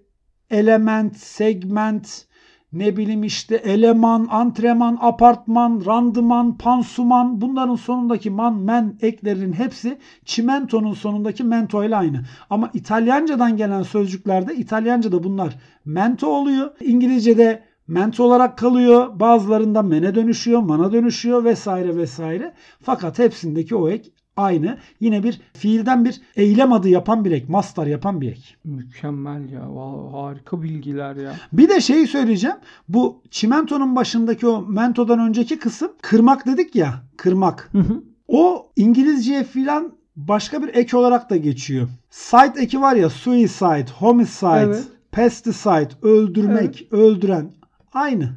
element, 0.50 1.18
segment, 1.18 2.26
ne 2.74 2.98
bileyim 2.98 3.24
işte 3.24 3.56
eleman, 3.56 4.28
antreman, 4.32 4.98
apartman, 5.02 5.84
randıman, 5.86 6.58
pansuman 6.58 7.42
bunların 7.42 7.76
sonundaki 7.76 8.30
man, 8.30 8.56
men 8.56 8.98
eklerinin 9.02 9.54
hepsi 9.54 9.98
çimentonun 10.26 10.94
sonundaki 10.94 11.44
mento 11.44 11.84
ile 11.84 11.96
aynı. 11.96 12.22
Ama 12.50 12.70
İtalyancadan 12.74 13.58
gelen 13.58 13.84
sözcüklerde 13.84 14.56
İtalyanca'da 14.56 15.24
bunlar 15.24 15.58
mento 15.86 16.28
oluyor. 16.28 16.72
İngilizce'de 16.80 17.64
mento 17.88 18.24
olarak 18.24 18.58
kalıyor. 18.58 19.20
Bazılarında 19.20 19.82
mene 19.82 20.16
dönüşüyor, 20.16 20.62
mana 20.62 20.92
dönüşüyor 20.92 21.44
vesaire 21.44 21.98
vesaire. 21.98 22.54
Fakat 22.82 23.20
hepsindeki 23.20 23.76
o 23.76 23.90
ek 23.90 24.12
aynı. 24.38 24.78
Yine 25.00 25.24
bir 25.24 25.42
fiilden 25.54 26.06
bir 26.06 26.22
eylem 26.36 26.74
adı 26.74 26.90
yapan 26.90 27.26
bir 27.26 27.32
ek, 27.32 27.46
mastar 27.50 27.88
yapan 27.88 28.22
bir 28.22 28.32
ek. 28.32 28.42
Mükemmel 28.64 29.50
ya. 29.50 29.76
Vallahi 29.76 30.12
harika 30.12 30.62
bilgiler 30.62 31.16
ya. 31.16 31.34
Bir 31.54 31.70
de 31.70 31.82
şeyi 31.82 32.08
söyleyeceğim. 32.08 32.58
Bu 32.90 33.22
çimentonun 33.32 33.96
başındaki 33.96 34.48
o 34.48 34.62
mentodan 34.62 35.20
önceki 35.20 35.60
kısım 35.60 35.92
kırmak 36.02 36.46
dedik 36.46 36.76
ya. 36.76 36.94
Kırmak. 37.18 37.70
Hı 37.72 37.80
hı. 37.80 38.04
O 38.28 38.72
İngilizceye 38.76 39.44
filan 39.44 39.94
başka 40.16 40.64
bir 40.64 40.76
ek 40.76 40.98
olarak 40.98 41.30
da 41.30 41.38
geçiyor. 41.38 41.88
Site 42.10 42.62
eki 42.62 42.82
var 42.82 42.96
ya 42.96 43.10
suicide, 43.10 43.86
homicide, 44.00 44.60
Evet. 44.60 44.88
pesticide, 45.12 45.90
öldürmek, 46.02 46.88
öldüren. 46.92 47.52
Aynı. 47.94 48.30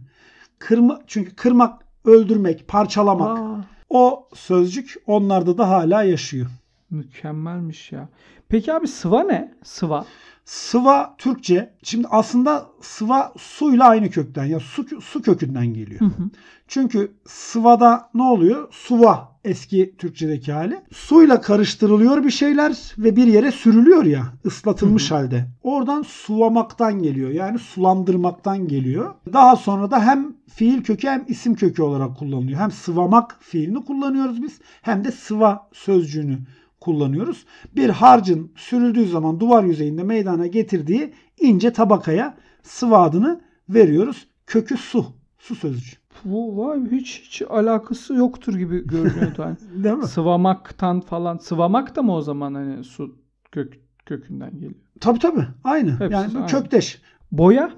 Kırma, 0.59 1.01
çünkü 1.07 1.35
kırmak, 1.37 1.83
öldürmek, 2.05 2.69
parçalamak. 2.69 3.39
Aa, 3.39 3.65
O 3.91 4.29
sözcük 4.35 4.95
onlarda 5.07 5.59
da 5.59 5.69
hala 5.69 6.03
yaşıyor. 6.03 6.47
mükemmelmiş 6.91 7.93
ya. 7.93 8.09
Peki 8.49 8.73
abi 8.73 8.89
sıva 8.89 9.23
ne? 9.23 9.55
Sıva. 9.63 10.07
Sıva 10.45 11.15
Türkçe. 11.19 11.75
Şimdi 11.83 12.07
aslında 12.11 12.67
sıva 12.81 13.33
suyla 13.39 13.89
aynı 13.89 14.11
kökten 14.11 14.45
ya 14.45 14.61
su, 14.61 15.01
su 15.01 15.23
kökünden 15.23 15.67
geliyor. 15.67 16.01
Hı 16.01 16.05
hı. 16.05 16.31
Çünkü 16.69 17.13
sıvada 17.27 18.11
ne 18.15 18.23
oluyor? 18.23 18.69
Suva 18.71 19.35
eski 19.45 19.95
Türkçedeki 19.99 20.53
hali. 20.53 20.81
Suyla 20.93 21.41
karıştırılıyor 21.41 22.25
bir 22.25 22.31
şeyler 22.31 22.95
ve 22.99 23.17
bir 23.17 23.27
yere 23.27 23.53
sürülüyor 23.53 24.05
ya 24.05 24.23
ıslatılmış 24.47 25.11
halde. 25.11 25.47
Oradan 25.63 26.03
sulamaktan 26.03 27.03
geliyor. 27.03 27.31
Yani 27.31 27.59
sulandırmaktan 27.59 28.69
geliyor. 28.69 29.15
Daha 29.33 29.57
sonra 29.57 29.91
da 29.91 30.07
hem 30.07 30.37
fiil 30.55 30.83
kökü 30.83 31.09
hem 31.09 31.25
isim 31.29 31.55
kökü 31.55 31.83
olarak 31.83 32.17
kullanılıyor. 32.17 32.61
Hem 32.61 32.71
sıvamak 32.71 33.37
fiilini 33.41 33.85
kullanıyoruz 33.85 34.43
biz 34.43 34.61
hem 34.83 35.05
de 35.05 35.11
sıva 35.11 35.69
sözcüğünü 35.73 36.39
kullanıyoruz. 36.81 37.45
Bir 37.77 37.89
harcın 37.91 38.53
sürüldüğü 38.57 39.09
zaman 39.09 39.41
duvar 39.41 39.65
yüzeyinde 39.65 40.03
meydana 40.03 40.47
getirdiği 40.47 41.13
ince 41.41 41.73
tabakaya 41.73 42.37
sıva 42.63 43.03
adını 43.03 43.41
veriyoruz. 43.69 44.29
Kökü 44.47 44.77
su. 44.77 45.07
Su 45.39 45.55
sözcüğü. 45.55 46.04
Bu 46.25 46.57
vay 46.67 46.91
hiç 46.91 47.23
hiç 47.25 47.43
alakası 47.51 48.15
yoktur 48.15 48.55
gibi 48.55 48.87
görünüyordu. 48.87 49.43
Hani 49.43 49.57
Değil 49.85 49.95
mi? 49.95 50.07
sıvamaktan 50.07 51.01
falan. 51.01 51.37
Sıvamak 51.39 51.97
da 51.97 52.03
mı 52.03 52.15
o 52.15 52.21
zaman 52.21 52.55
hani 52.55 52.85
su 52.85 53.17
kök, 53.53 53.73
kökünden 54.07 54.51
geliyor? 54.55 54.73
Tabii 55.01 55.19
tabii. 55.19 55.47
Aynı. 55.65 55.91
Hepsi 56.01 56.13
yani 56.13 56.35
bu 56.35 56.39
aynı. 56.39 56.47
kökteş. 56.47 57.03
Boya? 57.33 57.71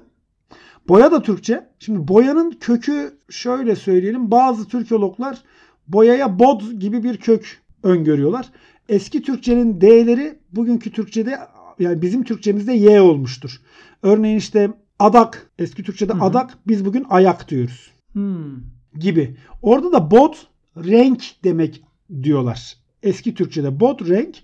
Boya 0.89 1.11
da 1.13 1.23
Türkçe. 1.23 1.67
Şimdi 1.79 2.09
boyanın 2.09 2.51
kökü 2.51 3.19
şöyle 3.31 3.77
söyleyelim. 3.77 4.31
Bazı 4.31 4.69
Türkologlar 4.69 5.43
boyaya 5.89 6.39
bod 6.39 6.61
gibi 6.73 7.03
bir 7.03 7.17
kök 7.17 7.63
öngörüyorlar. 7.83 8.47
Eski 8.89 9.23
Türkçenin 9.23 9.81
D'leri 9.81 10.39
bugünkü 10.53 10.93
Türkçede 10.93 11.39
yani 11.79 12.03
bizim 12.03 12.25
Türkçemizde 12.25 12.73
Y 12.73 13.01
olmuştur. 13.01 13.61
Örneğin 14.03 14.37
işte 14.37 14.71
adak. 14.99 15.51
Eski 15.59 15.83
Türkçede 15.83 16.13
Hı 16.13 16.19
hı. 16.19 16.23
adak. 16.25 16.59
Biz 16.69 16.85
bugün 16.85 17.07
ayak 17.11 17.49
diyoruz. 17.49 17.91
Hmm. 18.17 18.61
gibi. 18.99 19.37
Orada 19.63 19.93
da 19.93 20.11
bod 20.11 20.35
renk 20.77 21.25
demek 21.45 21.83
diyorlar. 22.23 22.77
Eski 23.03 23.35
Türkçede 23.35 23.81
bod 23.81 24.09
renk. 24.09 24.37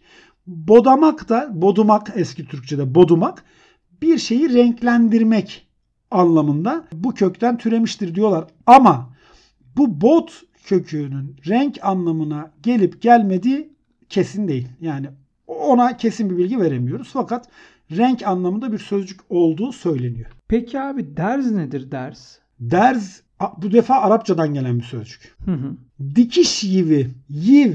Bodamak 0.46 1.28
da 1.28 1.50
bodumak 1.62 2.12
eski 2.14 2.46
Türkçede 2.46 2.94
bodumak 2.94 3.44
bir 4.02 4.18
şeyi 4.18 4.54
renklendirmek 4.54 5.66
anlamında 6.10 6.84
bu 6.92 7.14
kökten 7.14 7.58
türemiştir 7.58 8.14
diyorlar. 8.14 8.44
Ama 8.66 9.14
bu 9.76 10.00
bod 10.00 10.28
kökünün 10.64 11.36
renk 11.48 11.78
anlamına 11.82 12.50
gelip 12.62 13.02
gelmediği 13.02 13.72
kesin 14.08 14.48
değil. 14.48 14.68
Yani 14.80 15.06
ona 15.46 15.96
kesin 15.96 16.30
bir 16.30 16.36
bilgi 16.36 16.60
veremiyoruz. 16.60 17.10
Fakat 17.12 17.48
renk 17.90 18.26
anlamında 18.26 18.72
bir 18.72 18.78
sözcük 18.78 19.20
olduğu 19.28 19.72
söyleniyor. 19.72 20.30
Peki 20.48 20.80
abi 20.80 21.16
derz 21.16 21.50
nedir? 21.50 21.90
Derz 21.90 22.40
a- 22.60 23.31
bu 23.62 23.72
defa 23.72 23.94
Arapçadan 23.94 24.54
gelen 24.54 24.78
bir 24.78 24.84
sözcük. 24.84 25.36
Hı 25.44 25.52
hı. 25.52 25.76
dikiş 26.14 26.64
yivi, 26.64 27.10
yiv 27.28 27.72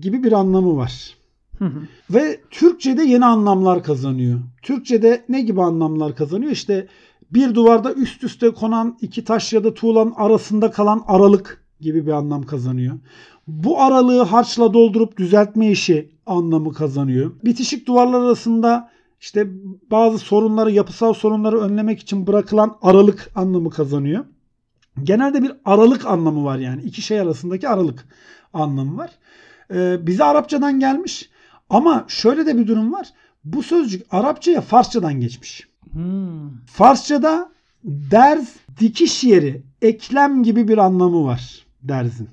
gibi 0.00 0.22
bir 0.22 0.32
anlamı 0.32 0.76
var. 0.76 1.14
Hı 1.58 1.64
hı. 1.64 1.82
Ve 2.10 2.40
Türkçe'de 2.50 3.02
yeni 3.02 3.24
anlamlar 3.24 3.82
kazanıyor. 3.82 4.40
Türkçe'de 4.62 5.24
ne 5.28 5.40
gibi 5.40 5.62
anlamlar 5.62 6.16
kazanıyor? 6.16 6.52
İşte 6.52 6.86
bir 7.30 7.54
duvarda 7.54 7.92
üst 7.92 8.24
üste 8.24 8.50
konan 8.50 8.98
iki 9.00 9.24
taş 9.24 9.52
ya 9.52 9.64
da 9.64 9.74
tuğlanın 9.74 10.12
arasında 10.16 10.70
kalan 10.70 11.02
aralık 11.06 11.64
gibi 11.80 12.06
bir 12.06 12.12
anlam 12.12 12.42
kazanıyor. 12.42 12.98
Bu 13.46 13.80
aralığı 13.82 14.22
harçla 14.22 14.74
doldurup 14.74 15.16
düzeltme 15.16 15.70
işi 15.70 16.10
anlamı 16.26 16.72
kazanıyor. 16.72 17.32
Bitişik 17.44 17.86
duvarlar 17.86 18.20
arasında 18.20 18.90
işte 19.20 19.48
bazı 19.90 20.18
sorunları, 20.18 20.70
yapısal 20.70 21.12
sorunları 21.12 21.60
önlemek 21.60 22.00
için 22.00 22.26
bırakılan 22.26 22.76
aralık 22.82 23.30
anlamı 23.34 23.70
kazanıyor. 23.70 24.24
Genelde 25.02 25.42
bir 25.42 25.52
aralık 25.64 26.06
anlamı 26.06 26.44
var 26.44 26.58
yani. 26.58 26.82
iki 26.82 27.02
şey 27.02 27.20
arasındaki 27.20 27.68
aralık 27.68 28.06
anlamı 28.52 28.96
var. 28.96 29.10
Ee, 29.70 30.06
bize 30.06 30.24
Arapçadan 30.24 30.80
gelmiş. 30.80 31.30
Ama 31.70 32.04
şöyle 32.08 32.46
de 32.46 32.58
bir 32.58 32.66
durum 32.66 32.92
var. 32.92 33.08
Bu 33.44 33.62
sözcük 33.62 34.06
Arapçaya 34.10 34.60
Farsçadan 34.60 35.20
geçmiş. 35.20 35.68
Hmm. 35.92 36.50
Farsçada 36.66 37.50
derz 37.84 38.54
dikiş 38.80 39.24
yeri, 39.24 39.62
eklem 39.82 40.42
gibi 40.42 40.68
bir 40.68 40.78
anlamı 40.78 41.24
var 41.24 41.66
derzin. 41.82 42.28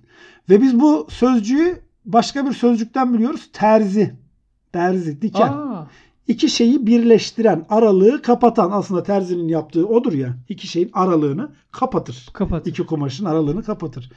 Ve 0.50 0.62
biz 0.62 0.80
bu 0.80 1.08
sözcüğü 1.10 1.82
başka 2.06 2.46
bir 2.46 2.54
sözcükten 2.54 3.14
biliyoruz. 3.14 3.50
Terzi. 3.54 4.16
Terzi, 4.74 5.22
diken. 5.22 5.48
Aa, 5.48 5.88
İki 6.28 6.50
şeyi 6.50 6.88
birleştiren, 6.88 7.66
aralığı 7.70 8.22
kapatan. 8.22 8.72
Aslında 8.72 9.04
terzinin 9.04 9.48
yaptığı 9.48 9.88
odur 9.88 10.14
ya. 10.14 10.38
İki 10.50 10.68
şeyin 10.68 10.90
aralığını 10.94 11.50
kapatır. 11.72 12.30
kapat. 12.34 12.68
İki 12.68 12.86
kumaşın 12.86 13.26
aralığını 13.26 13.64
kapatır. 13.64 14.12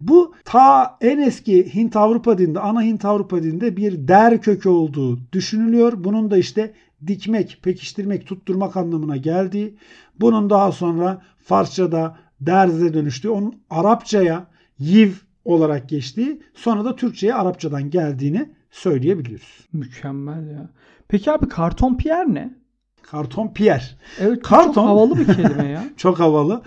Bu 0.00 0.34
ta 0.44 0.96
en 1.00 1.18
eski 1.18 1.74
Hint 1.74 1.96
Avrupa 1.96 2.38
dilinde, 2.38 2.60
ana 2.60 2.82
Hint 2.82 3.04
Avrupa 3.04 3.42
dilinde 3.42 3.76
bir 3.76 4.08
der 4.08 4.42
kökü 4.42 4.68
olduğu 4.68 5.18
düşünülüyor. 5.32 5.92
Bunun 5.96 6.30
da 6.30 6.38
işte 6.38 6.72
dikmek, 7.06 7.58
pekiştirmek, 7.62 8.26
tutturmak 8.26 8.76
anlamına 8.76 9.16
geldiği. 9.16 9.74
Bunun 10.20 10.50
daha 10.50 10.72
sonra 10.72 11.22
Farsçada 11.38 12.16
derze 12.40 12.94
dönüştüğü, 12.94 13.28
onun 13.28 13.54
Arapçaya 13.70 14.46
yiv 14.78 15.10
olarak 15.44 15.88
geçtiği, 15.88 16.42
sonra 16.54 16.84
da 16.84 16.96
Türkçe'ye 16.96 17.34
Arapçadan 17.34 17.90
geldiğini 17.90 18.48
söyleyebiliyoruz. 18.70 19.68
Mükemmel 19.72 20.50
ya. 20.50 20.68
Peki 21.10 21.32
abi 21.32 21.48
karton 21.48 21.96
piyer 21.96 22.34
ne? 22.34 22.54
Karton 23.02 23.48
piyer. 23.54 23.96
Evet 24.18 24.42
Karton- 24.42 24.74
çok 24.74 24.84
havalı 24.86 25.18
bir 25.18 25.26
kelime 25.26 25.68
ya. 25.68 25.84
Çok 25.96 26.20
havalı. 26.20 26.62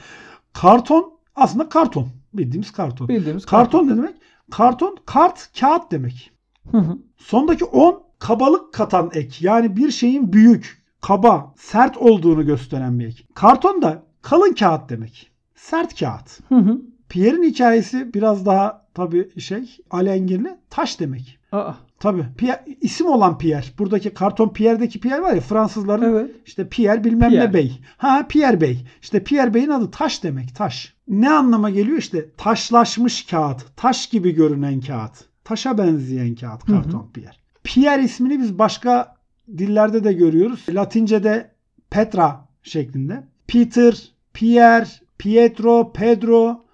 Karton 0.53 1.13
aslında 1.35 1.69
karton. 1.69 2.07
Bildiğimiz 2.33 2.71
karton. 2.71 3.07
Bildiğimiz 3.07 3.45
Karton 3.45 3.87
ne 3.87 3.97
demek? 3.97 4.15
Karton 4.51 4.97
kart 5.05 5.49
kağıt 5.59 5.91
demek. 5.91 6.31
Hı 6.71 6.77
hı. 6.77 6.97
Sondaki 7.17 7.65
10 7.65 8.03
kabalık 8.19 8.73
katan 8.73 9.11
ek. 9.13 9.37
Yani 9.47 9.77
bir 9.77 9.91
şeyin 9.91 10.33
büyük, 10.33 10.83
kaba, 11.01 11.53
sert 11.57 11.97
olduğunu 11.97 12.45
gösteren 12.45 12.99
bir 12.99 13.07
ek. 13.07 13.23
Karton 13.33 13.81
da 13.81 14.03
kalın 14.21 14.53
kağıt 14.53 14.89
demek. 14.89 15.31
Sert 15.55 15.99
kağıt. 15.99 16.39
Hı 16.49 16.55
hı. 16.55 16.81
Pierre'in 17.09 17.43
hikayesi 17.43 18.13
biraz 18.13 18.45
daha 18.45 18.85
tabii 18.93 19.39
şey 19.39 19.77
alengirli. 19.91 20.57
Taş 20.69 20.99
demek. 20.99 21.39
Aa, 21.51 21.73
Tabii. 22.03 22.25
Pierre, 22.37 22.65
isim 22.81 23.07
olan 23.07 23.37
Pierre. 23.37 23.65
Buradaki 23.79 24.13
karton 24.13 24.49
Pierre'deki 24.49 24.99
Pierre 24.99 25.21
var 25.21 25.33
ya 25.33 25.41
Fransızların 25.41 26.13
evet. 26.13 26.31
işte 26.45 26.69
Pierre 26.69 27.03
bilmem 27.03 27.29
Pierre. 27.29 27.49
ne 27.49 27.53
bey. 27.53 27.81
Ha 27.97 28.25
Pierre 28.29 28.61
Bey. 28.61 28.85
İşte 29.01 29.23
Pierre 29.23 29.53
Bey'in 29.53 29.69
adı 29.69 29.91
taş 29.91 30.23
demek. 30.23 30.55
Taş. 30.55 30.93
Ne 31.07 31.29
anlama 31.29 31.69
geliyor 31.69 31.97
işte? 31.97 32.29
Taşlaşmış 32.37 33.25
kağıt. 33.25 33.77
Taş 33.77 34.07
gibi 34.07 34.31
görünen 34.31 34.81
kağıt. 34.81 35.11
Taşa 35.43 35.77
benzeyen 35.77 36.35
kağıt 36.35 36.65
karton 36.65 37.09
Pierre. 37.13 37.35
Pierre 37.63 38.03
ismini 38.03 38.39
biz 38.39 38.59
başka 38.59 39.15
dillerde 39.57 40.03
de 40.03 40.13
görüyoruz. 40.13 40.65
Latince'de 40.69 41.51
Petra 41.89 42.47
şeklinde. 42.63 43.23
Peter, 43.47 44.11
Pierre, 44.33 44.87
Pietro, 45.17 45.93
Pedro, 45.93 46.65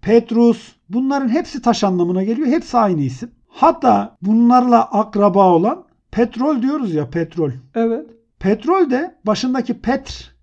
Petrus 0.00 0.72
bunların 0.88 1.28
hepsi 1.28 1.62
taş 1.62 1.84
anlamına 1.84 2.24
geliyor. 2.24 2.48
Hepsi 2.48 2.78
aynı 2.78 3.00
isim. 3.00 3.30
Hatta 3.48 4.16
bunlarla 4.22 4.82
akraba 4.82 5.52
olan 5.54 5.84
petrol 6.10 6.62
diyoruz 6.62 6.94
ya 6.94 7.10
petrol. 7.10 7.50
Evet. 7.74 8.10
Petrol 8.38 8.90
de 8.90 9.18
başındaki 9.26 9.80
petr 9.80 10.34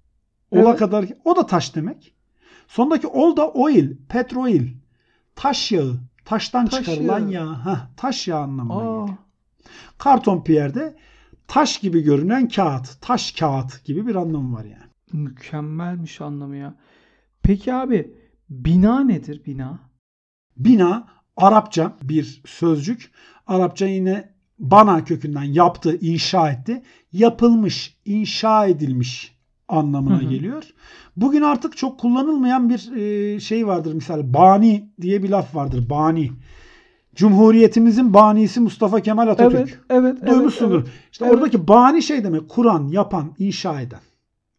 ola 0.51 0.69
Evet. 0.69 0.79
kadar 0.79 1.05
o 1.25 1.35
da 1.35 1.45
taş 1.45 1.75
demek. 1.75 2.13
Sondaki 2.67 3.07
ol 3.07 3.37
da 3.37 3.51
oil, 3.51 3.95
petroil. 4.09 4.67
Taş 5.35 5.71
yağı, 5.71 5.99
taştan 6.25 6.65
Taş 6.67 6.85
çıkarılan 6.85 7.27
yağı. 7.27 7.45
yağ. 7.47 7.65
Heh, 7.65 7.87
taş 7.97 8.27
yağı 8.27 8.39
anlamına 8.41 8.77
geliyor. 8.77 9.09
Karton 9.97 10.43
Pierre'de 10.43 10.95
taş 11.47 11.77
gibi 11.79 12.01
görünen 12.01 12.47
kağıt, 12.47 13.01
taş 13.01 13.31
kağıt 13.31 13.83
gibi 13.85 14.07
bir 14.07 14.15
anlamı 14.15 14.55
var 14.57 14.63
yani. 14.65 14.83
mükemmelmiş 15.13 16.21
anlamı 16.21 16.55
ya. 16.55 16.75
Peki 17.43 17.73
abi 17.73 18.13
bina 18.49 18.99
nedir 18.99 19.41
bina? 19.45 19.79
Bina 20.57 21.07
Arapça 21.37 21.93
bir 22.03 22.41
sözcük. 22.45 23.11
Arapça 23.47 23.87
yine 23.87 24.29
bana 24.59 25.03
kökünden 25.03 25.43
yaptı, 25.43 25.97
inşa 26.01 26.49
etti. 26.51 26.81
Yapılmış, 27.11 27.97
inşa 28.05 28.65
edilmiş 28.65 29.35
anlamına 29.67 30.21
Hı 30.21 30.25
hı. 30.25 30.29
geliyor. 30.29 30.63
Bugün 31.17 31.41
artık 31.41 31.77
çok 31.77 31.99
kullanılmayan 31.99 32.69
bir 32.69 32.91
e, 32.95 33.39
şey 33.39 33.67
vardır. 33.67 33.93
Misal 33.93 34.33
bani 34.33 34.89
diye 35.01 35.23
bir 35.23 35.29
laf 35.29 35.55
vardır. 35.55 35.89
Bani. 35.89 36.31
Cumhuriyetimizin 37.15 38.13
banisi 38.13 38.59
Mustafa 38.59 38.99
Kemal 38.99 39.27
Atatürk. 39.27 39.53
Evet, 39.55 39.79
evet, 39.89 40.17
evet. 40.21 40.31
Duymuşsundur. 40.31 40.75
evet. 40.75 40.87
İşte 41.11 41.25
Evet. 41.25 41.35
oradaki 41.35 41.67
bani 41.67 42.01
şey 42.03 42.23
demek 42.23 42.49
kuran, 42.49 42.87
yapan, 42.87 43.35
inşa 43.39 43.81
eden 43.81 43.99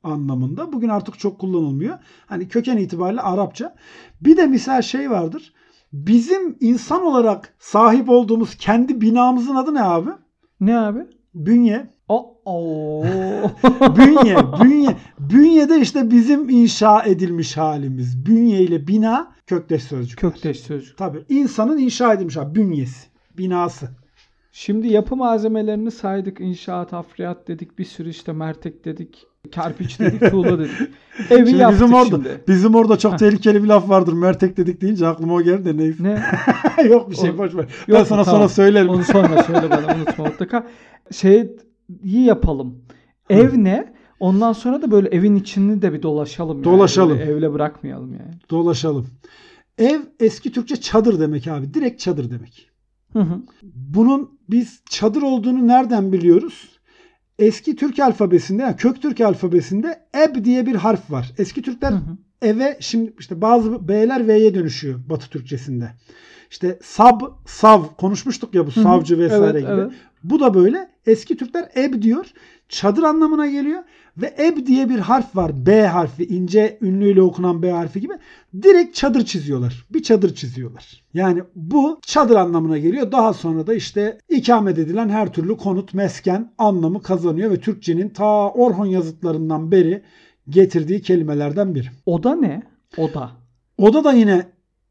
anlamında. 0.02 0.72
Bugün 0.72 0.88
artık 0.88 1.18
çok 1.18 1.38
kullanılmıyor. 1.38 1.98
Hani 2.26 2.48
köken 2.48 2.76
itibariyle 2.76 3.20
Arapça. 3.20 3.74
Bir 4.20 4.36
de 4.36 4.46
misal 4.46 4.82
şey 4.82 5.10
vardır. 5.10 5.52
Bizim 5.96 6.56
insan 6.60 7.02
olarak 7.02 7.54
sahip 7.58 8.08
olduğumuz 8.08 8.54
kendi 8.54 9.00
binamızın 9.00 9.54
adı 9.54 9.74
ne 9.74 9.82
abi? 9.82 10.10
Ne 10.60 10.78
abi? 10.78 11.00
Bünye. 11.34 11.90
O 12.08 12.40
oo. 12.44 13.02
Bünye, 13.96 14.36
bünye. 14.64 14.96
Bünyede 15.18 15.80
işte 15.80 16.10
bizim 16.10 16.50
inşa 16.50 17.02
edilmiş 17.02 17.56
halimiz. 17.56 18.26
Bünye 18.26 18.62
ile 18.62 18.86
bina 18.86 19.32
kökteş 19.46 19.82
sözcük. 19.82 20.18
Kökteş 20.18 20.60
sözcük. 20.60 20.98
Tabii 20.98 21.24
insanın 21.28 21.78
inşa 21.78 22.14
edilmiş 22.14 22.36
hali. 22.36 22.54
Bünyesi, 22.54 23.08
binası. 23.38 23.88
Şimdi 24.52 24.88
yapı 24.88 25.16
malzemelerini 25.16 25.90
saydık. 25.90 26.40
İnşaat, 26.40 26.92
hafriyat 26.92 27.48
dedik. 27.48 27.78
Bir 27.78 27.84
sürü 27.84 28.10
işte 28.10 28.32
mertek 28.32 28.84
dedik. 28.84 29.26
Kerpiç 29.50 30.00
dedik, 30.00 30.30
tuğla 30.30 30.58
dedik. 30.58 30.70
Evi 31.30 31.46
Şimdi 31.48 31.60
yaptık 31.60 31.80
bizim 31.80 31.94
orada 31.94 32.16
şimdi. 32.16 32.40
bizim 32.48 32.74
orada 32.74 32.98
çok 32.98 33.18
tehlikeli 33.18 33.62
bir 33.62 33.68
laf 33.68 33.88
vardır. 33.88 34.12
Mertek 34.12 34.56
dedik 34.56 34.80
deyince 34.80 35.06
aklıma 35.06 35.34
o 35.34 35.42
geldi 35.42 35.64
de 35.64 35.76
neyse. 35.76 36.02
Ne? 36.04 36.22
Yok 36.90 37.10
bir 37.10 37.16
şey 37.16 37.30
O- 37.30 37.38
boş 37.38 37.54
ver. 37.54 37.66
ben 37.88 38.04
sana 38.04 38.24
Tamam. 38.24 38.24
sonra 38.40 38.48
söylerim. 38.48 38.88
Onu 38.88 39.04
sonra 39.04 39.42
söyle 39.46 39.70
bana 39.70 39.96
unutma 39.96 40.24
mutlaka. 40.24 40.66
Şeyi 41.12 41.56
yapalım. 42.04 42.78
Ev 43.30 43.50
ne? 43.54 43.92
Ondan 44.20 44.52
sonra 44.52 44.82
da 44.82 44.90
böyle 44.90 45.08
evin 45.08 45.36
içini 45.36 45.82
de 45.82 45.92
bir 45.92 46.02
dolaşalım. 46.02 46.56
yani. 46.56 46.64
Dolaşalım. 46.64 47.18
Böyle 47.18 47.30
evle 47.32 47.52
bırakmayalım 47.52 48.12
yani. 48.12 48.34
Dolaşalım. 48.50 49.06
Ev 49.78 50.00
eski 50.20 50.52
Türkçe 50.52 50.76
çadır 50.76 51.20
demek 51.20 51.46
abi. 51.48 51.74
Direkt 51.74 52.00
çadır 52.00 52.30
demek. 52.30 52.70
Hı 53.12 53.18
hı. 53.20 53.42
Bunun 53.74 54.38
biz 54.50 54.80
çadır 54.90 55.22
olduğunu 55.22 55.66
nereden 55.68 56.12
biliyoruz? 56.12 56.68
Eski 57.38 57.76
Türk 57.76 57.98
alfabesinde, 57.98 58.62
yani 58.62 58.76
kök 58.76 59.02
Türk 59.02 59.20
alfabesinde 59.20 60.06
eb 60.24 60.44
diye 60.44 60.66
bir 60.66 60.74
harf 60.74 61.10
var. 61.10 61.32
Eski 61.38 61.62
Türkler 61.62 61.90
Hı 61.90 61.96
hı. 61.96 62.16
eve 62.42 62.76
şimdi 62.80 63.14
işte 63.18 63.40
bazı 63.40 63.88
B'ler 63.88 64.28
V'ye 64.28 64.54
dönüşüyor 64.54 65.00
Batı 65.10 65.30
Türkçesinde. 65.30 65.90
İşte 66.50 66.78
sab, 66.82 67.20
sav 67.46 67.84
konuşmuştuk 67.98 68.54
ya 68.54 68.66
bu 68.66 68.70
Hı 68.70 68.80
hı. 68.80 68.84
savcı 68.84 69.18
vesaire 69.18 69.44
Evet, 69.44 69.62
gibi. 69.62 69.70
evet. 69.72 69.92
Bu 70.24 70.40
da 70.40 70.54
böyle. 70.54 70.90
Eski 71.06 71.36
Türkler 71.36 71.68
eb 71.74 72.02
diyor. 72.02 72.26
Çadır 72.68 73.02
anlamına 73.02 73.46
geliyor. 73.46 73.82
Ve 74.16 74.34
eb 74.38 74.66
diye 74.66 74.88
bir 74.88 74.98
harf 74.98 75.36
var. 75.36 75.66
B 75.66 75.86
harfi. 75.86 76.24
ince 76.24 76.78
ünlüyle 76.82 77.22
okunan 77.22 77.62
B 77.62 77.70
harfi 77.70 78.00
gibi. 78.00 78.12
Direkt 78.62 78.94
çadır 78.94 79.24
çiziyorlar. 79.24 79.86
Bir 79.90 80.02
çadır 80.02 80.34
çiziyorlar. 80.34 81.04
Yani 81.14 81.42
bu 81.54 81.98
çadır 82.02 82.36
anlamına 82.36 82.78
geliyor. 82.78 83.12
Daha 83.12 83.32
sonra 83.32 83.66
da 83.66 83.74
işte 83.74 84.18
ikamet 84.28 84.78
edilen 84.78 85.08
her 85.08 85.32
türlü 85.32 85.56
konut, 85.56 85.94
mesken 85.94 86.52
anlamı 86.58 87.02
kazanıyor 87.02 87.50
ve 87.50 87.60
Türkçenin 87.60 88.08
ta 88.08 88.50
Orhon 88.50 88.86
yazıtlarından 88.86 89.70
beri 89.70 90.02
getirdiği 90.48 91.02
kelimelerden 91.02 91.74
biri. 91.74 91.88
Oda 92.06 92.36
ne? 92.36 92.62
Oda. 92.96 93.30
Oda 93.78 94.04
da 94.04 94.12
yine 94.12 94.46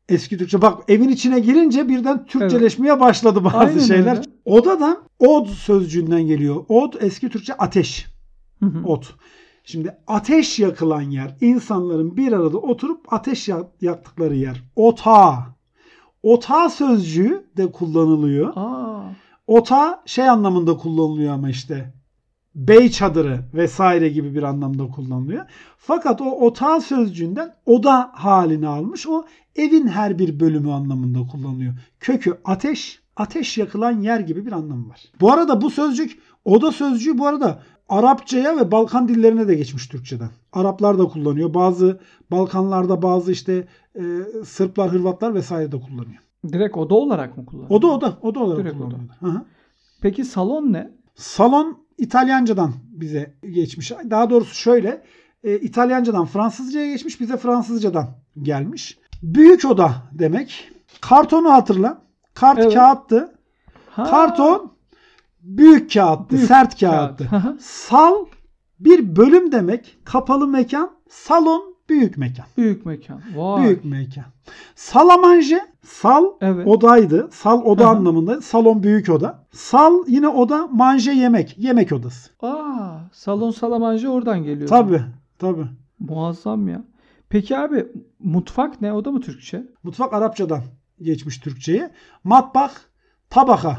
eski 0.10 0.38
Türkçe. 0.38 0.62
Bak 0.62 0.84
evin 0.88 1.10
içine 1.10 1.40
girince 1.40 1.90
birden 1.90 2.26
Türkçeleşmeye 2.26 3.00
başladı 3.00 3.44
bazı 3.44 3.58
Aynen 3.58 3.80
şeyler. 3.80 4.18
öyle. 4.18 4.22
Oda 4.46 4.80
da 4.80 4.98
od 5.20 5.48
sözcüğünden 5.48 6.22
geliyor. 6.22 6.66
Od 6.70 6.94
eski 7.02 7.30
Türkçe 7.30 7.54
ateş. 7.54 8.14
Hı 8.60 8.65
hı. 8.65 8.84
Ot. 8.86 9.15
Şimdi 9.63 9.98
ateş 10.08 10.60
yakılan 10.60 11.02
yer, 11.02 11.36
insanların 11.41 12.18
bir 12.18 12.32
arada 12.32 12.58
oturup 12.58 13.13
ateş 13.13 13.48
yak- 13.48 13.82
yaktıkları 13.82 14.36
yer. 14.36 14.63
Otağı. 14.76 15.36
Otağı 16.24 16.70
sözcüğü 16.70 17.46
de 17.58 17.72
kullanılıyor. 17.72 18.54
Aa. 18.56 19.04
Ota 19.48 20.04
şey 20.06 20.30
anlamında 20.30 20.78
kullanılıyor 20.78 21.34
ama 21.34 21.50
işte 21.50 21.94
bey 22.56 22.91
çadırı 22.91 23.39
vesaire 23.54 24.10
gibi 24.10 24.36
bir 24.36 24.44
anlamda 24.44 24.88
kullanılıyor. 24.88 25.46
Fakat 25.78 26.22
o 26.22 26.32
otağı 26.32 26.82
sözcüğünden 26.82 27.56
oda 27.65 28.12
halini 28.13 28.68
almış. 28.68 29.08
O 29.08 29.26
evin 29.56 29.88
her 29.88 30.20
bir 30.20 30.39
bölümü 30.39 30.72
anlamında 30.72 31.28
kullanılıyor. 31.28 31.74
Kökü 32.00 32.38
ateş, 32.46 33.00
ateş 33.15 33.58
yakılan 33.58 34.02
yer 34.02 34.20
gibi 34.20 34.46
bir 34.46 34.52
anlamı 34.52 34.89
var. 34.89 35.04
Bu 35.22 35.32
arada 35.32 35.62
bu 35.62 35.70
sözcük 35.70 36.20
oda 36.46 36.72
sözcüğü 36.72 37.18
bu 37.18 37.28
arada 37.28 37.60
Arapçaya 37.89 38.58
ve 38.58 38.71
Balkan 38.71 39.08
dillerine 39.08 39.48
de 39.48 39.56
geçmiş 39.56 39.88
Türkçeden. 39.88 40.30
Araplar 40.54 41.00
da 41.00 41.06
kullanıyor. 41.06 41.54
Bazı 41.54 42.00
Balkanlarda 42.32 43.02
bazı 43.02 43.32
işte 43.32 43.67
e, 43.95 44.02
Sırplar, 44.45 44.91
Hırvatlar 44.91 45.34
vesaire 45.36 45.71
de 45.71 45.80
kullanıyor. 45.80 46.17
Direkt 46.48 46.78
oda 46.78 46.95
olarak 46.95 47.38
mı 47.38 47.45
kullanıyor? 47.45 47.69
Oda 47.71 47.88
oda, 47.88 48.17
oda 48.21 48.39
olarak 48.39 48.60
Direkt 48.65 48.76
oda. 48.82 48.84
kullanıyor. 48.86 49.10
Hı. 49.19 49.45
Peki 50.02 50.26
salon 50.26 50.74
ne? 50.74 50.91
Salon 51.15 51.86
İtalyancadan 51.98 52.74
bize 52.88 53.34
geçmiş. 53.54 53.91
Daha 54.10 54.30
doğrusu 54.30 54.56
şöyle. 54.56 55.04
e, 55.43 55.58
İtalyancadan 55.58 56.26
Fransızcaya 56.26 56.88
geçmiş. 56.91 57.21
Bize 57.21 57.38
Fransızcadan 57.38 58.08
gelmiş. 58.41 58.98
Büyük 59.24 59.65
oda 59.65 59.91
demek. 60.12 60.71
Kartonu 61.02 61.52
hatırla. 61.52 62.02
Kart 62.34 62.60
Evet. 62.60 62.74
kağıttı. 62.74 63.36
Ha, 63.89 64.04
Karton 64.04 64.71
büyük 65.46 65.94
kağıttı. 65.94 66.36
Büyük 66.36 66.48
sert 66.48 66.80
kağıt. 66.80 67.18
kağıttı. 67.18 67.36
Hı. 67.36 67.58
Sal 67.62 68.26
bir 68.80 69.16
bölüm 69.16 69.52
demek. 69.52 69.98
Kapalı 70.06 70.48
mekan. 70.48 70.92
Salon 71.10 71.76
büyük 71.90 72.18
mekan. 72.18 72.46
Büyük 72.58 72.86
mekan. 72.86 73.22
Vay. 73.36 73.64
Büyük 73.64 73.86
mekan. 73.86 74.26
Salamanje 74.76 75.60
sal 75.84 76.26
Evet. 76.41 76.68
odaydı. 76.68 77.30
Sal 77.32 77.62
oda 77.62 77.84
hı. 77.84 77.88
anlamında. 77.88 78.41
Salon 78.41 78.84
büyük 78.84 79.10
oda. 79.10 79.46
Sal 79.52 80.04
yine 80.08 80.28
oda. 80.28 80.68
Manje 80.68 81.12
yemek. 81.12 81.58
Yemek 81.58 81.91
odası. 81.91 82.32
Aa, 82.41 82.98
salon 83.12 83.52
salamanje 83.52 84.10
oradan 84.10 84.43
geliyor. 84.43 84.70
Tabi 84.70 85.02
tabi. 85.39 85.62
Muazzam 86.00 86.68
ya. 86.68 86.84
Peki 87.30 87.58
abi 87.58 87.88
mutfak 88.20 88.82
ne? 88.82 88.93
O 88.93 89.06
da 89.06 89.12
mı 89.12 89.22
Türkçe? 89.22 89.64
Mutfak 89.84 90.14
Arapçadan 90.14 90.62
geçmiş 91.02 91.38
Türkçe'ye. 91.38 91.91
Matbak 92.24 92.72
tabaka. 93.30 93.78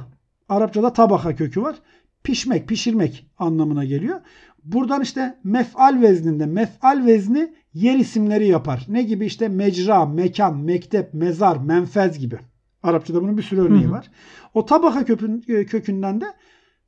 Arapçada 0.49 0.93
tabaka 0.93 1.37
kökü 1.37 1.63
var. 1.63 1.77
Pişmek, 2.23 2.69
pişirmek 2.69 3.27
anlamına 3.39 3.85
geliyor. 3.85 4.21
Buradan 4.65 5.03
işte 5.03 5.39
mef'al 5.45 6.01
vezninde 6.01 6.47
mef'al 6.47 7.07
vezni 7.07 7.55
yer 7.75 7.99
isimleri 7.99 8.47
yapar. 8.47 8.87
Ne 8.89 9.03
gibi 9.03 9.27
işte 9.27 9.49
mecra, 9.49 10.07
mekan, 10.07 10.59
mektep, 10.59 11.15
mezar, 11.15 11.57
menfez 11.57 12.19
gibi. 12.19 12.39
Arapçada 12.83 13.23
bunun 13.23 13.39
bir 13.39 13.43
sürü 13.43 13.61
örneği 13.61 13.85
Hı 13.85 13.89
hı. 13.89 13.93
var. 13.93 14.11
O 14.55 14.67
tabaka 14.67 15.05
kökün, 15.05 15.41
kökünden 15.65 16.21
de 16.21 16.27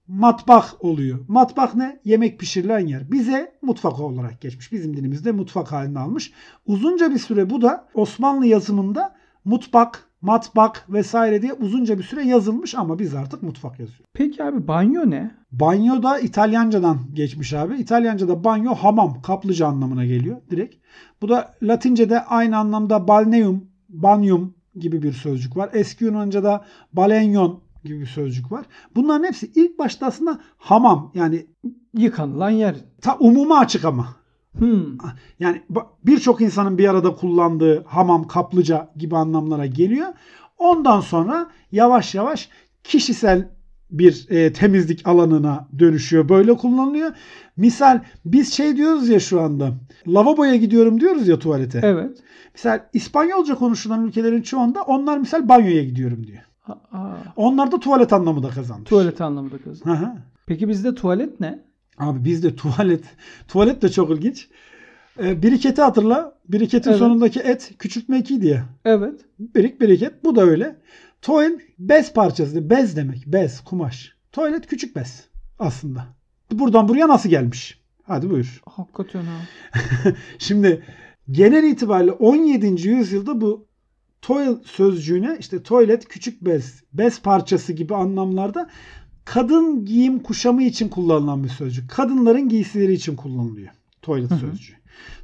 matbah 0.08 0.84
oluyor. 0.84 1.18
Matbah 1.28 1.74
ne? 1.74 2.00
Yemek 2.04 2.38
pişirilen 2.38 2.86
yer. 2.86 3.12
Bize 3.12 3.58
mutfak 3.62 4.00
olarak 4.00 4.40
geçmiş. 4.40 4.72
Bizim 4.72 4.96
dilimizde 4.96 5.32
mutfak 5.32 5.72
halini 5.72 5.98
almış. 5.98 6.32
Uzunca 6.66 7.10
bir 7.10 7.18
süre 7.18 7.50
bu 7.50 7.62
da 7.62 7.88
Osmanlı 7.94 8.46
yazımında 8.46 9.16
mutfak, 9.44 10.07
matbak 10.20 10.86
vesaire 10.88 11.42
diye 11.42 11.52
uzunca 11.52 11.98
bir 11.98 12.02
süre 12.02 12.24
yazılmış 12.24 12.74
ama 12.74 12.98
biz 12.98 13.14
artık 13.14 13.42
mutfak 13.42 13.80
yazıyoruz. 13.80 14.06
Peki 14.14 14.44
abi 14.44 14.68
banyo 14.68 15.10
ne? 15.10 15.30
Banyo 15.52 16.02
da 16.02 16.18
İtalyancadan 16.18 16.98
geçmiş 17.12 17.52
abi. 17.52 17.76
İtalyanca'da 17.76 18.44
banyo 18.44 18.74
hamam, 18.74 19.22
kaplıca 19.22 19.66
anlamına 19.66 20.04
geliyor 20.04 20.36
direkt. 20.50 20.74
Bu 21.22 21.28
da 21.28 21.54
Latince'de 21.62 22.24
aynı 22.24 22.56
anlamda 22.58 23.08
balneum, 23.08 23.64
banyum 23.88 24.54
gibi 24.74 25.02
bir 25.02 25.12
sözcük 25.12 25.56
var. 25.56 25.70
Eski 25.72 26.04
Yunanca'da 26.04 26.64
balenyon 26.92 27.60
gibi 27.84 28.00
bir 28.00 28.06
sözcük 28.06 28.52
var. 28.52 28.66
Bunların 28.96 29.24
hepsi 29.24 29.50
ilk 29.54 29.78
başta 29.78 30.06
aslında 30.06 30.38
hamam 30.58 31.12
yani 31.14 31.46
Yıkanılan 31.94 32.50
yer. 32.50 32.76
ta 33.02 33.16
umuma 33.18 33.58
açık 33.58 33.84
ama. 33.84 34.17
Hmm. 34.58 34.98
Yani 35.40 35.62
ba- 35.72 35.86
birçok 36.06 36.40
insanın 36.40 36.78
bir 36.78 36.88
arada 36.88 37.14
kullandığı 37.14 37.84
hamam, 37.84 38.26
kaplıca 38.28 38.90
gibi 38.96 39.16
anlamlara 39.16 39.66
geliyor. 39.66 40.06
Ondan 40.58 41.00
sonra 41.00 41.46
yavaş 41.72 42.14
yavaş 42.14 42.48
kişisel 42.84 43.48
bir 43.90 44.26
e, 44.30 44.52
temizlik 44.52 45.08
alanına 45.08 45.68
dönüşüyor. 45.78 46.28
Böyle 46.28 46.56
kullanılıyor. 46.56 47.10
Misal 47.56 48.00
biz 48.24 48.52
şey 48.52 48.76
diyoruz 48.76 49.08
ya 49.08 49.20
şu 49.20 49.40
anda. 49.40 49.72
Lavaboya 50.08 50.56
gidiyorum 50.56 51.00
diyoruz 51.00 51.28
ya 51.28 51.38
tuvalete. 51.38 51.80
Evet. 51.82 52.18
Misal 52.54 52.80
İspanyolca 52.92 53.54
konuşulan 53.54 54.06
ülkelerin 54.06 54.42
çoğunda 54.42 54.82
onlar 54.82 55.18
misal 55.18 55.48
banyoya 55.48 55.84
gidiyorum 55.84 56.26
diyor. 56.26 56.42
Aa, 56.92 57.14
Onlar 57.36 57.72
da 57.72 57.80
tuvalet 57.80 58.12
anlamı 58.12 58.42
da 58.42 58.48
kazanmış. 58.48 58.88
tuvalet 58.90 59.20
anlamında 59.20 59.58
kız. 59.58 59.84
Hı 59.86 59.90
hı. 59.92 60.12
Peki 60.46 60.68
bizde 60.68 60.94
tuvalet 60.94 61.40
ne? 61.40 61.67
Abi 61.98 62.24
bizde 62.24 62.56
tuvalet 62.56 63.04
tuvalet 63.48 63.82
de 63.82 63.88
çok 63.88 64.10
ilginç. 64.10 64.48
Ee, 65.22 65.42
biriketi 65.42 65.82
hatırla. 65.82 66.38
Biriketin 66.48 66.90
Evet. 66.90 66.98
sonundaki 66.98 67.40
et 67.40 67.72
küçültme 67.78 68.18
eki 68.18 68.42
diye. 68.42 68.62
Evet. 68.84 69.20
Birik 69.38 69.80
biriket. 69.80 70.24
Bu 70.24 70.36
da 70.36 70.42
öyle. 70.42 70.76
Toil 71.22 71.58
bez 71.78 72.12
parçası. 72.12 72.70
Bez 72.70 72.96
demek. 72.96 73.26
Bez, 73.26 73.60
kumaş. 73.60 74.12
Tuvalet 74.32 74.66
küçük 74.66 74.96
bez 74.96 75.24
aslında. 75.58 76.06
Buradan 76.52 76.88
buraya 76.88 77.08
nasıl 77.08 77.28
gelmiş? 77.28 77.80
Hadi 78.02 78.30
buyur. 78.30 78.62
Hakikaten 78.66 79.22
ha. 79.22 79.40
Şimdi 80.38 80.82
genel 81.30 81.64
itibariyle 81.64 82.12
17. 82.12 82.88
yüzyılda 82.88 83.40
bu 83.40 83.66
toil 84.22 84.56
sözcüğüne 84.64 85.36
işte 85.40 85.62
tuvalet 85.62 86.08
küçük 86.08 86.44
bez, 86.44 86.82
bez 86.92 87.22
parçası 87.22 87.72
gibi 87.72 87.94
anlamlarda 87.94 88.68
kadın 89.34 89.84
giyim 89.84 90.18
kuşamı 90.18 90.62
için 90.62 90.88
kullanılan 90.88 91.44
bir 91.44 91.48
sözcük. 91.48 91.90
Kadınların 91.90 92.48
giysileri 92.48 92.92
için 92.92 93.16
kullanılıyor 93.16 93.68
hı. 94.34 94.38
sözcüğü. 94.38 94.74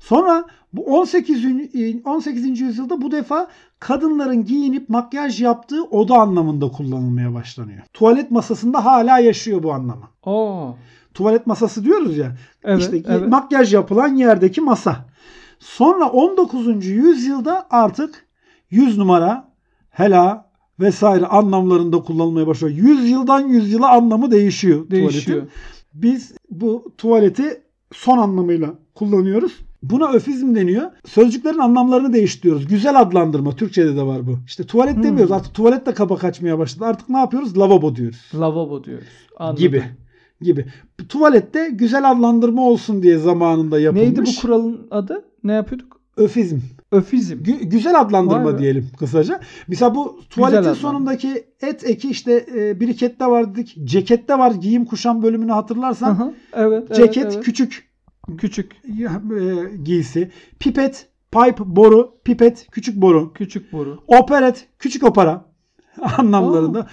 Sonra 0.00 0.44
bu 0.72 0.84
18. 0.84 1.44
yü- 1.44 2.02
18. 2.04 2.60
yüzyılda 2.60 3.02
bu 3.02 3.10
defa 3.10 3.48
kadınların 3.80 4.44
giyinip 4.44 4.88
makyaj 4.88 5.42
yaptığı 5.42 5.84
oda 5.84 6.14
anlamında 6.14 6.68
kullanılmaya 6.68 7.34
başlanıyor. 7.34 7.82
Tuvalet 7.92 8.30
masasında 8.30 8.84
hala 8.84 9.18
yaşıyor 9.18 9.62
bu 9.62 9.72
anlamı. 9.72 10.08
Oo. 10.22 10.76
Tuvalet 11.14 11.46
masası 11.46 11.84
diyoruz 11.84 12.16
ya. 12.16 12.36
Evet. 12.64 12.80
İşte 12.80 13.02
evet. 13.06 13.28
makyaj 13.28 13.74
yapılan 13.74 14.14
yerdeki 14.14 14.60
masa. 14.60 14.96
Sonra 15.58 16.08
19. 16.08 16.86
yüzyılda 16.86 17.66
artık 17.70 18.26
100 18.70 18.98
numara, 18.98 19.48
hela 19.90 20.50
vesaire 20.80 21.26
anlamlarında 21.26 21.98
kullanılmaya 22.02 22.46
başlıyor. 22.46 22.74
100 22.76 23.10
yıldan 23.10 23.40
100 23.48 23.72
yıla 23.72 23.90
anlamı 23.92 24.30
değişiyor, 24.30 24.90
Değişiyor. 24.90 25.24
tuvaletin. 25.38 25.50
Biz 25.94 26.32
bu 26.50 26.92
tuvaleti 26.98 27.60
son 27.92 28.18
anlamıyla 28.18 28.74
kullanıyoruz. 28.94 29.52
Buna 29.82 30.12
öfizm 30.12 30.54
deniyor. 30.54 30.90
Sözcüklerin 31.06 31.58
anlamlarını 31.58 32.12
değiştiriyoruz. 32.12 32.66
Güzel 32.66 33.00
adlandırma. 33.00 33.56
Türkçede 33.56 33.96
de 33.96 34.02
var 34.02 34.26
bu. 34.26 34.38
İşte 34.46 34.64
tuvalet 34.64 34.96
Hmm. 34.96 35.02
demiyoruz. 35.02 35.32
Artık 35.32 35.54
tuvalet 35.54 35.86
de 35.86 35.94
kaba 35.94 36.16
kaçmaya 36.16 36.58
başladı. 36.58 36.84
Artık 36.84 37.08
ne 37.08 37.18
yapıyoruz? 37.18 37.58
Lavabo 37.58 37.96
diyoruz 37.96 38.30
Lavabo 38.34 38.84
diyoruz. 38.84 39.06
Anladım. 39.36 39.58
gibi 39.62 39.84
gibi. 40.40 40.66
Tuvalette 41.08 41.68
güzel 41.72 42.10
adlandırma 42.10 42.62
olsun 42.68 43.02
diye 43.02 43.18
zamanında 43.18 43.80
yapılmış. 43.80 44.08
Neydi 44.08 44.22
bu 44.26 44.40
kuralın 44.40 44.86
adı? 44.90 45.24
Ne 45.44 45.52
yapıyorduk? 45.52 46.00
Öfizm. 46.16 46.56
Öfizm. 46.94 47.34
Gü- 47.34 47.64
güzel 47.64 48.00
adlandırma 48.00 48.44
Vay 48.44 48.54
be. 48.54 48.58
diyelim 48.58 48.90
kısaca. 48.98 49.40
Mesela 49.68 49.94
bu 49.94 50.20
tuvaletin 50.30 50.58
adlandırma. 50.62 50.88
sonundaki 50.90 51.44
et 51.60 51.84
eki 51.90 52.10
işte 52.10 52.46
e, 52.56 52.80
birikette 52.80 53.26
var 53.26 53.54
dedik. 53.54 53.76
Cekette 53.84 54.38
var 54.38 54.50
giyim 54.50 54.84
kuşam 54.84 55.22
bölümünü 55.22 55.52
hatırlarsan. 55.52 56.10
Aha, 56.10 56.32
evet, 56.52 56.84
evet, 56.86 56.96
Ceket 56.96 57.24
evet. 57.34 57.44
küçük 57.44 57.88
küçük. 58.38 58.72
ya, 58.98 59.22
e, 59.40 59.76
giysi. 59.84 60.30
Pipet, 60.58 61.08
pipe, 61.32 61.76
boru. 61.76 62.14
Pipet 62.24 62.66
küçük 62.70 62.96
boru. 62.96 63.32
Küçük 63.32 63.72
boru. 63.72 63.98
Operet 64.06 64.68
küçük 64.78 65.02
opera 65.04 65.44
anlamlarında. 66.18 66.86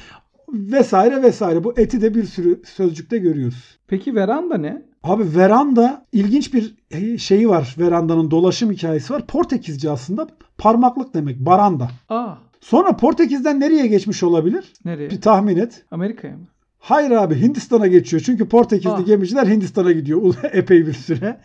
Vesaire 0.53 1.23
vesaire. 1.23 1.63
Bu 1.63 1.73
eti 1.77 2.01
de 2.01 2.15
bir 2.15 2.23
sürü 2.23 2.61
sözcükte 2.65 3.17
görüyoruz. 3.17 3.77
Peki 3.87 4.15
veranda 4.15 4.57
ne? 4.57 4.81
Abi 5.03 5.35
veranda 5.35 6.05
ilginç 6.11 6.53
bir 6.53 6.75
şeyi 7.17 7.49
var. 7.49 7.75
Verandanın 7.79 8.31
dolaşım 8.31 8.71
hikayesi 8.71 9.13
var. 9.13 9.27
Portekizce 9.27 9.89
aslında 9.91 10.27
parmaklık 10.57 11.13
demek. 11.13 11.39
Baranda. 11.39 11.89
Aa. 12.09 12.33
Sonra 12.61 12.97
Portekiz'den 12.97 13.59
nereye 13.59 13.87
geçmiş 13.87 14.23
olabilir? 14.23 14.73
Nereye? 14.85 15.09
Bir 15.09 15.21
tahmin 15.21 15.57
et. 15.57 15.85
Amerika'ya 15.91 16.37
mı? 16.37 16.43
Hayır 16.79 17.11
abi 17.11 17.41
Hindistan'a 17.41 17.87
geçiyor. 17.87 18.23
Çünkü 18.25 18.49
Portekizli 18.49 18.89
Ah. 18.89 19.05
gemiciler 19.05 19.47
Hindistan'a 19.47 19.91
gidiyor 19.91 20.35
epey 20.51 20.87
bir 20.87 20.93
süre. 20.93 21.37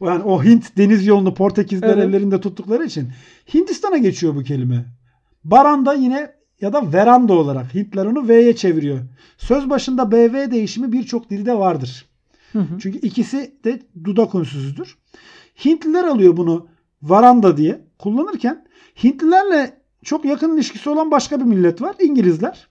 Yani 0.00 0.22
o 0.22 0.44
Hint 0.44 0.76
deniz 0.76 1.06
yolunu 1.06 1.34
Portekizler 1.34 1.88
Evet. 1.88 2.04
ellerinde 2.04 2.40
tuttukları 2.40 2.84
için 2.84 3.08
Hindistan'a 3.54 3.96
geçiyor 3.98 4.34
bu 4.34 4.42
kelime. 4.42 4.84
Baranda 5.44 5.94
yine 5.94 6.32
ya 6.60 6.72
da 6.72 6.92
veranda 6.92 7.32
olarak 7.32 7.74
Hintler 7.74 8.06
onu 8.06 8.28
V'ye 8.28 8.56
çeviriyor. 8.56 8.98
Söz 9.38 9.70
başında 9.70 10.12
BV 10.12 10.50
değişimi 10.50 10.92
birçok 10.92 11.30
dilde 11.30 11.58
vardır. 11.58 12.06
Hı 12.52 12.58
hı. 12.58 12.78
Çünkü 12.78 12.98
ikisi 12.98 13.54
de 13.64 13.82
dudak 14.04 14.34
unsuzüdür. 14.34 14.98
Hintliler 15.64 16.04
alıyor 16.04 16.36
bunu 16.36 16.66
varanda 17.02 17.56
diye 17.56 17.80
kullanırken 17.98 18.64
Hintlilerle 19.04 19.80
çok 20.04 20.24
yakın 20.24 20.54
ilişkisi 20.54 20.90
olan 20.90 21.10
başka 21.10 21.40
bir 21.40 21.44
millet 21.44 21.82
var. 21.82 21.96
İngilizler. 22.00 22.68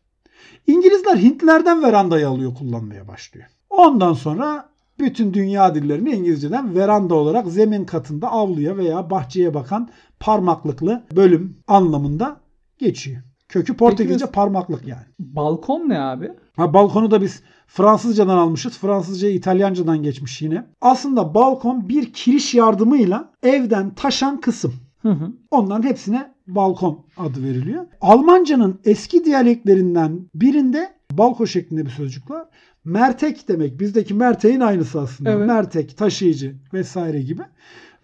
İngilizler 0.68 1.18
Hintlilerden 1.18 1.84
verandayı 1.84 2.28
alıyor 2.28 2.56
kullanmaya 2.56 3.08
başlıyor. 3.08 3.48
Ondan 3.70 4.14
sonra 4.14 4.70
bütün 5.00 5.34
dünya 5.34 5.76
dillerini 5.76 6.12
İngilizceden 6.12 6.76
veranda 6.76 7.16
olarak 7.16 7.48
zemin 7.48 7.86
katında 7.86 8.32
avluya 8.32 8.78
veya 8.78 9.10
bahçeye 9.10 9.54
bakan 9.54 9.90
parmaklıklı 10.20 11.04
bölüm 11.16 11.58
anlamında 11.68 12.42
geçiyor. 12.78 13.22
Kökü 13.50 13.74
Portekizce 13.74 14.26
biz- 14.26 14.32
parmaklık 14.32 14.88
yani. 14.88 15.06
Balkon 15.20 15.90
ne 15.90 16.00
abi? 16.00 16.32
Ha, 16.56 16.74
balkonu 16.74 17.12
da 17.12 17.22
biz 17.22 17.44
Fransızcadan 17.68 18.38
almışız. 18.38 18.78
Fransızca 18.78 19.30
İtalyancadan 19.30 20.04
geçmiş 20.04 20.42
yine. 20.42 20.66
Aslında 20.82 21.34
balkon 21.34 21.90
bir 21.90 22.14
kiriş 22.14 22.54
yardımıyla 22.56 23.32
evden 23.44 23.90
taşan 23.96 24.42
kısım. 24.42 24.74
Hı 25.02 25.10
hı. 25.10 25.32
Onların 25.52 25.84
hepsine 25.84 26.34
balkon 26.48 27.06
adı 27.18 27.44
veriliyor. 27.44 27.86
Almancanın 28.02 28.80
eski 28.86 29.26
diyaleklerinden 29.26 30.20
birinde 30.36 30.90
balko 31.12 31.48
şeklinde 31.48 31.86
bir 31.86 31.90
sözcük 31.92 32.32
var. 32.32 32.46
Mertek 32.86 33.48
demek. 33.48 33.80
Bizdeki 33.80 34.14
merteğin 34.14 34.60
aynısı 34.60 35.02
aslında. 35.02 35.32
Evet. 35.32 35.48
Mertek, 35.48 35.98
taşıyıcı 35.98 36.56
vesaire 36.74 37.22
gibi. 37.22 37.42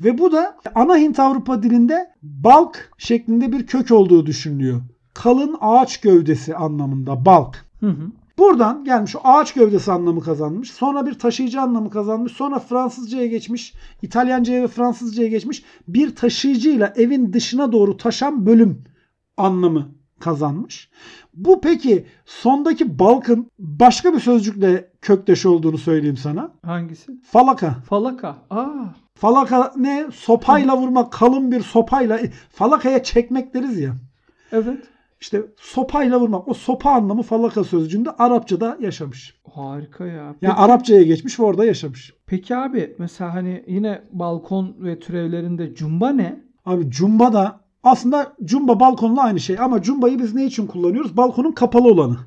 Ve 0.03 0.17
bu 0.17 0.31
da 0.31 0.57
ana 0.75 0.97
Hint 0.97 1.19
Avrupa 1.19 1.63
dilinde 1.63 2.11
balk 2.23 2.91
şeklinde 2.97 3.51
bir 3.51 3.67
kök 3.67 3.91
olduğu 3.91 4.25
düşünülüyor. 4.25 4.81
Kalın 5.15 5.55
ağaç 5.61 6.01
gövdesi 6.01 6.55
anlamında 6.55 7.25
balk. 7.25 7.65
Hı 7.79 7.87
hı. 7.87 8.11
Buradan 8.37 8.83
gelmiş 8.83 9.15
o 9.15 9.19
ağaç 9.23 9.53
gövdesi 9.53 9.91
anlamı 9.91 10.21
kazanmış. 10.21 10.71
Sonra 10.71 11.05
bir 11.05 11.19
taşıyıcı 11.19 11.61
anlamı 11.61 11.89
kazanmış. 11.89 12.31
Sonra 12.31 12.59
Fransızcaya 12.59 13.27
geçmiş. 13.27 13.73
İtalyancaya 14.01 14.63
ve 14.63 14.67
Fransızcaya 14.67 15.27
geçmiş. 15.27 15.63
Bir 15.87 16.15
taşıyıcıyla 16.15 16.93
evin 16.95 17.33
dışına 17.33 17.71
doğru 17.71 17.97
taşan 17.97 18.45
bölüm 18.45 18.83
anlamı 19.37 19.89
kazanmış. 20.19 20.89
Bu 21.33 21.61
peki 21.61 22.05
sondaki 22.25 22.99
balkın 22.99 23.51
başka 23.59 24.13
bir 24.13 24.19
sözcükle 24.19 24.91
kökteş 25.01 25.45
olduğunu 25.45 25.77
söyleyeyim 25.77 26.17
sana. 26.17 26.51
Hangisi? 26.65 27.11
Falaka. 27.23 27.75
Falaka. 27.89 28.35
Aa. 28.49 28.85
Falaka 29.15 29.73
ne? 29.75 30.07
Sopayla 30.13 30.77
vurmak, 30.77 31.13
kalın 31.13 31.51
bir 31.51 31.61
sopayla. 31.61 32.19
Falakaya 32.49 33.03
çekmek 33.03 33.53
deriz 33.53 33.79
ya. 33.79 33.95
Evet. 34.51 34.94
İşte 35.25 35.41
sopayla 35.57 36.19
vurmak. 36.19 36.47
O 36.47 36.53
sopa 36.53 36.91
anlamı 36.91 37.21
falaka 37.23 37.63
sözcüğünde 37.63 38.11
Arapçada 38.11 38.77
yaşamış. 38.81 39.39
Harika 39.53 40.05
ya. 40.05 40.31
Peki, 40.33 40.45
Yani 40.45 40.53
Arapçaya 40.53 41.03
geçmiş 41.03 41.39
ve 41.39 41.43
orada 41.43 41.65
yaşamış. 41.65 42.13
peki 42.25 42.55
abi 42.55 42.95
mesela 42.99 43.33
hani 43.33 43.63
yine 43.67 44.01
balkon 44.11 44.75
ve 44.79 44.99
türevlerinde 44.99 45.75
cumba 45.75 46.09
ne? 46.09 46.43
Abi 46.65 46.89
cumba 46.91 47.33
da 47.33 47.59
aslında 47.83 48.35
cumba 48.43 48.79
balkonla 48.79 49.21
aynı 49.21 49.39
şey 49.39 49.59
ama 49.59 49.81
cumbayı 49.81 50.19
biz 50.19 50.35
ne 50.35 50.45
için 50.45 50.67
kullanıyoruz? 50.67 51.17
Balkonun 51.17 51.51
kapalı 51.51 51.87
olanı. 51.87 52.17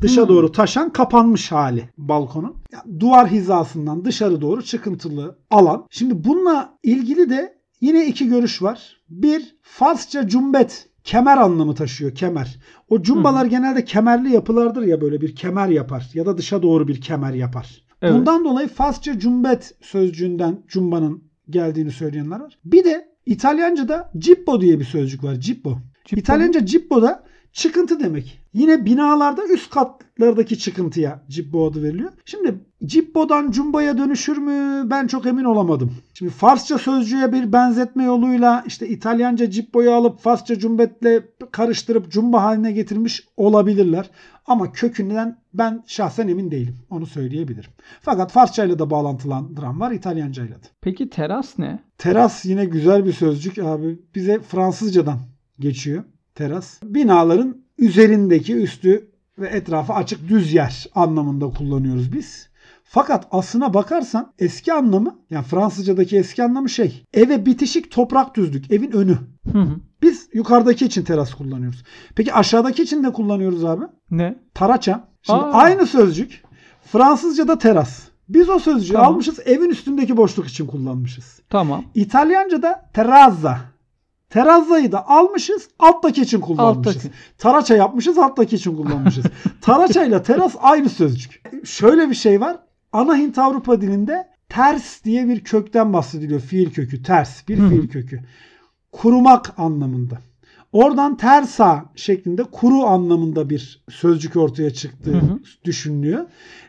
Dışa 0.00 0.22
Hmm. 0.22 0.28
doğru 0.28 0.52
taşan 0.52 0.90
kapanmış 0.92 1.52
hali 1.52 1.88
balkonun. 1.98 2.56
Ya, 2.72 2.82
duvar 3.00 3.28
hizasından 3.28 4.04
dışarı 4.04 4.40
doğru 4.40 4.62
çıkıntılı 4.62 5.38
alan. 5.50 5.86
Şimdi 5.90 6.24
bununla 6.24 6.78
ilgili 6.82 7.30
de 7.30 7.58
yine 7.80 8.06
iki 8.06 8.28
görüş 8.28 8.62
var. 8.62 8.96
Bir 9.08 9.56
Farsça 9.62 10.28
cumbet 10.28 10.88
kemer 11.04 11.36
anlamı 11.36 11.74
taşıyor 11.74 12.14
kemer. 12.14 12.58
O 12.88 13.02
cumbalar 13.02 13.44
genelde 13.44 13.84
kemerli 13.84 14.32
yapılardır 14.32 14.82
ya 14.82 15.00
böyle 15.00 15.20
bir 15.20 15.34
kemer 15.34 15.68
yapar 15.68 16.10
ya 16.14 16.26
da 16.26 16.38
dışa 16.38 16.62
doğru 16.62 16.88
bir 16.88 17.00
kemer 17.00 17.34
yapar. 17.34 17.84
Evet. 18.02 18.14
Bundan 18.14 18.44
dolayı 18.44 18.68
Farsça 18.68 19.18
cumbet 19.18 19.74
sözcüğünden 19.80 20.62
cumbanın 20.68 21.24
geldiğini 21.50 21.90
söyleyenler 21.90 22.40
var. 22.40 22.58
Bir 22.64 22.84
de 22.84 23.08
İtalyanca'da 23.26 24.10
cippo 24.18 24.60
diye 24.60 24.80
bir 24.80 24.84
sözcük 24.84 25.24
var. 25.24 25.34
Cippo. 25.34 25.78
Cippo 26.04 26.20
İtalyanca 26.20 26.66
cippo 26.66 27.02
da 27.02 27.24
çıkıntı 27.52 28.00
demek. 28.00 28.40
Yine 28.52 28.86
binalarda 28.86 29.46
üst 29.46 29.70
katlardaki 29.70 30.58
çıkıntıya 30.58 31.24
cippo 31.28 31.66
adı 31.66 31.82
veriliyor. 31.82 32.12
Şimdi 32.24 32.54
cippodan 32.86 33.50
cumbaya 33.50 33.98
dönüşür 33.98 34.38
mü 34.38 34.90
ben 34.90 35.06
çok 35.06 35.26
emin 35.26 35.44
olamadım. 35.44 35.94
Şimdi 36.14 36.32
Farsça 36.32 36.78
sözcüğe 36.78 37.32
bir 37.32 37.52
benzetme 37.52 38.04
yoluyla 38.04 38.64
işte 38.66 38.88
İtalyanca 38.88 39.50
cippoyu 39.50 39.92
alıp 39.92 40.20
Farsça 40.20 40.58
cumbetle 40.58 41.22
karıştırıp 41.50 42.10
cumba 42.10 42.42
haline 42.42 42.72
getirmiş 42.72 43.24
olabilirler. 43.36 44.10
Ama 44.46 44.72
kökünden 44.72 45.38
ben 45.54 45.82
şahsen 45.86 46.28
emin 46.28 46.50
değilim. 46.50 46.76
Onu 46.90 47.06
söyleyebilirim. 47.06 47.70
Fakat 48.00 48.32
Farsça 48.32 48.64
ile 48.64 48.78
de 48.78 48.90
bağlantılandıran 48.90 49.80
var 49.80 49.92
İtalyanca 49.92 50.42
ile 50.42 50.54
de. 50.54 50.66
Peki 50.80 51.10
teras 51.10 51.58
ne? 51.58 51.78
Teras 51.98 52.44
yine 52.44 52.64
güzel 52.64 53.06
bir 53.06 53.12
sözcük 53.12 53.58
abi. 53.58 53.98
Bize 54.14 54.40
Fransızcadan 54.40 55.18
geçiyor 55.58 56.04
teras. 56.34 56.82
Binaların 56.82 57.56
üzerindeki 57.78 58.56
üstü 58.56 59.10
ve 59.38 59.48
etrafı 59.48 59.92
açık 59.92 60.28
düz 60.28 60.54
yer 60.54 60.86
anlamında 60.94 61.46
kullanıyoruz 61.46 62.12
biz. 62.12 62.51
Fakat 62.94 63.26
aslına 63.30 63.74
bakarsan 63.74 64.32
eski 64.38 64.72
anlamı 64.72 65.18
yani 65.30 65.44
Fransızcadaki 65.44 66.16
eski 66.16 66.42
anlamı 66.42 66.70
şey 66.70 67.04
eve 67.14 67.46
bitişik 67.46 67.90
toprak 67.90 68.36
düzlük 68.36 68.72
evin 68.72 68.90
önü. 68.92 69.18
Hı 69.52 69.58
hı. 69.58 69.76
Biz 70.02 70.28
yukarıdaki 70.32 70.84
için 70.84 71.04
teras 71.04 71.34
kullanıyoruz. 71.34 71.82
Peki 72.16 72.34
aşağıdaki 72.34 72.82
için 72.82 73.02
ne 73.02 73.12
kullanıyoruz 73.12 73.64
abi? 73.64 73.84
Ne? 74.10 74.38
Taraça. 74.54 75.08
Şimdi 75.22 75.40
Aa. 75.40 75.52
aynı 75.52 75.86
sözcük 75.86 76.42
Fransızcada 76.92 77.58
teras. 77.58 78.00
Biz 78.28 78.48
o 78.48 78.58
sözcüğü 78.58 78.92
Tamam. 78.92 79.12
almışız 79.12 79.38
evin 79.44 79.70
üstündeki 79.70 80.16
boşluk 80.16 80.48
için 80.48 80.66
kullanmışız. 80.66 81.40
Tamam. 81.50 81.84
İtalyanca'da 81.94 82.90
terrazza. 82.94 83.58
Terrazza'yı 84.30 84.92
da 84.92 85.08
almışız 85.08 85.68
alttaki 85.78 86.22
için 86.22 86.40
kullanmışız. 86.40 86.96
Alttaki. 86.96 87.14
Taraça 87.38 87.76
yapmışız 87.76 88.18
alttaki 88.18 88.56
için 88.56 88.76
kullanmışız. 88.76 89.24
Taraça 89.60 90.04
ile 90.04 90.22
teras 90.22 90.54
aynı 90.60 90.88
sözcük. 90.88 91.42
Şöyle 91.64 92.10
bir 92.10 92.14
şey 92.14 92.40
var. 92.40 92.56
Ana 92.92 93.16
Hint 93.16 93.38
Avrupa 93.38 93.80
dilinde 93.80 94.28
ters 94.48 95.04
diye 95.04 95.28
bir 95.28 95.44
kökten 95.44 95.92
bahsediliyor. 95.92 96.40
Fiil 96.40 96.70
kökü 96.70 97.02
ters 97.02 97.48
bir 97.48 97.58
Hı 97.58 97.68
fiil 97.68 97.88
kökü. 97.88 98.20
Kurumak 98.92 99.58
anlamında. 99.58 100.18
Oradan 100.72 101.16
tersa 101.16 101.84
şeklinde 101.94 102.44
kuru 102.44 102.82
anlamında 102.82 103.50
bir 103.50 103.84
sözcük 103.90 104.36
ortaya 104.36 104.70
çıktığı 104.70 105.12
Hı 105.12 105.16
hı. 105.18 105.38
düşünülüyor. 105.64 106.24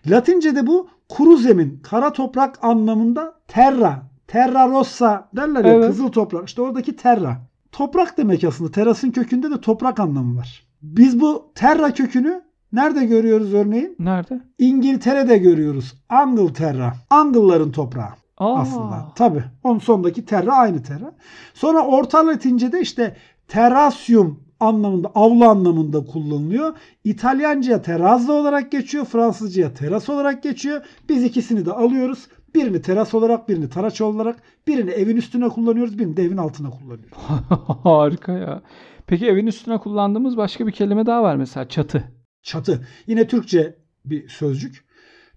Latince'de 0.07 0.67
bu 0.67 0.89
kuru 1.09 1.37
zemin, 1.37 1.79
kara 1.83 2.13
toprak 2.13 2.63
anlamında 2.63 3.35
terra, 3.47 4.03
terra 4.27 4.67
rossa 4.67 5.29
derler 5.35 5.65
ya 5.65 5.73
Evet. 5.73 5.87
kızıl 5.87 6.07
toprak. 6.07 6.47
İşte 6.47 6.61
oradaki 6.61 6.95
terra. 6.95 7.41
Toprak 7.71 8.17
demek 8.17 8.43
aslında. 8.43 8.71
Terasın 8.71 9.11
kökünde 9.11 9.51
de 9.51 9.61
toprak 9.61 9.99
anlamı 9.99 10.37
var. 10.37 10.63
Biz 10.81 11.21
bu 11.21 11.51
terra 11.55 11.93
kökünü 11.93 12.41
nerede 12.73 13.05
görüyoruz 13.05 13.53
örneğin? 13.53 13.95
Nerede? 13.99 14.41
İngiltere'de 14.59 15.37
görüyoruz. 15.37 15.93
Angleterra. 16.09 16.93
Angle'ların 17.09 17.71
toprağı 17.71 18.09
Aa. 18.37 18.59
aslında. 18.59 19.07
Tabi. 19.15 19.43
Onun 19.63 19.79
sondaki 19.79 20.25
terra 20.25 20.53
aynı 20.53 20.83
terra. 20.83 21.13
Sonra 21.53 21.85
Orta 21.85 22.27
Latince'de 22.27 22.81
işte 22.81 23.15
terrasium 23.47 24.39
anlamında, 24.59 25.11
avlu 25.15 25.45
anlamında 25.45 26.05
kullanılıyor. 26.05 26.75
İtalyanca'ya 27.03 27.81
terrazza 27.81 28.33
olarak 28.33 28.71
geçiyor. 28.71 29.05
Fransızca'ya 29.05 29.73
teras 29.73 30.09
olarak 30.09 30.43
geçiyor. 30.43 30.81
Biz 31.09 31.23
ikisini 31.23 31.65
de 31.65 31.71
alıyoruz. 31.71 32.27
Birini 32.55 32.81
teras 32.81 33.13
olarak, 33.13 33.49
birini 33.49 33.69
taraç 33.69 34.01
olarak, 34.01 34.35
birini 34.67 34.91
evin 34.91 35.17
üstüne 35.17 35.49
kullanıyoruz, 35.49 35.99
birini 35.99 36.17
de 36.17 36.23
evin 36.23 36.37
altına 36.37 36.69
kullanıyoruz. 36.69 37.17
Harika 37.83 38.31
ya. 38.31 38.61
Peki 39.07 39.27
evin 39.27 39.47
üstüne 39.47 39.77
kullandığımız 39.77 40.37
başka 40.37 40.67
bir 40.67 40.71
kelime 40.71 41.05
daha 41.05 41.23
var 41.23 41.35
mesela 41.35 41.69
çatı. 41.69 42.03
Çatı. 42.43 42.87
Yine 43.07 43.27
Türkçe 43.27 43.75
bir 44.05 44.29
sözcük. 44.29 44.85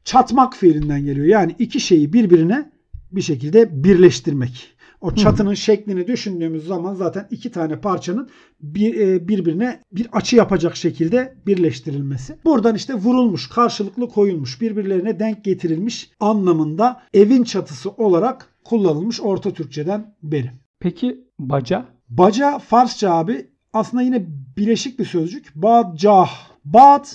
Çatmak 0.04 0.56
fiilinden 0.56 1.04
geliyor. 1.04 1.26
Yani 1.26 1.54
iki 1.58 1.80
şeyi 1.80 2.12
birbirine 2.12 2.70
bir 3.12 3.22
şekilde 3.22 3.84
birleştirmek. 3.84 4.76
O 5.00 5.14
çatının 5.14 5.54
şeklini 5.54 6.06
düşündüğümüz 6.06 6.66
zaman 6.66 6.94
zaten 6.94 7.28
iki 7.30 7.50
tane 7.50 7.80
parçanın 7.80 8.30
bir, 8.60 9.00
e, 9.00 9.28
birbirine 9.28 9.80
bir 9.92 10.08
açı 10.12 10.36
yapacak 10.36 10.76
şekilde 10.76 11.34
birleştirilmesi. 11.46 12.36
Buradan 12.44 12.74
işte 12.74 12.94
vurulmuş, 12.94 13.48
karşılıklı 13.48 14.08
koyulmuş, 14.08 14.60
birbirlerine 14.60 15.18
denk 15.18 15.44
getirilmiş 15.44 16.10
anlamında 16.20 17.02
evin 17.14 17.44
çatısı 17.44 17.90
olarak 17.90 18.54
kullanılmış 18.64 19.20
Orta 19.20 19.52
Türkçeden 19.52 20.14
beri. 20.22 20.50
Peki 20.80 21.24
baca? 21.38 21.84
Baca 22.08 22.58
Farsça 22.58 23.14
abi 23.14 23.46
aslında 23.72 24.02
yine 24.02 24.26
bileşik 24.56 24.98
bir 24.98 25.04
sözcük. 25.04 25.52
Badcah. 25.54 26.55
Bad 26.66 27.06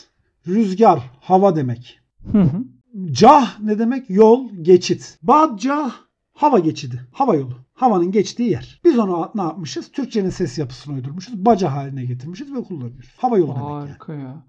rüzgar, 0.47 1.11
hava 1.19 1.55
demek. 1.55 1.99
Hı 2.31 2.41
hı. 2.41 2.63
Cah 3.11 3.59
ne 3.59 3.79
demek? 3.79 4.09
Yol, 4.09 4.49
geçit. 4.61 5.17
Badcah 5.23 5.91
hava 6.33 6.59
geçidi, 6.59 7.01
hava 7.11 7.35
yolu. 7.35 7.53
Havanın 7.73 8.11
geçtiği 8.11 8.51
yer. 8.51 8.81
Biz 8.85 8.99
onu 8.99 9.31
ne 9.35 9.41
yapmışız? 9.41 9.91
Türkçenin 9.91 10.29
ses 10.29 10.57
yapısını 10.57 10.95
uydurmuşuz. 10.95 11.45
Baca 11.45 11.71
haline 11.71 12.05
getirmişiz 12.05 12.53
ve 12.53 12.63
kullanıyoruz. 12.63 13.13
Hava 13.17 13.37
yolu 13.37 13.49
demek 13.49 13.63
yani. 13.63 13.79
Harika 13.79 14.13
ya. 14.13 14.45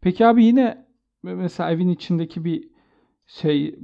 Peki 0.00 0.26
abi 0.26 0.44
yine 0.44 0.86
mesela 1.22 1.70
evin 1.70 1.88
içindeki 1.88 2.44
bir 2.44 2.68
şey 3.26 3.78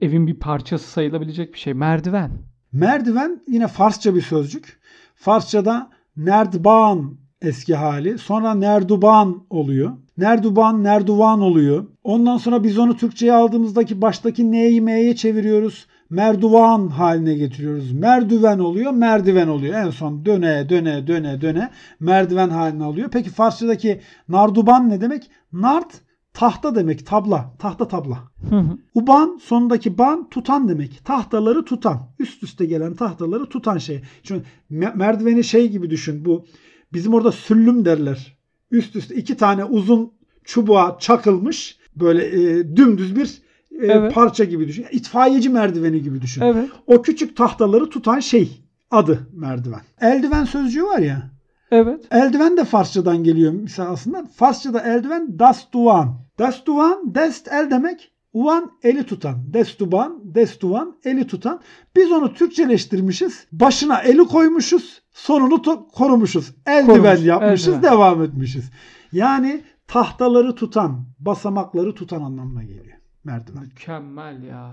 evin 0.00 0.26
bir 0.26 0.38
parçası 0.38 0.90
sayılabilecek 0.90 1.52
bir 1.54 1.58
şey. 1.58 1.74
Merdiven. 1.74 2.30
Merdiven 2.72 3.42
yine 3.48 3.66
Farsça 3.66 4.14
bir 4.14 4.22
sözcük. 4.22 4.80
Farsçada 5.14 5.90
nerdban 6.16 7.18
eski 7.42 7.74
hali. 7.74 8.18
Sonra 8.18 8.54
nerduban 8.54 9.42
oluyor. 9.50 9.92
Nerduban, 10.18 10.84
nerduvan 10.84 11.40
oluyor. 11.40 11.86
Ondan 12.04 12.36
sonra 12.36 12.64
biz 12.64 12.78
onu 12.78 12.96
Türkçe'ye 12.96 13.32
aldığımızdaki 13.32 14.02
baştaki 14.02 14.52
ne'yi 14.52 14.80
m'ye 14.80 15.16
çeviriyoruz. 15.16 15.86
Merduvan 16.10 16.88
haline 16.88 17.34
getiriyoruz. 17.34 17.92
Merdiven 17.92 18.58
oluyor, 18.58 18.92
merdiven 18.92 19.48
oluyor. 19.48 19.74
En 19.74 19.90
son 19.90 20.24
döne, 20.24 20.68
döne, 20.68 21.06
döne, 21.06 21.40
döne 21.40 21.70
merdiven 22.00 22.48
haline 22.48 22.84
alıyor. 22.84 23.08
Peki 23.12 23.30
Farsçadaki 23.30 24.00
narduban 24.28 24.90
ne 24.90 25.00
demek? 25.00 25.30
Nart 25.52 26.00
tahta 26.32 26.74
demek, 26.74 27.06
tabla, 27.06 27.54
tahta 27.58 27.88
tabla. 27.88 28.18
Hı 28.50 28.56
hı. 28.56 28.78
Uban 28.94 29.40
sonundaki 29.42 29.98
ban 29.98 30.28
tutan 30.28 30.68
demek. 30.68 31.04
Tahtaları 31.04 31.64
tutan. 31.64 32.08
Üst 32.18 32.42
üste 32.42 32.66
gelen 32.66 32.94
tahtaları 32.94 33.48
tutan 33.48 33.78
şey. 33.78 34.02
Çünkü 34.22 34.44
me- 34.70 34.96
merdiveni 34.96 35.44
şey 35.44 35.68
gibi 35.68 35.90
düşün. 35.90 36.24
Bu 36.24 36.44
bizim 36.92 37.14
orada 37.14 37.32
süllüm 37.32 37.84
derler. 37.84 38.36
Üst 38.70 38.96
üste 38.96 39.14
iki 39.14 39.36
tane 39.36 39.64
uzun 39.64 40.12
çubuğa 40.44 40.96
çakılmış 41.00 41.78
böyle 41.96 42.26
e, 42.26 42.76
dümdüz 42.76 43.16
bir 43.16 43.42
e, 43.70 43.86
Evet. 43.86 44.14
parça 44.14 44.44
gibi 44.44 44.68
düşün. 44.68 44.86
İtfaiyeci 44.92 45.48
merdiveni 45.48 46.02
gibi 46.02 46.22
düşün. 46.22 46.42
Evet. 46.42 46.68
O 46.86 47.02
küçük 47.02 47.36
tahtaları 47.36 47.90
tutan 47.90 48.20
şey 48.20 48.62
adı 48.90 49.28
merdiven. 49.32 49.80
Eldiven 50.00 50.44
sözcüğü 50.44 50.84
var 50.84 50.98
ya. 50.98 51.30
Evet. 51.70 52.04
Eldiven 52.10 52.56
de 52.56 52.64
Farsçadan 52.64 53.24
geliyor 53.24 53.52
mesela 53.62 53.88
aslında. 53.88 54.26
Farsçada 54.34 54.80
eldiven 54.80 55.38
dastuvan. 55.38 56.14
Dastuvan, 56.38 57.14
dest 57.14 57.48
el 57.52 57.70
demek. 57.70 58.12
Uvan 58.36 58.70
eli 58.82 59.06
tutan. 59.06 59.52
Destuban, 59.54 60.20
destuvan 60.24 60.96
eli 61.04 61.26
tutan. 61.26 61.60
Biz 61.96 62.12
onu 62.12 62.34
Türkçeleştirmişiz. 62.34 63.46
Başına 63.52 63.98
eli 64.00 64.18
koymuşuz. 64.24 65.02
Sonunu 65.12 65.54
to- 65.54 65.88
korumuşuz. 65.92 66.54
Eldiven 66.66 67.02
Korumuş, 67.02 67.24
yapmışız. 67.26 67.68
eldiven. 67.68 67.82
Devam 67.92 68.22
etmişiz. 68.22 68.70
Yani 69.12 69.62
tahtaları 69.88 70.54
tutan, 70.54 71.04
basamakları 71.18 71.94
tutan 71.94 72.22
anlamına 72.22 72.62
geliyor 72.64 72.96
merdiven. 73.24 73.62
Mükemmel 73.62 74.42
ya. 74.42 74.72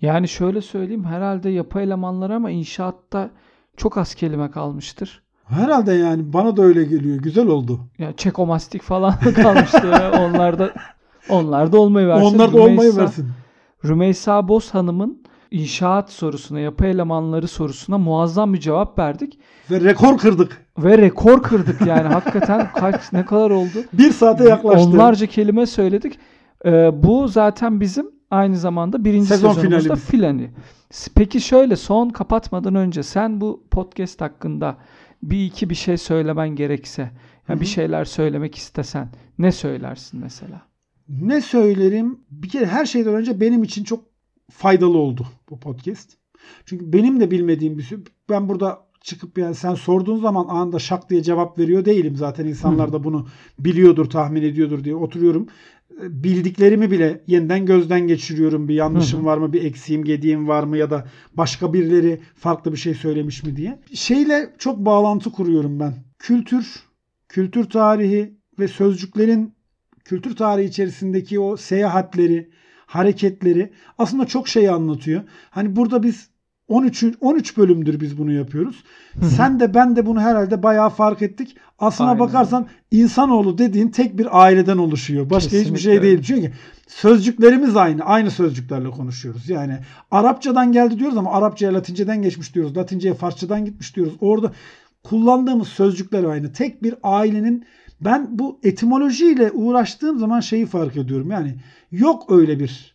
Yani 0.00 0.28
şöyle 0.28 0.60
söyleyeyim 0.62 1.04
herhalde 1.04 1.50
yapı 1.50 1.80
elemanları 1.80 2.34
ama 2.34 2.50
inşaatta 2.50 3.30
çok 3.76 3.98
az 3.98 4.14
kelime 4.14 4.50
kalmıştır. 4.50 5.22
Herhalde 5.44 5.92
yani 5.92 6.32
bana 6.32 6.56
da 6.56 6.62
öyle 6.62 6.84
geliyor. 6.84 7.16
Güzel 7.18 7.46
oldu. 7.46 7.80
Ya 7.98 8.16
çekomastik 8.16 8.82
falan 8.82 9.18
kalmıştı. 9.42 9.86
ya. 9.86 10.12
Onlar 11.28 11.72
da 11.72 11.78
olmayı 11.78 12.08
versin. 12.08 12.34
Onlar 12.34 12.52
da 12.52 12.60
olmayı 12.60 12.90
Rümeysa- 12.90 12.98
versin. 12.98 13.28
Rümeysa 13.84 14.48
Boz 14.48 14.74
Hanım'ın 14.74 15.22
inşaat 15.50 16.10
sorusuna, 16.10 16.60
yapı 16.60 16.86
elemanları 16.86 17.48
sorusuna 17.48 17.98
muazzam 17.98 18.54
bir 18.54 18.60
cevap 18.60 18.98
verdik. 18.98 19.38
Ve 19.70 19.80
rekor 19.80 20.18
kırdık. 20.18 20.66
Ve 20.78 20.98
rekor 20.98 21.42
kırdık 21.42 21.86
yani 21.86 22.08
hakikaten 22.08 22.72
kaç 22.72 23.12
ne 23.12 23.24
kadar 23.24 23.50
oldu? 23.50 23.84
Bir 23.92 24.12
saate 24.12 24.44
yaklaştı. 24.48 24.88
Onlarca 24.88 25.26
kelime 25.26 25.66
söyledik. 25.66 26.18
Ee, 26.64 26.90
bu 27.02 27.28
zaten 27.28 27.80
bizim 27.80 28.10
aynı 28.30 28.56
zamanda 28.56 29.04
birinci 29.04 29.26
Sezon 29.26 29.52
sezonumuzda 29.52 29.96
finali. 29.96 30.50
Peki 31.14 31.40
şöyle 31.40 31.76
son 31.76 32.08
kapatmadan 32.08 32.74
önce 32.74 33.02
sen 33.02 33.40
bu 33.40 33.64
podcast 33.70 34.20
hakkında 34.20 34.76
bir 35.22 35.46
iki 35.46 35.70
bir 35.70 35.74
şey 35.74 35.96
söylemen 35.96 36.48
gerekse, 36.48 37.10
yani 37.48 37.60
bir 37.60 37.66
şeyler 37.66 38.04
söylemek 38.04 38.54
istesen 38.54 39.08
ne 39.38 39.52
söylersin 39.52 40.20
mesela? 40.20 40.62
Ne 41.20 41.40
söylerim? 41.40 42.20
Bir 42.30 42.48
kere 42.48 42.66
her 42.66 42.86
şeyden 42.86 43.14
önce 43.14 43.40
benim 43.40 43.62
için 43.62 43.84
çok 43.84 44.04
faydalı 44.50 44.98
oldu 44.98 45.26
bu 45.50 45.60
podcast. 45.60 46.16
Çünkü 46.66 46.92
benim 46.92 47.20
de 47.20 47.30
bilmediğim 47.30 47.78
bir 47.78 47.82
sürü. 47.82 48.04
Ben 48.30 48.48
burada 48.48 48.86
çıkıp 49.00 49.38
yani 49.38 49.54
sen 49.54 49.74
sorduğun 49.74 50.18
zaman 50.20 50.46
anında 50.48 50.78
şak 50.78 51.10
diye 51.10 51.22
cevap 51.22 51.58
veriyor 51.58 51.84
değilim. 51.84 52.16
Zaten 52.16 52.46
insanlar 52.46 52.92
da 52.92 53.04
bunu 53.04 53.26
biliyordur, 53.58 54.10
tahmin 54.10 54.42
ediyordur 54.42 54.84
diye 54.84 54.94
oturuyorum. 54.94 55.46
Bildiklerimi 56.00 56.90
bile 56.90 57.24
yeniden 57.26 57.66
gözden 57.66 58.00
geçiriyorum. 58.06 58.68
Bir 58.68 58.74
yanlışım 58.74 59.24
var 59.24 59.38
mı, 59.38 59.52
bir 59.52 59.64
eksiğim, 59.64 60.04
gediğim 60.04 60.48
var 60.48 60.64
mı 60.64 60.76
ya 60.76 60.90
da 60.90 61.06
başka 61.34 61.72
birileri 61.72 62.20
farklı 62.34 62.72
bir 62.72 62.76
şey 62.76 62.94
söylemiş 62.94 63.42
mi 63.42 63.56
diye. 63.56 63.80
Şeyle 63.94 64.54
çok 64.58 64.78
bağlantı 64.78 65.32
kuruyorum 65.32 65.80
ben. 65.80 65.94
Kültür, 66.18 66.82
kültür 67.28 67.64
tarihi 67.64 68.36
ve 68.58 68.68
sözcüklerin 68.68 69.54
kültür 70.12 70.36
tarihi 70.36 70.68
içerisindeki 70.68 71.40
o 71.40 71.56
seyahatleri, 71.56 72.50
hareketleri 72.86 73.72
aslında 73.98 74.26
çok 74.26 74.48
şey 74.48 74.68
anlatıyor. 74.68 75.22
Hani 75.50 75.76
burada 75.76 76.02
biz 76.02 76.28
13 76.68 77.04
13 77.20 77.56
bölümdür 77.56 78.00
biz 78.00 78.18
bunu 78.18 78.32
yapıyoruz. 78.32 78.84
Sen 79.36 79.60
de 79.60 79.74
ben 79.74 79.96
de 79.96 80.06
bunu 80.06 80.20
herhalde 80.20 80.62
bayağı 80.62 80.90
fark 80.90 81.22
ettik. 81.22 81.56
Aslına 81.78 82.08
Aynen. 82.08 82.20
bakarsan 82.20 82.66
insanoğlu 82.90 83.58
dediğin 83.58 83.88
tek 83.88 84.18
bir 84.18 84.42
aileden 84.42 84.78
oluşuyor. 84.78 85.30
Başka 85.30 85.46
hiçbir 85.46 85.58
Kesinlikle 85.58 85.82
şey 85.82 86.02
değil. 86.02 86.22
Çünkü 86.22 86.52
sözcüklerimiz 86.86 87.76
aynı. 87.76 88.02
Aynı 88.04 88.30
sözcüklerle 88.30 88.90
konuşuyoruz. 88.90 89.48
Yani 89.48 89.78
Arapçadan 90.10 90.72
geldi 90.72 90.98
diyoruz 90.98 91.16
ama 91.16 91.32
Arapçaya 91.32 91.74
Latinceden 91.74 92.22
geçmiş 92.22 92.54
diyoruz. 92.54 92.76
Latinceye 92.76 93.14
Farsçadan 93.14 93.64
gitmiş 93.64 93.96
diyoruz. 93.96 94.14
Orada 94.20 94.52
kullandığımız 95.02 95.68
sözcükler 95.68 96.24
aynı. 96.24 96.52
Tek 96.52 96.82
bir 96.82 96.94
ailenin 97.02 97.64
ben 98.04 98.38
bu 98.38 98.58
etimolojiyle 98.62 99.50
uğraştığım 99.50 100.18
zaman 100.18 100.40
şeyi 100.40 100.66
fark 100.66 100.96
ediyorum. 100.96 101.30
Yani 101.30 101.54
yok 101.90 102.32
öyle 102.32 102.58
bir 102.58 102.94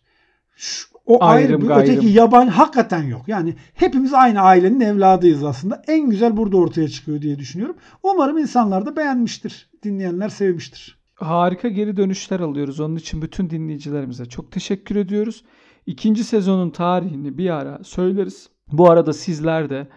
şu- 0.56 0.88
o 1.06 1.24
ayrı 1.24 1.60
bir 1.62 1.66
gayrım. 1.66 1.82
öteki 1.94 2.06
yabancı 2.08 2.50
hakikaten 2.52 3.02
yok. 3.02 3.22
Yani 3.26 3.54
hepimiz 3.74 4.14
aynı 4.14 4.40
ailenin 4.40 4.80
evladıyız 4.80 5.44
aslında. 5.44 5.82
En 5.88 6.10
güzel 6.10 6.36
burada 6.36 6.56
ortaya 6.56 6.88
çıkıyor 6.88 7.22
diye 7.22 7.38
düşünüyorum. 7.38 7.76
Umarım 8.02 8.38
insanlar 8.38 8.86
da 8.86 8.96
beğenmiştir. 8.96 9.70
Dinleyenler 9.82 10.28
sevmiştir. 10.28 10.98
Harika 11.14 11.68
geri 11.68 11.96
dönüşler 11.96 12.40
alıyoruz. 12.40 12.80
Onun 12.80 12.96
için 12.96 13.22
bütün 13.22 13.50
dinleyicilerimize 13.50 14.26
çok 14.26 14.52
teşekkür 14.52 14.96
ediyoruz. 14.96 15.44
İkinci 15.86 16.24
sezonun 16.24 16.70
tarihini 16.70 17.38
bir 17.38 17.50
ara 17.50 17.84
söyleriz. 17.84 18.48
Bu 18.72 18.90
arada 18.90 19.12
sizler 19.12 19.70
de 19.70 19.88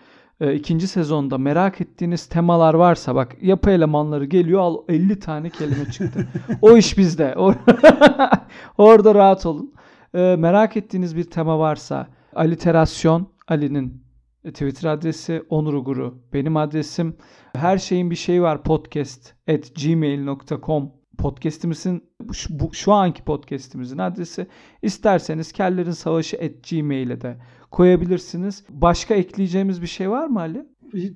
e, 0.42 0.54
ikinci 0.56 0.88
sezonda 0.88 1.38
merak 1.38 1.82
ettiğiniz 1.82 2.26
temalar 2.26 2.74
varsa 2.74 3.16
bak 3.16 3.38
yapı 3.42 3.70
elemanları 3.70 4.26
geliyor 4.26 4.62
al 4.62 4.78
50 4.88 5.20
tane 5.20 5.50
kelime 5.50 5.92
çıktı. 5.92 6.28
o 6.62 6.78
iş 6.78 6.98
bizde. 6.98 7.36
Orada 8.78 9.16
rahat 9.16 9.46
olun. 9.46 9.74
E, 10.14 10.36
merak 10.40 10.78
ettiğiniz 10.78 11.16
bir 11.16 11.24
tema 11.24 11.60
varsa 11.60 12.08
aliterasyon 12.36 13.28
Ali'nin 13.48 14.04
Twitter 14.44 14.90
adresi 14.90 15.44
Onur 15.50 15.74
Uguru 15.74 16.24
benim 16.34 16.58
adresim 16.58 17.18
her 17.56 17.78
şeyin 17.78 18.12
bir 18.12 18.16
şeyi 18.16 18.42
var 18.42 18.64
podcast 18.64 19.34
at 19.50 19.76
gmail.com 19.84 20.92
podcastimizin 21.18 22.04
şu, 22.34 22.60
bu, 22.60 22.74
şu 22.74 22.94
anki 22.94 23.24
podcastimizin 23.24 23.98
adresi 23.98 24.48
isterseniz 24.82 25.52
kellerin 25.52 25.92
savaşı 25.92 26.38
at 26.38 26.70
gmail'e 26.70 27.22
de 27.22 27.38
koyabilirsiniz. 27.72 28.64
Başka 28.70 29.14
ekleyeceğimiz 29.16 29.82
bir 29.82 29.88
şey 29.88 30.10
var 30.10 30.28
mı 30.28 30.40
Ali? 30.40 30.66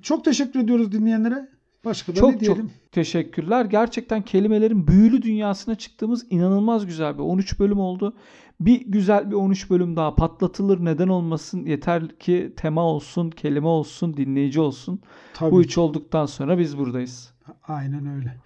Çok 0.02 0.24
teşekkür 0.24 0.60
ediyoruz 0.60 0.92
dinleyenlere. 0.92 1.48
Başka 1.84 2.12
da 2.12 2.16
Çok 2.16 2.30
ne 2.30 2.38
çok 2.38 2.40
diyelim? 2.56 2.70
teşekkürler. 2.92 3.64
Gerçekten 3.64 4.22
kelimelerin 4.22 4.86
büyülü 4.88 5.22
dünyasına 5.22 5.74
çıktığımız 5.74 6.26
inanılmaz 6.30 6.86
güzel 6.86 7.14
bir 7.14 7.22
13 7.22 7.60
bölüm 7.60 7.78
oldu. 7.78 8.16
Bir 8.60 8.80
güzel 8.86 9.30
bir 9.30 9.34
13 9.36 9.70
bölüm 9.70 9.96
daha 9.96 10.14
patlatılır 10.14 10.84
neden 10.84 11.08
olmasın 11.08 11.64
yeter 11.66 12.18
ki 12.18 12.52
tema 12.56 12.82
olsun, 12.84 13.30
kelime 13.30 13.66
olsun, 13.66 14.16
dinleyici 14.16 14.60
olsun. 14.60 15.00
Tabii. 15.34 15.50
Bu 15.50 15.60
üç 15.62 15.78
olduktan 15.78 16.26
sonra 16.26 16.58
biz 16.58 16.78
buradayız. 16.78 17.34
Aynen 17.68 18.06
öyle. 18.16 18.36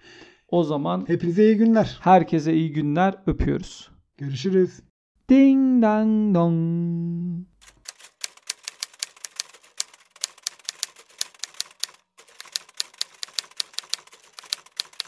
O 0.47 0.63
zaman 0.63 1.03
Hepinize 1.07 1.43
iyi 1.45 1.57
günler. 1.57 1.97
herkese 2.01 2.53
iyi 2.53 2.73
günler 2.73 3.15
öpüyoruz. 3.27 3.91
Görüşürüz. 4.17 4.79
Ding 5.29 5.83
dang 5.83 6.35
dong. 6.35 7.50